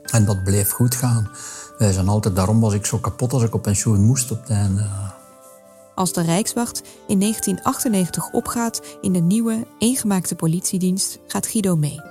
en 0.03 0.25
dat 0.25 0.43
bleef 0.43 0.71
goed 0.71 0.95
gaan. 0.95 1.29
Wij 1.77 1.91
zijn 1.91 2.07
altijd, 2.07 2.35
daarom 2.35 2.59
was 2.59 2.73
ik 2.73 2.85
zo 2.85 2.97
kapot 2.97 3.33
als 3.33 3.43
ik 3.43 3.53
op 3.55 3.61
pensioen 3.61 4.05
moest 4.05 4.31
op 4.31 4.47
het. 4.47 4.69
Als 5.95 6.13
de 6.13 6.21
Rijkswacht 6.21 6.81
in 7.07 7.19
1998 7.19 8.31
opgaat 8.31 8.81
in 9.01 9.13
de 9.13 9.19
nieuwe, 9.19 9.67
eengemaakte 9.79 10.35
politiedienst, 10.35 11.19
gaat 11.27 11.47
Guido 11.47 11.75
mee. 11.75 12.08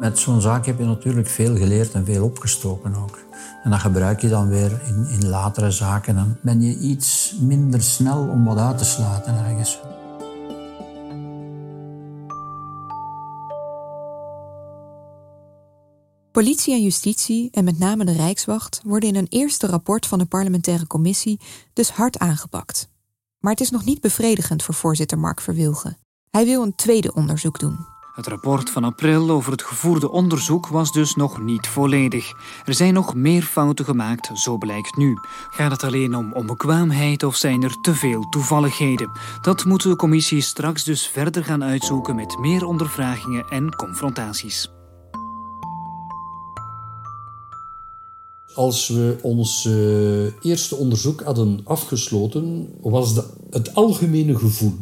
Met 0.00 0.18
zo'n 0.18 0.40
zaak 0.40 0.66
heb 0.66 0.78
je 0.78 0.84
natuurlijk 0.84 1.28
veel 1.28 1.56
geleerd 1.56 1.92
en 1.92 2.04
veel 2.04 2.24
opgestoken 2.24 2.94
ook. 2.94 3.18
En 3.64 3.70
dat 3.70 3.80
gebruik 3.80 4.20
je 4.20 4.28
dan 4.28 4.48
weer 4.48 4.82
in, 4.86 5.06
in 5.08 5.28
latere 5.28 5.70
zaken. 5.70 6.14
Dan 6.14 6.36
ben 6.42 6.60
je 6.60 6.78
iets 6.78 7.34
minder 7.40 7.82
snel 7.82 8.28
om 8.28 8.44
wat 8.44 8.58
uit 8.58 8.78
te 8.78 8.84
sluiten 8.84 9.34
ergens. 9.34 9.80
Politie 16.32 16.74
en 16.74 16.82
justitie, 16.82 17.48
en 17.50 17.64
met 17.64 17.78
name 17.78 18.04
de 18.04 18.12
Rijkswacht, 18.12 18.80
worden 18.84 19.08
in 19.08 19.16
een 19.16 19.26
eerste 19.28 19.66
rapport 19.66 20.06
van 20.06 20.18
de 20.18 20.26
parlementaire 20.26 20.86
commissie 20.86 21.40
dus 21.72 21.90
hard 21.90 22.18
aangepakt. 22.18 22.88
Maar 23.38 23.52
het 23.52 23.60
is 23.60 23.70
nog 23.70 23.84
niet 23.84 24.00
bevredigend 24.00 24.62
voor 24.62 24.74
voorzitter 24.74 25.18
Mark 25.18 25.40
Verwilgen. 25.40 25.96
Hij 26.30 26.44
wil 26.44 26.62
een 26.62 26.74
tweede 26.74 27.14
onderzoek 27.14 27.58
doen. 27.58 27.98
Het 28.20 28.28
rapport 28.28 28.70
van 28.70 28.84
april 28.84 29.30
over 29.30 29.52
het 29.52 29.62
gevoerde 29.62 30.10
onderzoek 30.10 30.66
was 30.66 30.92
dus 30.92 31.14
nog 31.14 31.42
niet 31.42 31.66
volledig. 31.66 32.32
Er 32.64 32.74
zijn 32.74 32.94
nog 32.94 33.14
meer 33.14 33.42
fouten 33.42 33.84
gemaakt, 33.84 34.30
zo 34.34 34.58
blijkt 34.58 34.96
nu. 34.96 35.18
Gaat 35.50 35.70
het 35.70 35.84
alleen 35.84 36.14
om 36.14 36.32
onbekwaamheid 36.32 37.22
of 37.22 37.36
zijn 37.36 37.62
er 37.62 37.80
te 37.80 37.94
veel 37.94 38.28
toevalligheden? 38.28 39.10
Dat 39.40 39.64
moet 39.64 39.82
de 39.82 39.96
commissie 39.96 40.40
straks 40.40 40.84
dus 40.84 41.06
verder 41.06 41.44
gaan 41.44 41.64
uitzoeken 41.64 42.16
met 42.16 42.38
meer 42.38 42.64
ondervragingen 42.64 43.44
en 43.48 43.76
confrontaties. 43.76 44.70
Als 48.54 48.88
we 48.88 49.18
ons 49.22 49.64
uh, 49.64 50.44
eerste 50.44 50.76
onderzoek 50.76 51.20
hadden 51.22 51.60
afgesloten, 51.64 52.74
was 52.80 53.20
het 53.50 53.74
algemene 53.74 54.38
gevoel 54.38 54.74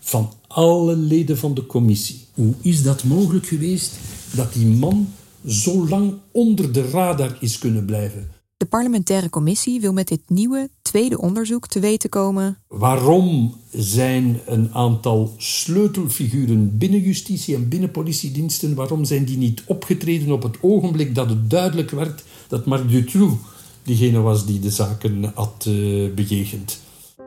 van 0.00 0.32
alle 0.46 0.96
leden 0.96 1.38
van 1.38 1.54
de 1.54 1.66
commissie. 1.66 2.27
Hoe 2.38 2.54
is 2.62 2.82
dat 2.82 3.04
mogelijk 3.04 3.46
geweest 3.46 3.98
dat 4.34 4.52
die 4.52 4.66
man 4.66 5.08
zo 5.46 5.88
lang 5.88 6.14
onder 6.32 6.72
de 6.72 6.90
radar 6.90 7.36
is 7.40 7.58
kunnen 7.58 7.84
blijven? 7.84 8.30
De 8.56 8.66
parlementaire 8.66 9.30
commissie 9.30 9.80
wil 9.80 9.92
met 9.92 10.08
dit 10.08 10.20
nieuwe 10.26 10.70
tweede 10.82 11.18
onderzoek 11.18 11.66
te 11.66 11.80
weten 11.80 12.10
komen. 12.10 12.58
Waarom 12.68 13.54
zijn 13.70 14.40
een 14.46 14.74
aantal 14.74 15.34
sleutelfiguren 15.36 16.78
binnen 16.78 17.00
justitie 17.00 17.54
en 17.54 17.68
binnen 17.68 17.90
politiediensten, 17.90 18.74
waarom 18.74 19.04
zijn 19.04 19.24
die 19.24 19.36
niet 19.36 19.62
opgetreden 19.66 20.32
op 20.32 20.42
het 20.42 20.56
ogenblik 20.60 21.14
dat 21.14 21.28
het 21.28 21.50
duidelijk 21.50 21.90
werd 21.90 22.24
dat 22.48 22.66
Marc 22.66 22.88
Dutroux 22.88 23.34
diegene 23.82 24.20
was 24.20 24.46
die 24.46 24.60
de 24.60 24.70
zaken 24.70 25.32
had 25.34 25.64
uh, 25.68 26.14
bejegend? 26.14 26.80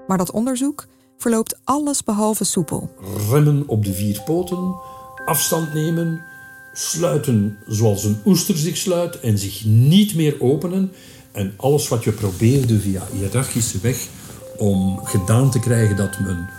Maar 0.08 0.18
dat 0.18 0.32
onderzoek 0.32 0.88
verloopt 1.18 1.60
alles 1.64 2.04
behalve 2.04 2.44
soepel. 2.44 2.90
Remmen 3.30 3.68
op 3.68 3.86
de 3.86 3.94
vier 3.94 4.22
poten, 4.26 4.76
afstand 5.32 5.74
nemen, 5.74 6.22
sluiten 6.74 7.58
zoals 7.68 8.04
een 8.04 8.22
oester 8.26 8.58
zich 8.58 8.78
sluit 8.78 9.20
en 9.20 9.38
zich 9.38 9.66
niet 9.66 10.16
meer 10.16 10.36
openen. 10.40 10.92
En 11.32 11.54
alles 11.58 11.88
wat 11.88 12.04
je 12.04 12.12
probeerde 12.12 12.80
via 12.80 13.04
hiërarchische 13.14 13.80
weg 13.82 14.08
om 14.58 15.00
gedaan 15.04 15.52
te 15.52 15.60
krijgen 15.60 15.96
dat 15.96 16.20
men 16.20 16.50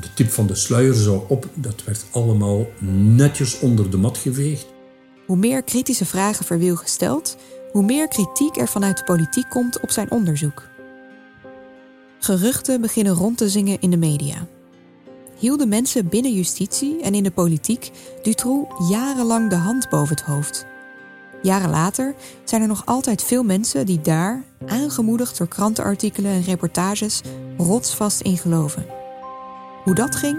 de 0.00 0.08
tip 0.14 0.30
van 0.30 0.46
de 0.46 0.54
sluier 0.54 0.94
zou 0.94 1.22
op, 1.28 1.48
dat 1.54 1.84
werd 1.84 2.04
allemaal 2.10 2.66
netjes 3.16 3.58
onder 3.58 3.90
de 3.90 3.96
mat 3.96 4.18
geveegd. 4.18 4.66
Hoe 5.26 5.36
meer 5.36 5.62
kritische 5.62 6.04
vragen 6.04 6.44
Verwiel 6.44 6.76
gesteld, 6.76 7.36
hoe 7.72 7.84
meer 7.84 8.08
kritiek 8.08 8.56
er 8.56 8.68
vanuit 8.68 8.96
de 8.96 9.04
politiek 9.04 9.50
komt 9.50 9.80
op 9.80 9.90
zijn 9.90 10.10
onderzoek. 10.10 10.68
Geruchten 12.20 12.80
beginnen 12.80 13.14
rond 13.14 13.38
te 13.38 13.48
zingen 13.48 13.80
in 13.80 13.90
de 13.90 13.96
media. 13.96 14.46
Hielden 15.42 15.68
mensen 15.68 16.08
binnen 16.08 16.34
justitie 16.34 17.00
en 17.00 17.14
in 17.14 17.22
de 17.22 17.30
politiek 17.30 17.90
Dutroux 18.22 18.88
jarenlang 18.90 19.50
de 19.50 19.56
hand 19.56 19.88
boven 19.88 20.16
het 20.16 20.24
hoofd. 20.24 20.66
Jaren 21.40 21.70
later 21.70 22.14
zijn 22.44 22.62
er 22.62 22.68
nog 22.68 22.86
altijd 22.86 23.22
veel 23.22 23.42
mensen 23.42 23.86
die 23.86 24.00
daar, 24.00 24.44
aangemoedigd 24.66 25.38
door 25.38 25.48
krantenartikelen 25.48 26.32
en 26.32 26.42
reportages, 26.42 27.20
rotsvast 27.56 28.20
in 28.20 28.38
geloven. 28.38 28.86
Hoe 29.84 29.94
dat 29.94 30.16
ging? 30.16 30.38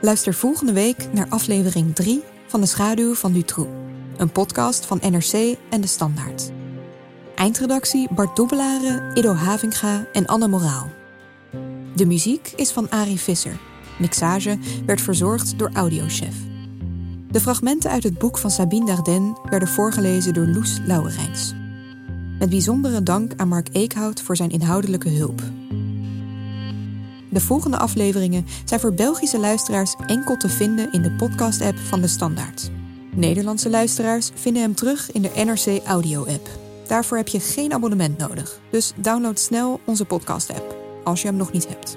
Luister 0.00 0.34
volgende 0.34 0.72
week 0.72 1.12
naar 1.12 1.28
aflevering 1.28 1.94
3 1.94 2.22
van 2.46 2.60
De 2.60 2.66
Schaduw 2.66 3.14
van 3.14 3.32
Dutroux, 3.32 3.70
een 4.16 4.32
podcast 4.32 4.86
van 4.86 5.00
NRC 5.10 5.56
en 5.70 5.80
De 5.80 5.86
Standaard. 5.86 6.50
Eindredactie 7.34 8.08
Bart 8.10 8.36
Dobbelaren, 8.36 9.16
Ido 9.16 9.34
Havinga 9.34 10.06
en 10.12 10.26
Anne 10.26 10.48
Moraal. 10.48 10.90
De 11.94 12.06
muziek 12.06 12.52
is 12.56 12.70
van 12.70 12.90
Ari 12.90 13.18
Visser. 13.18 13.58
Mixage 13.98 14.58
werd 14.86 15.00
verzorgd 15.00 15.58
door 15.58 15.70
Audiochef. 15.72 16.34
De 17.30 17.40
fragmenten 17.40 17.90
uit 17.90 18.02
het 18.02 18.18
boek 18.18 18.38
van 18.38 18.50
Sabine 18.50 18.86
Dardenne 18.86 19.38
werden 19.50 19.68
voorgelezen 19.68 20.34
door 20.34 20.46
Loes 20.46 20.78
Lauwerijns. 20.86 21.54
Met 22.38 22.50
bijzondere 22.50 23.02
dank 23.02 23.32
aan 23.36 23.48
Mark 23.48 23.68
Eekhout 23.72 24.22
voor 24.22 24.36
zijn 24.36 24.50
inhoudelijke 24.50 25.08
hulp. 25.08 25.42
De 27.30 27.40
volgende 27.40 27.78
afleveringen 27.78 28.46
zijn 28.64 28.80
voor 28.80 28.94
Belgische 28.94 29.38
luisteraars 29.38 29.94
enkel 30.06 30.36
te 30.36 30.48
vinden 30.48 30.92
in 30.92 31.02
de 31.02 31.12
podcast-app 31.12 31.78
van 31.78 32.00
de 32.00 32.08
Standaard. 32.08 32.70
Nederlandse 33.14 33.70
luisteraars 33.70 34.30
vinden 34.34 34.62
hem 34.62 34.74
terug 34.74 35.12
in 35.12 35.22
de 35.22 35.30
NRC 35.34 35.84
Audio-app. 35.86 36.48
Daarvoor 36.86 37.16
heb 37.16 37.28
je 37.28 37.40
geen 37.40 37.72
abonnement 37.72 38.18
nodig. 38.18 38.60
Dus 38.70 38.92
download 38.96 39.38
snel 39.38 39.80
onze 39.84 40.04
podcast-app 40.04 40.76
als 41.04 41.22
je 41.22 41.28
hem 41.28 41.36
nog 41.36 41.52
niet 41.52 41.68
hebt. 41.68 41.96